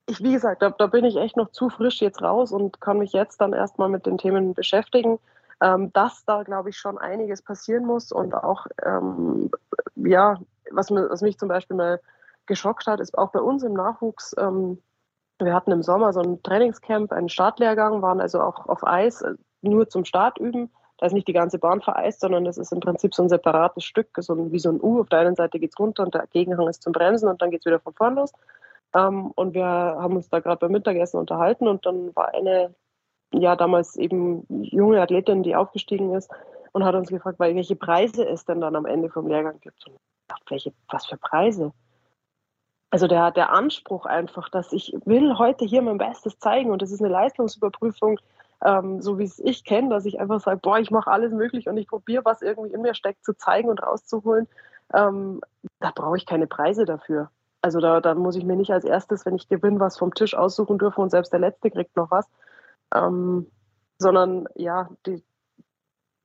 ich, 0.08 0.22
wie 0.22 0.32
gesagt, 0.32 0.62
da, 0.62 0.70
da, 0.70 0.86
bin 0.86 1.04
ich 1.04 1.16
echt 1.16 1.36
noch 1.36 1.50
zu 1.50 1.68
frisch 1.68 2.00
jetzt 2.00 2.22
raus 2.22 2.52
und 2.52 2.80
kann 2.80 2.98
mich 2.98 3.12
jetzt 3.12 3.40
dann 3.40 3.52
erstmal 3.52 3.88
mit 3.88 4.06
den 4.06 4.18
Themen 4.18 4.54
beschäftigen, 4.54 5.18
ähm, 5.60 5.92
dass 5.92 6.24
da, 6.24 6.42
glaube 6.44 6.70
ich, 6.70 6.76
schon 6.76 6.98
einiges 6.98 7.42
passieren 7.42 7.84
muss 7.84 8.12
und 8.12 8.34
auch, 8.34 8.66
ähm, 8.84 9.50
ja, 9.96 10.38
was, 10.70 10.90
was, 10.90 11.22
mich 11.22 11.38
zum 11.38 11.48
Beispiel 11.48 11.76
mal 11.76 12.00
geschockt 12.46 12.86
hat, 12.86 13.00
ist 13.00 13.18
auch 13.18 13.32
bei 13.32 13.40
uns 13.40 13.64
im 13.64 13.72
Nachwuchs, 13.72 14.34
ähm, 14.38 14.80
wir 15.38 15.54
hatten 15.54 15.72
im 15.72 15.82
Sommer 15.82 16.12
so 16.12 16.20
ein 16.20 16.42
Trainingscamp, 16.42 17.12
einen 17.12 17.28
Startlehrgang, 17.28 18.00
waren 18.00 18.20
also 18.20 18.40
auch 18.40 18.66
auf 18.66 18.86
Eis, 18.86 19.22
äh, 19.22 19.34
nur 19.60 19.88
zum 19.88 20.04
Start 20.04 20.38
üben 20.38 20.70
da 20.98 21.06
ist 21.06 21.12
nicht 21.12 21.28
die 21.28 21.32
ganze 21.32 21.58
Bahn 21.58 21.82
vereist, 21.82 22.20
sondern 22.20 22.44
das 22.44 22.58
ist 22.58 22.72
im 22.72 22.80
Prinzip 22.80 23.14
so 23.14 23.22
ein 23.22 23.28
separates 23.28 23.84
Stück, 23.84 24.08
so 24.18 24.34
ein, 24.34 24.52
wie 24.52 24.58
so 24.58 24.70
ein 24.70 24.80
U. 24.80 25.00
Auf 25.00 25.08
der 25.08 25.20
einen 25.20 25.36
Seite 25.36 25.58
geht 25.58 25.70
es 25.70 25.78
runter 25.78 26.02
und 26.04 26.14
der 26.14 26.26
Gegenhang 26.28 26.68
ist 26.68 26.82
zum 26.82 26.92
Bremsen 26.92 27.28
und 27.28 27.42
dann 27.42 27.50
geht 27.50 27.60
es 27.60 27.66
wieder 27.66 27.80
von 27.80 27.92
vorn 27.92 28.14
los. 28.14 28.32
Ähm, 28.94 29.30
und 29.34 29.54
wir 29.54 29.64
haben 29.64 30.16
uns 30.16 30.28
da 30.30 30.40
gerade 30.40 30.58
beim 30.58 30.72
Mittagessen 30.72 31.18
unterhalten 31.18 31.68
und 31.68 31.84
dann 31.84 32.14
war 32.16 32.34
eine, 32.34 32.74
ja, 33.32 33.56
damals 33.56 33.96
eben 33.96 34.46
junge 34.48 35.00
Athletin, 35.00 35.42
die 35.42 35.54
aufgestiegen 35.54 36.14
ist 36.14 36.30
und 36.72 36.84
hat 36.84 36.94
uns 36.94 37.08
gefragt, 37.08 37.38
welche 37.38 37.76
Preise 37.76 38.26
es 38.26 38.44
denn 38.44 38.60
dann 38.60 38.76
am 38.76 38.86
Ende 38.86 39.10
vom 39.10 39.26
Lehrgang 39.26 39.60
gibt. 39.60 39.86
Und 39.86 39.94
ich 39.94 40.28
dachte, 40.28 40.44
welche, 40.48 40.72
was 40.88 41.06
für 41.06 41.18
Preise? 41.18 41.72
Also 42.90 43.06
der, 43.08 43.32
der 43.32 43.52
Anspruch 43.52 44.06
einfach, 44.06 44.48
dass 44.48 44.72
ich 44.72 44.96
will 45.04 45.36
heute 45.36 45.66
hier 45.66 45.82
mein 45.82 45.98
Bestes 45.98 46.38
zeigen 46.38 46.70
und 46.70 46.80
das 46.80 46.92
ist 46.92 47.00
eine 47.00 47.12
Leistungsüberprüfung, 47.12 48.18
ähm, 48.66 49.00
so 49.00 49.18
wie 49.18 49.24
es 49.24 49.38
ich 49.38 49.64
kenne, 49.64 49.90
dass 49.90 50.04
ich 50.04 50.18
einfach 50.18 50.40
sage, 50.40 50.58
boah, 50.60 50.78
ich 50.78 50.90
mache 50.90 51.10
alles 51.10 51.32
möglich 51.32 51.68
und 51.68 51.76
ich 51.76 51.86
probiere, 51.86 52.24
was 52.24 52.42
irgendwie 52.42 52.74
in 52.74 52.82
mir 52.82 52.94
steckt, 52.94 53.24
zu 53.24 53.32
zeigen 53.34 53.68
und 53.68 53.80
rauszuholen. 53.80 54.48
Ähm, 54.92 55.40
da 55.78 55.92
brauche 55.94 56.16
ich 56.16 56.26
keine 56.26 56.48
Preise 56.48 56.84
dafür. 56.84 57.30
Also 57.62 57.78
da, 57.80 58.00
da, 58.00 58.14
muss 58.14 58.36
ich 58.36 58.44
mir 58.44 58.56
nicht 58.56 58.72
als 58.72 58.84
erstes, 58.84 59.24
wenn 59.24 59.36
ich 59.36 59.48
gewinne, 59.48 59.78
was 59.78 59.96
vom 59.96 60.12
Tisch 60.14 60.34
aussuchen 60.34 60.78
dürfen 60.78 61.00
und 61.00 61.10
selbst 61.10 61.32
der 61.32 61.40
Letzte 61.40 61.70
kriegt 61.70 61.96
noch 61.96 62.10
was. 62.10 62.26
Ähm, 62.94 63.46
sondern 63.98 64.48
ja, 64.56 64.90
die, 65.06 65.22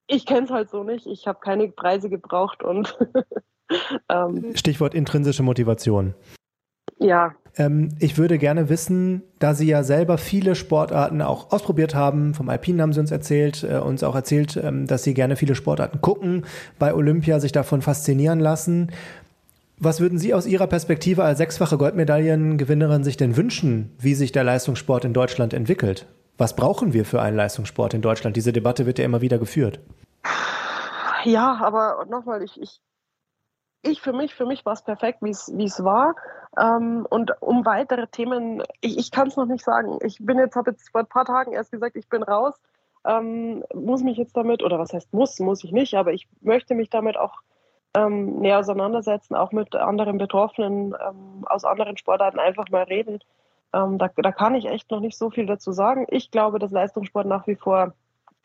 ich 0.07 0.25
kenne 0.25 0.45
es 0.45 0.51
halt 0.51 0.69
so 0.71 0.83
nicht. 0.83 1.05
Ich 1.05 1.27
habe 1.27 1.39
keine 1.39 1.67
Preise 1.69 2.09
gebraucht 2.09 2.63
und 2.63 2.97
ähm, 4.09 4.55
Stichwort 4.55 4.95
intrinsische 4.95 5.43
Motivation. 5.43 6.15
Ja. 6.97 7.35
Ähm, 7.57 7.89
ich 7.99 8.17
würde 8.17 8.37
gerne 8.37 8.69
wissen, 8.69 9.23
da 9.39 9.53
Sie 9.53 9.67
ja 9.67 9.83
selber 9.83 10.17
viele 10.17 10.55
Sportarten 10.55 11.21
auch 11.21 11.51
ausprobiert 11.51 11.95
haben, 11.95 12.33
vom 12.33 12.49
Alpinen 12.49 12.81
haben 12.81 12.93
Sie 12.93 12.99
uns 12.99 13.11
erzählt, 13.11 13.63
äh, 13.63 13.77
uns 13.77 14.03
auch 14.03 14.15
erzählt, 14.15 14.57
ähm, 14.61 14.87
dass 14.87 15.03
Sie 15.03 15.13
gerne 15.13 15.35
viele 15.35 15.55
Sportarten 15.55 16.01
gucken, 16.01 16.45
bei 16.79 16.93
Olympia 16.93 17.39
sich 17.39 17.51
davon 17.51 17.81
faszinieren 17.81 18.39
lassen. 18.39 18.91
Was 19.77 19.99
würden 19.99 20.19
Sie 20.19 20.33
aus 20.33 20.45
Ihrer 20.45 20.67
Perspektive 20.67 21.23
als 21.23 21.39
sechsfache 21.39 21.77
Goldmedaillengewinnerin 21.77 23.03
sich 23.03 23.17
denn 23.17 23.35
wünschen, 23.35 23.91
wie 23.99 24.13
sich 24.13 24.31
der 24.31 24.43
Leistungssport 24.43 25.05
in 25.05 25.13
Deutschland 25.13 25.53
entwickelt? 25.53 26.05
Was 26.37 26.55
brauchen 26.55 26.93
wir 26.93 27.03
für 27.03 27.21
einen 27.21 27.35
Leistungssport 27.35 27.93
in 27.93 28.01
Deutschland? 28.01 28.35
Diese 28.35 28.53
Debatte 28.53 28.85
wird 28.85 28.99
ja 28.99 29.05
immer 29.05 29.21
wieder 29.21 29.39
geführt. 29.39 29.79
Ja, 31.23 31.59
aber 31.61 32.05
nochmal, 32.09 32.41
ich, 32.43 32.59
ich 32.59 32.79
ich 33.83 34.01
für 34.01 34.13
mich, 34.13 34.35
für 34.35 34.45
mich 34.45 34.65
war 34.65 34.73
es 34.73 34.81
perfekt, 34.81 35.19
wie 35.21 35.29
es 35.31 35.83
war. 35.83 36.15
Ähm, 36.59 37.05
und 37.09 37.31
um 37.41 37.65
weitere 37.65 38.07
Themen, 38.07 38.63
ich, 38.81 38.97
ich 38.97 39.11
kann 39.11 39.27
es 39.27 39.37
noch 39.37 39.45
nicht 39.45 39.63
sagen. 39.63 39.97
Ich 40.03 40.17
bin 40.19 40.37
jetzt, 40.37 40.55
habe 40.55 40.71
jetzt 40.71 40.89
vor 40.91 41.01
ein 41.01 41.07
paar 41.07 41.25
Tagen 41.25 41.53
erst 41.53 41.71
gesagt, 41.71 41.95
ich 41.95 42.07
bin 42.09 42.23
raus. 42.23 42.53
Ähm, 43.05 43.63
muss 43.73 44.03
mich 44.03 44.17
jetzt 44.17 44.37
damit, 44.37 44.61
oder 44.63 44.77
was 44.77 44.93
heißt 44.93 45.11
muss, 45.13 45.39
muss 45.39 45.63
ich 45.63 45.71
nicht, 45.71 45.95
aber 45.95 46.13
ich 46.13 46.27
möchte 46.41 46.75
mich 46.75 46.89
damit 46.89 47.17
auch 47.17 47.39
ähm, 47.95 48.39
näher 48.39 48.59
auseinandersetzen, 48.59 49.35
auch 49.35 49.51
mit 49.51 49.75
anderen 49.75 50.17
Betroffenen 50.17 50.93
ähm, 50.93 51.45
aus 51.47 51.65
anderen 51.65 51.97
Sportarten 51.97 52.39
einfach 52.39 52.69
mal 52.69 52.83
reden. 52.83 53.19
Ähm, 53.73 53.97
da, 53.97 54.09
da 54.15 54.31
kann 54.31 54.55
ich 54.55 54.65
echt 54.65 54.91
noch 54.91 54.99
nicht 54.99 55.17
so 55.17 55.29
viel 55.29 55.45
dazu 55.45 55.71
sagen. 55.71 56.05
Ich 56.09 56.29
glaube, 56.29 56.59
dass 56.59 56.71
Leistungssport 56.71 57.25
nach 57.25 57.47
wie 57.47 57.55
vor 57.55 57.93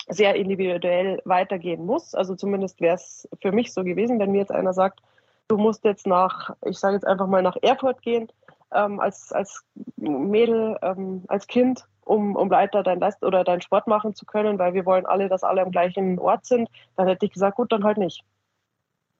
sehr 0.08 0.36
individuell 0.36 1.20
weitergehen 1.24 1.84
muss. 1.84 2.14
Also 2.14 2.34
zumindest 2.34 2.80
wäre 2.80 2.94
es 2.94 3.28
für 3.42 3.52
mich 3.52 3.74
so 3.74 3.84
gewesen, 3.84 4.18
wenn 4.18 4.32
mir 4.32 4.38
jetzt 4.38 4.52
einer 4.52 4.72
sagt, 4.72 5.00
du 5.48 5.56
musst 5.56 5.84
jetzt 5.84 6.06
nach, 6.06 6.50
ich 6.64 6.78
sage 6.78 6.94
jetzt 6.94 7.06
einfach 7.06 7.26
mal 7.26 7.42
nach 7.42 7.56
Erfurt 7.62 8.02
gehen, 8.02 8.30
ähm, 8.72 9.00
als, 9.00 9.32
als 9.32 9.64
Mädel, 9.96 10.78
ähm, 10.82 11.24
als 11.28 11.46
Kind, 11.46 11.86
um, 12.04 12.36
um 12.36 12.50
weiter 12.50 12.82
dein 12.82 13.00
Leist 13.00 13.22
oder 13.22 13.44
deinen 13.44 13.62
Sport 13.62 13.86
machen 13.86 14.14
zu 14.14 14.26
können, 14.26 14.58
weil 14.58 14.74
wir 14.74 14.86
wollen 14.86 15.06
alle, 15.06 15.28
dass 15.28 15.44
alle 15.44 15.62
am 15.62 15.70
gleichen 15.70 16.18
Ort 16.18 16.46
sind, 16.46 16.68
dann 16.96 17.08
hätte 17.08 17.26
ich 17.26 17.32
gesagt, 17.32 17.56
gut, 17.56 17.72
dann 17.72 17.84
halt 17.84 17.98
nicht. 17.98 18.22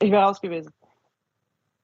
Ich 0.00 0.10
wäre 0.10 0.24
raus 0.24 0.40
gewesen. 0.40 0.72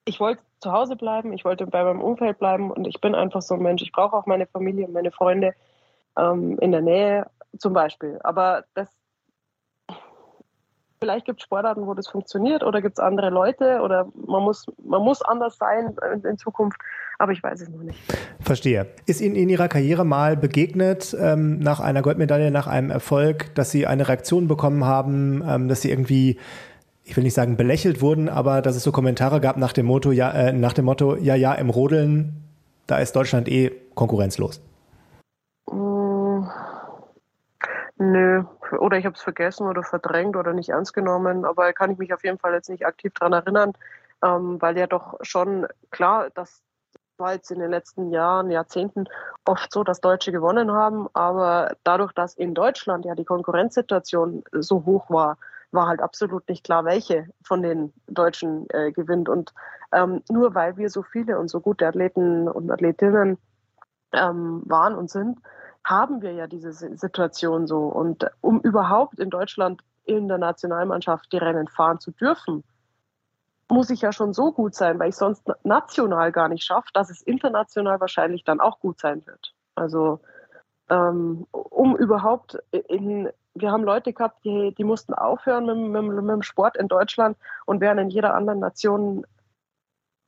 Ich 0.05 0.21
wollte 0.21 0.43
zu 0.61 0.73
Hause 0.73 0.97
bleiben, 0.97 1.33
ich 1.33 1.45
wollte 1.45 1.67
bei 1.67 1.83
meinem 1.85 2.01
Umfeld 2.01 2.39
bleiben 2.39 2.71
und 2.71 2.87
ich 2.87 3.01
bin 3.01 3.15
einfach 3.15 3.43
so 3.43 3.55
ein 3.55 3.63
Mensch. 3.63 3.83
Ich 3.83 3.93
brauche 3.93 4.17
auch 4.17 4.27
meine 4.27 4.47
Familie 4.47 4.87
und 4.87 4.93
meine 4.93 5.13
Freunde 5.13 5.55
ähm, 6.17 6.59
in 6.59 6.73
der 6.73 6.83
Nähe 6.83 7.31
zum 7.59 7.73
Beispiel. 7.73 8.19
Aber 8.23 8.65
das 8.75 8.89
Vielleicht 11.03 11.27
gibt 11.27 11.41
es 11.41 11.43
Sportarten, 11.43 11.85
wo 11.89 11.95
das 11.95 12.07
funktioniert 12.07 12.63
oder 12.63 12.81
gibt 12.81 12.97
es 12.97 13.03
andere 13.03 13.31
Leute 13.31 13.81
oder 13.81 14.07
man 14.25 14.41
muss, 14.45 14.67
man 14.85 15.03
muss 15.03 15.21
anders 15.21 15.59
sein 15.59 15.97
in, 16.15 16.25
in, 16.25 16.39
Zukunft, 16.39 16.81
aber 17.19 17.33
ich 17.33 17.43
weiß 17.43 17.61
es 17.61 17.69
noch 17.71 17.83
nicht. 17.83 17.99
Verstehe. 18.39 18.87
Ist 19.07 19.21
Ihnen 19.21 19.35
in 19.35 19.49
Ihrer 19.49 19.67
Karriere 19.67 20.05
mal 20.05 20.37
begegnet, 20.37 21.17
ähm, 21.19 21.59
nach 21.59 21.81
einer 21.81 22.03
Goldmedaille, 22.03 22.53
nach 22.53 22.69
einem 22.69 22.91
Erfolg, 22.91 23.53
dass 23.57 23.73
Sie 23.73 23.85
eine 23.85 24.09
Reaktion 24.09 24.47
bekommen 24.47 24.85
haben, 24.85 25.43
ähm, 25.45 25.67
dass 25.67 25.81
Sie 25.81 25.91
irgendwie 25.91 26.39
ich 27.03 27.17
will 27.17 27.25
nicht 27.25 27.35
sagen 27.35 27.57
belächelt 27.57 28.01
wurden, 28.01 28.29
aber 28.29 28.63
dass 28.63 28.77
es 28.77 28.85
so 28.85 28.93
Kommentare 28.93 29.41
gab 29.41 29.57
nach 29.57 29.73
dem 29.73 29.87
Motto, 29.87 30.13
ja, 30.13 30.31
äh, 30.31 30.53
nach 30.53 30.73
dem 30.73 30.85
Motto, 30.85 31.17
ja, 31.17 31.35
ja, 31.35 31.53
im 31.55 31.69
Rodeln, 31.69 32.45
da 32.87 32.99
ist 32.99 33.17
Deutschland 33.17 33.49
eh 33.49 33.73
konkurrenzlos. 33.97 34.61
Mm, 35.69 36.45
nö, 38.11 38.45
oder 38.79 38.99
ich 38.99 39.07
habe 39.07 39.17
es 39.17 39.23
vergessen 39.23 39.67
oder 39.67 39.83
verdrängt 39.83 40.37
oder 40.37 40.53
nicht 40.53 40.71
ernst 40.71 40.95
genommen, 40.95 41.45
aber 41.45 41.73
kann 41.73 41.91
ich 41.91 41.99
mich 41.99 42.13
auf 42.13 42.25
jeden 42.25 42.39
Fall 42.39 42.55
jetzt 42.55 42.71
nicht 42.71 42.87
aktiv 42.87 43.13
daran 43.15 43.33
erinnern. 43.33 43.73
ähm, 44.23 44.61
weil 44.61 44.79
ja 44.79 44.87
doch 44.87 45.19
schon 45.23 45.67
klar, 45.91 46.31
das 46.35 46.63
war 47.19 47.35
jetzt 47.35 47.51
in 47.51 47.59
den 47.59 47.71
letzten 47.71 48.11
Jahren, 48.11 48.51
Jahrzehnten 48.51 49.07
oft 49.45 49.73
so, 49.73 49.85
dass 49.85 50.01
Deutsche 50.01 50.33
gewonnen 50.33 50.73
haben, 50.73 51.09
aber 51.13 51.77
dadurch, 51.85 52.13
dass 52.13 52.35
in 52.35 52.55
Deutschland 52.55 53.05
ja 53.05 53.15
die 53.15 53.25
Konkurrenzsituation 53.25 54.45
so 54.53 54.85
hoch 54.85 55.11
war, 55.11 55.39
war 55.73 55.87
halt 55.87 56.01
absolut 56.01 56.49
nicht 56.49 56.65
klar, 56.65 56.85
welche 56.85 57.29
von 57.43 57.63
den 57.63 57.93
Deutschen 58.07 58.67
äh, 58.71 58.93
gewinnt. 58.93 59.29
Und 59.29 59.55
ähm, 59.93 60.23
nur 60.31 60.55
weil 60.55 60.77
wir 60.77 60.91
so 60.91 61.03
viele 61.03 61.39
und 61.39 61.49
so 61.49 61.61
gute 61.61 61.87
Athleten 61.87 62.49
und 62.49 62.71
Athletinnen 62.71 63.39
ähm, 64.13 64.63
waren 64.67 64.95
und 64.95 65.11
sind, 65.11 65.39
haben 65.85 66.23
wir 66.23 66.33
ja 66.33 66.47
diese 66.47 66.73
Situation 66.73 67.67
so. 67.67 67.85
Und 67.87 68.27
um 68.41 68.61
überhaupt 68.61 69.19
in 69.19 69.31
Deutschland 69.31 69.83
in 70.05 70.29
der 70.29 70.39
Nationalmannschaft 70.39 71.33
die 71.33 71.39
Rennen 71.39 71.69
fahren 71.69 72.01
zu 72.01 72.11
dürfen, 72.13 72.65
muss 73.69 73.91
ich 73.91 74.03
ja 74.03 74.13
schon 74.13 74.33
so 74.33 74.53
gut 74.53 74.75
sein, 74.75 74.99
weil 74.99 75.09
ich 75.09 75.17
sonst 75.17 75.45
national 75.65 76.31
gar 76.33 76.49
nicht 76.49 76.65
schaffe, 76.65 76.89
dass 76.93 77.11
es 77.11 77.23
international 77.23 78.01
wahrscheinlich 78.01 78.45
dann 78.45 78.61
auch 78.61 78.81
gut 78.81 79.01
sein 79.01 79.27
wird. 79.27 79.55
Also 79.75 80.21
ähm, 80.91 81.47
um 81.51 81.97
überhaupt 81.97 82.59
in, 82.71 83.31
wir 83.55 83.71
haben 83.71 83.85
Leute 83.85 84.13
gehabt, 84.13 84.45
die, 84.45 84.75
die 84.77 84.85
mussten 84.85 85.15
aufhören 85.15 85.65
mit, 85.67 86.03
mit, 86.03 86.23
mit 86.23 86.35
dem 86.35 86.43
Sport 86.43 86.77
in 86.77 86.89
Deutschland 86.89 87.37
und 87.65 87.81
wären 87.81 87.99
in 87.99 88.11
jeder 88.11 88.35
anderen 88.35 88.61
Nation 88.61 89.27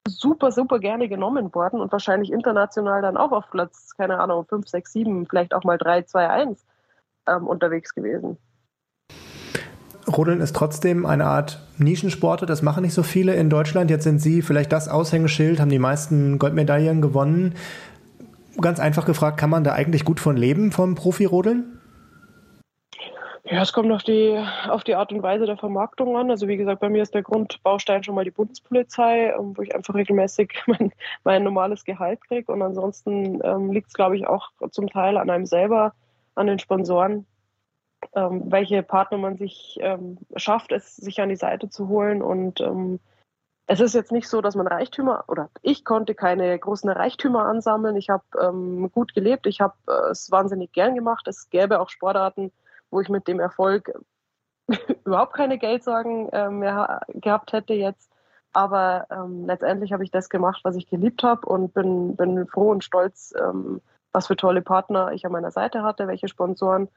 super, 0.08 0.52
super 0.52 0.78
gerne 0.78 1.08
genommen 1.08 1.54
worden 1.54 1.80
und 1.80 1.90
wahrscheinlich 1.92 2.30
international 2.30 3.02
dann 3.02 3.16
auch 3.16 3.32
auf 3.32 3.50
Platz, 3.50 3.94
keine 3.96 4.20
Ahnung, 4.20 4.44
5, 4.46 4.68
6, 4.68 4.92
7, 4.92 5.26
vielleicht 5.26 5.54
auch 5.54 5.64
mal 5.64 5.78
3, 5.78 6.02
2, 6.02 6.28
1 6.28 6.64
ähm, 7.26 7.46
unterwegs 7.46 7.94
gewesen. 7.94 8.36
Rodeln 10.06 10.40
ist 10.40 10.54
trotzdem 10.54 11.06
eine 11.06 11.24
Art 11.24 11.66
Nischensporte, 11.78 12.44
das 12.44 12.60
machen 12.60 12.82
nicht 12.82 12.92
so 12.92 13.02
viele 13.02 13.34
in 13.34 13.48
Deutschland. 13.48 13.90
Jetzt 13.90 14.04
sind 14.04 14.20
Sie 14.20 14.42
vielleicht 14.42 14.70
das 14.72 14.88
Aushängeschild, 14.88 15.60
haben 15.60 15.70
die 15.70 15.78
meisten 15.78 16.38
Goldmedaillen 16.38 17.00
gewonnen. 17.00 17.54
Ganz 18.60 18.80
einfach 18.80 19.06
gefragt, 19.06 19.38
kann 19.38 19.50
man 19.50 19.64
da 19.64 19.72
eigentlich 19.72 20.04
gut 20.04 20.20
von 20.20 20.36
leben 20.36 20.72
vom 20.72 20.94
Profi-Rodeln? 20.94 21.80
Ja, 23.54 23.62
es 23.62 23.72
kommt 23.72 23.92
auf 23.92 24.02
die, 24.02 24.36
auf 24.68 24.82
die 24.82 24.96
Art 24.96 25.12
und 25.12 25.22
Weise 25.22 25.46
der 25.46 25.56
Vermarktung 25.56 26.16
an. 26.16 26.28
Also 26.28 26.48
wie 26.48 26.56
gesagt, 26.56 26.80
bei 26.80 26.88
mir 26.88 27.04
ist 27.04 27.14
der 27.14 27.22
Grundbaustein 27.22 28.02
schon 28.02 28.16
mal 28.16 28.24
die 28.24 28.32
Bundespolizei, 28.32 29.28
ähm, 29.28 29.56
wo 29.56 29.62
ich 29.62 29.72
einfach 29.76 29.94
regelmäßig 29.94 30.60
mein, 30.66 30.92
mein 31.22 31.44
normales 31.44 31.84
Gehalt 31.84 32.20
kriege. 32.22 32.50
Und 32.50 32.62
ansonsten 32.62 33.40
ähm, 33.44 33.70
liegt 33.70 33.86
es, 33.86 33.94
glaube 33.94 34.16
ich, 34.16 34.26
auch 34.26 34.50
zum 34.72 34.88
Teil 34.88 35.16
an 35.16 35.30
einem 35.30 35.46
selber, 35.46 35.94
an 36.34 36.48
den 36.48 36.58
Sponsoren, 36.58 37.26
ähm, 38.16 38.42
welche 38.46 38.82
Partner 38.82 39.18
man 39.18 39.36
sich 39.36 39.78
ähm, 39.80 40.18
schafft, 40.34 40.72
es 40.72 40.96
sich 40.96 41.20
an 41.20 41.28
die 41.28 41.36
Seite 41.36 41.68
zu 41.68 41.86
holen. 41.86 42.22
Und 42.22 42.60
ähm, 42.60 42.98
es 43.68 43.78
ist 43.78 43.94
jetzt 43.94 44.10
nicht 44.10 44.28
so, 44.28 44.40
dass 44.40 44.56
man 44.56 44.66
Reichtümer 44.66 45.26
oder 45.28 45.48
ich 45.62 45.84
konnte 45.84 46.16
keine 46.16 46.58
großen 46.58 46.90
Reichtümer 46.90 47.44
ansammeln. 47.44 47.94
Ich 47.94 48.10
habe 48.10 48.24
ähm, 48.42 48.90
gut 48.90 49.14
gelebt, 49.14 49.46
ich 49.46 49.60
habe 49.60 49.74
äh, 49.86 50.10
es 50.10 50.32
wahnsinnig 50.32 50.72
gern 50.72 50.96
gemacht. 50.96 51.28
Es 51.28 51.50
gäbe 51.50 51.78
auch 51.78 51.90
Sportarten, 51.90 52.50
wo 52.94 53.00
ich 53.00 53.08
mit 53.08 53.26
dem 53.26 53.40
Erfolg 53.40 53.92
überhaupt 55.04 55.34
keine 55.34 55.58
Geldsorgen 55.58 56.28
äh, 56.30 56.48
mehr 56.48 57.00
gehabt 57.08 57.52
hätte 57.52 57.74
jetzt. 57.74 58.10
Aber 58.52 59.06
ähm, 59.10 59.46
letztendlich 59.46 59.92
habe 59.92 60.04
ich 60.04 60.12
das 60.12 60.28
gemacht, 60.28 60.60
was 60.62 60.76
ich 60.76 60.88
geliebt 60.88 61.24
habe 61.24 61.44
und 61.46 61.74
bin, 61.74 62.14
bin 62.14 62.46
froh 62.46 62.70
und 62.70 62.84
stolz, 62.84 63.34
ähm, 63.36 63.80
was 64.12 64.28
für 64.28 64.36
tolle 64.36 64.62
Partner 64.62 65.10
ich 65.12 65.26
an 65.26 65.32
meiner 65.32 65.50
Seite 65.50 65.82
hatte, 65.82 66.06
welche 66.06 66.28
Sponsoren 66.28 66.88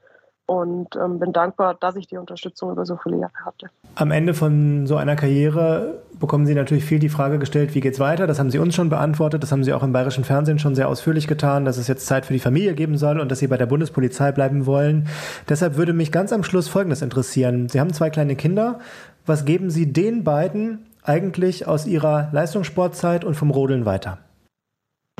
und 0.48 0.96
ähm, 0.96 1.18
bin 1.18 1.34
dankbar, 1.34 1.74
dass 1.74 1.94
ich 1.96 2.06
die 2.06 2.16
Unterstützung 2.16 2.72
über 2.72 2.86
so 2.86 2.96
viele 2.96 3.18
Jahre 3.18 3.44
hatte. 3.44 3.66
Am 3.96 4.10
Ende 4.10 4.32
von 4.32 4.86
so 4.86 4.96
einer 4.96 5.14
Karriere 5.14 5.98
bekommen 6.18 6.46
Sie 6.46 6.54
natürlich 6.54 6.86
viel 6.86 6.98
die 6.98 7.10
Frage 7.10 7.38
gestellt, 7.38 7.74
wie 7.74 7.80
geht's 7.80 8.00
weiter? 8.00 8.26
Das 8.26 8.38
haben 8.38 8.50
Sie 8.50 8.58
uns 8.58 8.74
schon 8.74 8.88
beantwortet, 8.88 9.42
das 9.42 9.52
haben 9.52 9.62
Sie 9.62 9.74
auch 9.74 9.82
im 9.82 9.92
bayerischen 9.92 10.24
Fernsehen 10.24 10.58
schon 10.58 10.74
sehr 10.74 10.88
ausführlich 10.88 11.26
getan, 11.26 11.66
dass 11.66 11.76
es 11.76 11.86
jetzt 11.86 12.06
Zeit 12.06 12.24
für 12.24 12.32
die 12.32 12.38
Familie 12.38 12.72
geben 12.72 12.96
soll 12.96 13.20
und 13.20 13.30
dass 13.30 13.40
Sie 13.40 13.46
bei 13.46 13.58
der 13.58 13.66
Bundespolizei 13.66 14.32
bleiben 14.32 14.64
wollen. 14.64 15.08
Deshalb 15.50 15.76
würde 15.76 15.92
mich 15.92 16.10
ganz 16.12 16.32
am 16.32 16.42
Schluss 16.42 16.66
Folgendes 16.66 17.02
interessieren. 17.02 17.68
Sie 17.68 17.78
haben 17.78 17.92
zwei 17.92 18.08
kleine 18.08 18.34
Kinder. 18.34 18.78
Was 19.26 19.44
geben 19.44 19.68
Sie 19.68 19.92
den 19.92 20.24
beiden 20.24 20.86
eigentlich 21.02 21.66
aus 21.66 21.86
Ihrer 21.86 22.30
Leistungssportzeit 22.32 23.22
und 23.22 23.34
vom 23.34 23.50
Rodeln 23.50 23.84
weiter? 23.84 24.16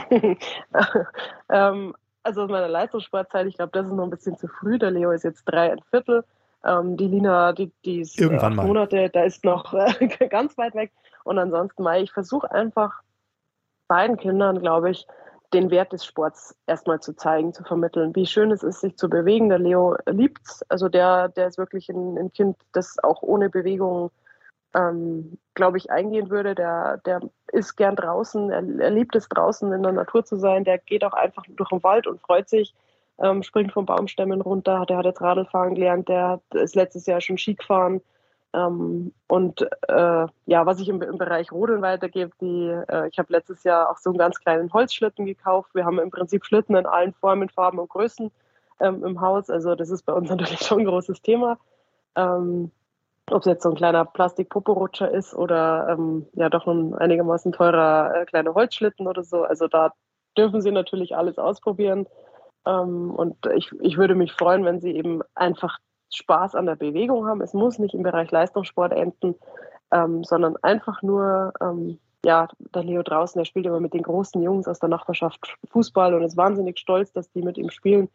ähm, 1.51 1.95
also 2.23 2.43
aus 2.43 2.51
meiner 2.51 2.69
Leistungssportzeit, 2.69 3.47
ich 3.47 3.57
glaube, 3.57 3.73
das 3.73 3.87
ist 3.87 3.93
noch 3.93 4.05
ein 4.05 4.11
bisschen 4.11 4.37
zu 4.37 4.49
früh. 4.49 4.79
Der 4.79 4.91
Leo 4.91 5.11
ist 5.11 5.25
jetzt 5.25 5.45
drei, 5.45 5.73
ein 5.73 5.81
Viertel. 5.91 6.25
Ähm, 6.65 6.97
die 6.97 7.07
Lina, 7.07 7.53
die, 7.53 7.73
die 7.85 8.01
ist 8.01 8.21
Irgendwann 8.21 8.59
acht 8.59 8.67
Monate, 8.67 9.09
da 9.11 9.23
ist 9.23 9.45
noch 9.45 9.73
äh, 9.73 10.07
ganz 10.31 10.59
weit 10.59 10.75
weg. 10.75 10.93
Und 11.25 11.39
ansonsten, 11.39 11.83
Mai, 11.83 12.03
ich 12.03 12.13
versuche 12.13 12.51
einfach 12.51 13.03
beiden 13.87 14.17
Kindern, 14.17 14.61
glaube 14.61 14.91
ich, 14.91 15.07
den 15.55 15.71
Wert 15.71 15.93
des 15.93 16.05
Sports 16.05 16.55
erstmal 16.67 17.01
zu 17.01 17.15
zeigen, 17.15 17.55
zu 17.55 17.65
vermitteln, 17.65 18.15
wie 18.15 18.27
schön 18.27 18.51
es 18.51 18.63
ist, 18.63 18.81
sich 18.81 18.97
zu 18.97 19.09
bewegen. 19.09 19.49
Der 19.49 19.59
Leo 19.59 19.97
liebt 20.07 20.43
es. 20.45 20.63
Also 20.69 20.89
der, 20.89 21.29
der 21.29 21.47
ist 21.47 21.59
wirklich 21.59 21.89
ein, 21.89 22.19
ein 22.19 22.33
Kind, 22.33 22.57
das 22.73 23.03
auch 23.03 23.23
ohne 23.23 23.49
Bewegung 23.49 24.11
ähm, 24.75 25.39
glaube 25.55 25.79
ich, 25.79 25.91
eingehen 25.91 26.31
würde. 26.31 26.55
Der, 26.55 26.99
der 26.99 27.21
ist 27.53 27.77
gern 27.77 27.97
draußen, 27.97 28.51
er, 28.51 28.63
er, 28.81 28.91
liebt 28.91 29.17
es 29.17 29.29
draußen 29.29 29.73
in 29.73 29.83
der 29.83 29.93
Natur 29.93 30.25
zu 30.25 30.37
sein, 30.37 30.65
der 30.65 30.79
geht 30.79 31.05
auch 31.05 31.15
einfach 31.15 31.45
durch 31.49 31.71
den 31.71 31.83
Wald 31.83 32.07
und 32.07 32.21
freut 32.21 32.49
sich, 32.49 32.75
ähm, 33.19 33.43
springt 33.43 33.73
von 33.73 33.87
Baumstämmen 33.87 34.41
runter, 34.41 34.85
der 34.87 34.99
hat 34.99 35.05
jetzt 35.07 35.21
Radlfahren 35.21 35.75
gelernt, 35.75 36.09
der 36.09 36.41
ist 36.53 36.75
letztes 36.75 37.07
Jahr 37.07 37.21
schon 37.21 37.39
Ski 37.39 37.55
gefahren. 37.55 38.01
Ähm, 38.55 39.13
und 39.27 39.63
äh, 39.89 40.27
ja, 40.47 40.67
was 40.67 40.81
ich 40.81 40.89
im, 40.89 41.03
im 41.03 41.19
Bereich 41.19 41.53
Rodeln 41.53 41.83
weitergebe, 41.83 42.31
die, 42.41 42.69
äh, 42.89 43.09
ich 43.09 43.19
habe 43.19 43.33
letztes 43.33 43.63
Jahr 43.65 43.91
auch 43.91 43.99
so 43.99 44.11
einen 44.11 44.19
ganz 44.19 44.39
kleinen 44.41 44.73
Holzschlitten 44.73 45.27
gekauft. 45.27 45.75
Wir 45.75 45.85
haben 45.85 45.99
im 45.99 46.11
Prinzip 46.11 46.45
Schlitten 46.45 46.75
in 46.77 46.87
allen 46.87 47.13
Formen, 47.13 47.51
Farben 47.51 47.79
und 47.79 47.91
Größen 47.91 48.31
ähm, 48.81 49.05
im 49.05 49.21
Haus. 49.21 49.51
Also 49.51 49.75
das 49.75 49.91
ist 49.91 50.05
bei 50.07 50.13
uns 50.13 50.31
natürlich 50.31 50.61
schon 50.61 50.81
ein 50.81 50.87
großes 50.87 51.21
Thema. 51.21 51.59
Ähm, 52.17 52.71
ob 53.33 53.41
es 53.41 53.47
jetzt 53.47 53.63
so 53.63 53.71
ein 53.71 53.77
kleiner 53.77 54.05
Plastik-Poporutscher 54.05 55.11
ist 55.11 55.35
oder 55.35 55.89
ähm, 55.91 56.27
ja 56.35 56.49
doch 56.49 56.67
ein 56.67 56.95
einigermaßen 56.95 57.53
teurer 57.53 58.15
äh, 58.15 58.25
kleiner 58.27 58.55
Holzschlitten 58.55 59.07
oder 59.07 59.25
so. 59.25 59.43
Also 59.43 59.69
da 59.69 59.93
dürfen 60.37 60.61
sie 60.61 60.71
natürlich 60.73 61.17
alles 61.17 61.39
ausprobieren. 61.39 62.07
Ähm, 62.67 63.11
und 63.11 63.37
ich, 63.55 63.71
ich 63.81 63.99
würde 63.99 64.15
mich 64.15 64.33
freuen, 64.33 64.65
wenn 64.65 64.81
sie 64.81 64.93
eben 64.93 65.23
einfach 65.35 65.79
Spaß 66.13 66.55
an 66.55 66.67
der 66.67 66.77
Bewegung 66.77 67.27
haben. 67.27 67.41
Es 67.41 67.55
muss 67.55 67.79
nicht 67.79 67.95
im 67.95 68.03
Bereich 68.03 68.31
Leistungssport 68.31 68.93
enden, 68.93 69.35
ähm, 69.93 70.25
sondern 70.25 70.57
einfach 70.63 71.03
nur, 71.03 71.53
ähm, 71.61 71.99
ja, 72.25 72.49
der 72.75 72.83
Leo 72.83 73.03
draußen, 73.03 73.39
der 73.39 73.45
spielt 73.45 73.67
immer 73.67 73.81
mit 73.81 73.95
den 73.95 74.03
großen 74.03 74.43
Jungs 74.43 74.67
aus 74.67 74.81
der 74.81 74.89
Nachbarschaft 74.89 75.57
Fußball 75.71 76.15
und 76.15 76.23
ist 76.23 76.37
wahnsinnig 76.37 76.79
stolz, 76.79 77.13
dass 77.13 77.31
die 77.31 77.43
mit 77.43 77.59
ihm 77.59 77.71
spielen 77.71 78.09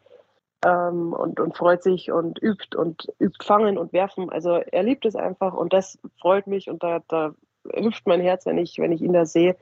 ähm, 0.64 1.14
und, 1.14 1.40
und 1.40 1.58
freut 1.58 1.84
sich 1.84 2.12
und 2.12 2.42
übt 2.42 2.76
und 2.78 3.08
übt 3.20 3.44
fangen 3.44 3.78
und 3.78 3.94
werfen. 3.94 4.30
Also 4.30 4.56
er 4.56 4.84
liebt 4.84 5.06
es 5.06 5.16
einfach 5.16 5.54
und 5.54 5.74
das 5.74 6.00
freut 6.20 6.48
mich 6.48 6.70
und 6.70 6.84
da, 6.84 7.02
da 7.08 7.34
hüpft 7.76 8.08
mein 8.08 8.22
Herz, 8.22 8.46
wenn 8.46 8.58
ich, 8.58 8.78
wenn 8.78 8.92
ich 8.92 9.02
ihn 9.02 9.14
da 9.14 9.26
sehe, 9.26 9.56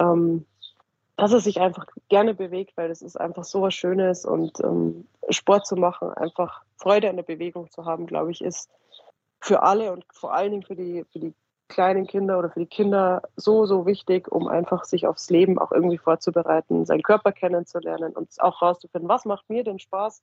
ähm, 0.00 0.46
dass 1.16 1.32
er 1.32 1.40
sich 1.40 1.60
einfach 1.60 1.86
gerne 2.08 2.34
bewegt, 2.34 2.76
weil 2.76 2.88
das 2.88 3.02
ist 3.02 3.20
einfach 3.20 3.44
so 3.44 3.62
was 3.62 3.74
Schönes 3.74 4.24
und 4.24 4.58
ähm, 4.60 5.06
Sport 5.28 5.66
zu 5.66 5.76
machen, 5.76 6.12
einfach 6.14 6.62
Freude 6.76 7.10
an 7.10 7.16
der 7.16 7.22
Bewegung 7.22 7.70
zu 7.70 7.84
haben, 7.84 8.06
glaube 8.06 8.30
ich, 8.30 8.42
ist 8.42 8.70
für 9.40 9.62
alle 9.62 9.92
und 9.92 10.04
vor 10.12 10.34
allen 10.34 10.50
Dingen 10.50 10.62
für 10.62 10.76
die, 10.76 11.04
für 11.12 11.18
die 11.18 11.34
kleinen 11.68 12.06
Kinder 12.06 12.38
oder 12.38 12.50
für 12.50 12.60
die 12.60 12.66
Kinder 12.66 13.22
so, 13.36 13.64
so 13.64 13.86
wichtig, 13.86 14.30
um 14.30 14.48
einfach 14.48 14.84
sich 14.84 15.06
aufs 15.06 15.30
Leben 15.30 15.58
auch 15.58 15.72
irgendwie 15.72 15.98
vorzubereiten, 15.98 16.84
seinen 16.84 17.02
Körper 17.02 17.32
kennenzulernen 17.32 18.12
und 18.14 18.28
auch 18.38 18.60
rauszufinden, 18.60 19.08
was 19.08 19.24
macht 19.24 19.48
mir 19.48 19.62
denn 19.62 19.78
Spaß, 19.78 20.22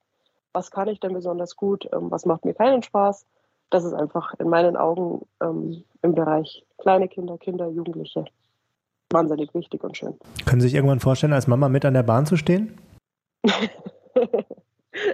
was 0.58 0.72
kann 0.72 0.88
ich 0.88 0.99
denn 0.99 1.14
besonders 1.14 1.55
gut, 1.55 1.88
ähm, 1.93 2.10
was 2.10 2.26
macht 2.26 2.43
mir 2.43 2.55
keinen 2.55 2.82
Spaß. 2.82 3.28
Das 3.70 3.84
ist 3.84 3.93
einfach 3.93 4.34
in 4.39 4.49
meinen 4.49 4.76
Augen 4.76 5.28
ähm, 5.39 5.84
im 6.01 6.16
Bereich 6.16 6.66
kleine 6.80 7.08
Kinder, 7.08 7.38
Kinder, 7.38 7.68
Jugendliche 7.68 8.26
wahnsinnig 9.12 9.53
wichtig 9.53 9.84
und 9.84 9.95
schön. 9.95 10.18
Können 10.45 10.62
Sie 10.62 10.68
sich 10.68 10.76
irgendwann 10.76 10.99
vorstellen, 10.99 11.34
als 11.34 11.47
Mama 11.47 11.70
mit 11.70 11.86
an 11.86 11.93
der 11.93 12.03
Bahn 12.03 12.26
zu 12.26 12.38
stehen? 12.38 12.78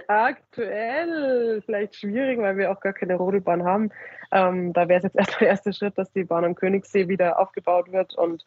Aktuell 0.08 1.62
vielleicht 1.62 1.96
schwierig, 1.96 2.38
weil 2.38 2.56
wir 2.56 2.72
auch 2.72 2.80
gar 2.80 2.94
keine 2.94 3.16
Rodelbahn 3.16 3.64
haben. 3.64 3.90
Ähm, 4.32 4.72
da 4.72 4.88
wäre 4.88 4.98
es 4.98 5.04
jetzt 5.04 5.16
erst 5.16 5.40
der 5.40 5.48
erste 5.48 5.72
Schritt, 5.74 5.98
dass 5.98 6.10
die 6.12 6.24
Bahn 6.24 6.44
am 6.44 6.54
Königssee 6.54 7.06
wieder 7.06 7.38
aufgebaut 7.38 7.92
wird 7.92 8.16
und 8.16 8.46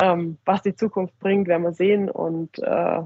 ähm, 0.00 0.38
was 0.44 0.62
die 0.62 0.74
Zukunft 0.74 1.18
bringt, 1.18 1.46
werden 1.46 1.64
wir 1.64 1.72
sehen. 1.72 2.10
Und 2.10 2.58
äh, 2.60 3.02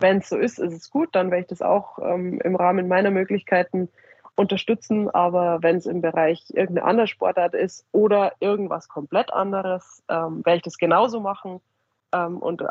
wenn 0.00 0.18
es 0.18 0.28
so 0.28 0.36
ist, 0.36 0.58
ist 0.58 0.72
es 0.72 0.90
gut, 0.90 1.10
dann 1.12 1.30
werde 1.30 1.42
ich 1.42 1.48
das 1.48 1.62
auch 1.62 1.98
ähm, 1.98 2.40
im 2.42 2.56
Rahmen 2.56 2.88
meiner 2.88 3.10
Möglichkeiten 3.10 3.88
unterstützen. 4.36 5.10
Aber 5.10 5.62
wenn 5.62 5.76
es 5.76 5.86
im 5.86 6.00
Bereich 6.00 6.44
irgendeine 6.50 6.86
andere 6.86 7.06
Sportart 7.06 7.54
ist 7.54 7.86
oder 7.92 8.32
irgendwas 8.40 8.88
komplett 8.88 9.32
anderes, 9.32 10.02
ähm, 10.08 10.44
werde 10.44 10.56
ich 10.56 10.62
das 10.62 10.78
genauso 10.78 11.20
machen. 11.20 11.60
Ähm, 12.12 12.38
und 12.38 12.62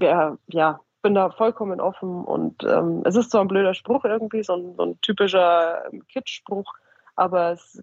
äh, 0.00 0.30
ja, 0.48 0.80
bin 1.02 1.14
da 1.14 1.30
vollkommen 1.30 1.80
offen. 1.80 2.24
Und 2.24 2.64
ähm, 2.64 3.02
es 3.04 3.16
ist 3.16 3.30
zwar 3.30 3.42
ein 3.42 3.48
blöder 3.48 3.74
Spruch 3.74 4.04
irgendwie, 4.04 4.42
so 4.42 4.54
ein, 4.54 4.74
so 4.76 4.84
ein 4.84 5.00
typischer 5.00 5.84
Kitsch-Spruch, 6.08 6.72
aber 7.16 7.52
es 7.52 7.82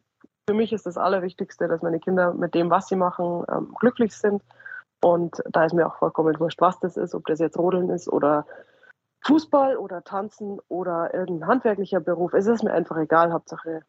für 0.50 0.56
mich 0.56 0.74
ist 0.74 0.88
das 0.88 0.98
Allerwichtigste, 0.98 1.68
dass 1.68 1.84
meine 1.84 2.00
Kinder 2.00 2.34
mit 2.34 2.56
dem, 2.56 2.72
was 2.72 2.88
sie 2.88 2.96
machen, 2.96 3.44
ähm, 3.52 3.72
glücklich 3.80 4.18
sind. 4.18 4.42
Und 5.02 5.42
da 5.50 5.66
ist 5.66 5.74
mir 5.74 5.88
auch 5.88 5.98
vollkommen 5.98 6.40
wurscht, 6.40 6.62
was 6.62 6.80
das 6.80 6.98
ist, 6.98 7.16
ob 7.16 7.26
das 7.28 7.40
jetzt 7.40 7.58
Rodeln 7.58 7.90
ist 7.90 8.08
oder 8.08 8.46
Fußball 9.22 9.78
oder 9.78 10.04
Tanzen 10.04 10.60
oder 10.68 11.14
irgendein 11.14 11.50
handwerklicher 11.50 12.00
Beruf. 12.00 12.34
Es 12.34 12.48
ist 12.48 12.64
mir 12.64 12.74
einfach 12.74 12.98
egal, 12.98 13.32
Hauptsache, 13.32 13.82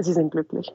sie 0.00 0.12
sind 0.12 0.30
glücklich. 0.30 0.72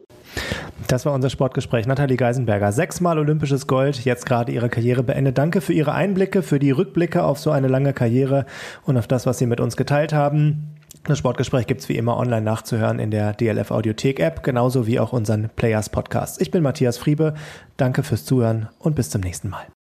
Das 0.88 1.06
war 1.06 1.14
unser 1.14 1.30
Sportgespräch. 1.30 1.88
Nathalie 1.88 2.18
Geisenberger, 2.18 2.72
sechsmal 2.72 3.18
olympisches 3.18 3.68
Gold, 3.68 4.06
jetzt 4.06 4.26
gerade 4.26 4.52
ihre 4.52 4.70
Karriere 4.70 5.04
beendet. 5.04 5.38
Danke 5.38 5.62
für 5.62 5.74
Ihre 5.74 5.94
Einblicke, 5.94 6.44
für 6.44 6.60
die 6.60 6.72
Rückblicke 6.72 7.24
auf 7.24 7.40
so 7.40 7.52
eine 7.52 7.68
lange 7.68 7.94
Karriere 7.94 8.46
und 8.86 8.98
auf 8.98 9.08
das, 9.08 9.26
was 9.26 9.38
Sie 9.38 9.48
mit 9.48 9.60
uns 9.60 9.76
geteilt 9.76 10.14
haben. 10.14 10.77
Das 11.04 11.18
Sportgespräch 11.18 11.68
gibt 11.68 11.82
es 11.82 11.90
wie 11.90 11.98
immer 11.98 12.18
online 12.18 12.42
nachzuhören 12.42 13.00
in 13.00 13.12
der 13.12 13.34
DLF 13.34 13.72
Audiothek 13.72 14.20
App, 14.20 14.44
genauso 14.44 14.88
wie 14.88 15.00
auch 15.00 15.14
unseren 15.14 15.50
Players 15.56 15.90
Podcast. 15.90 16.42
Ich 16.42 16.52
bin 16.52 16.64
Matthias 16.64 16.98
Friebe. 16.98 17.34
Danke 17.78 18.04
fürs 18.04 18.26
Zuhören 18.26 18.68
und 18.80 18.96
bis 18.96 19.10
zum 19.10 19.22
nächsten 19.22 19.50
Mal. 19.50 19.68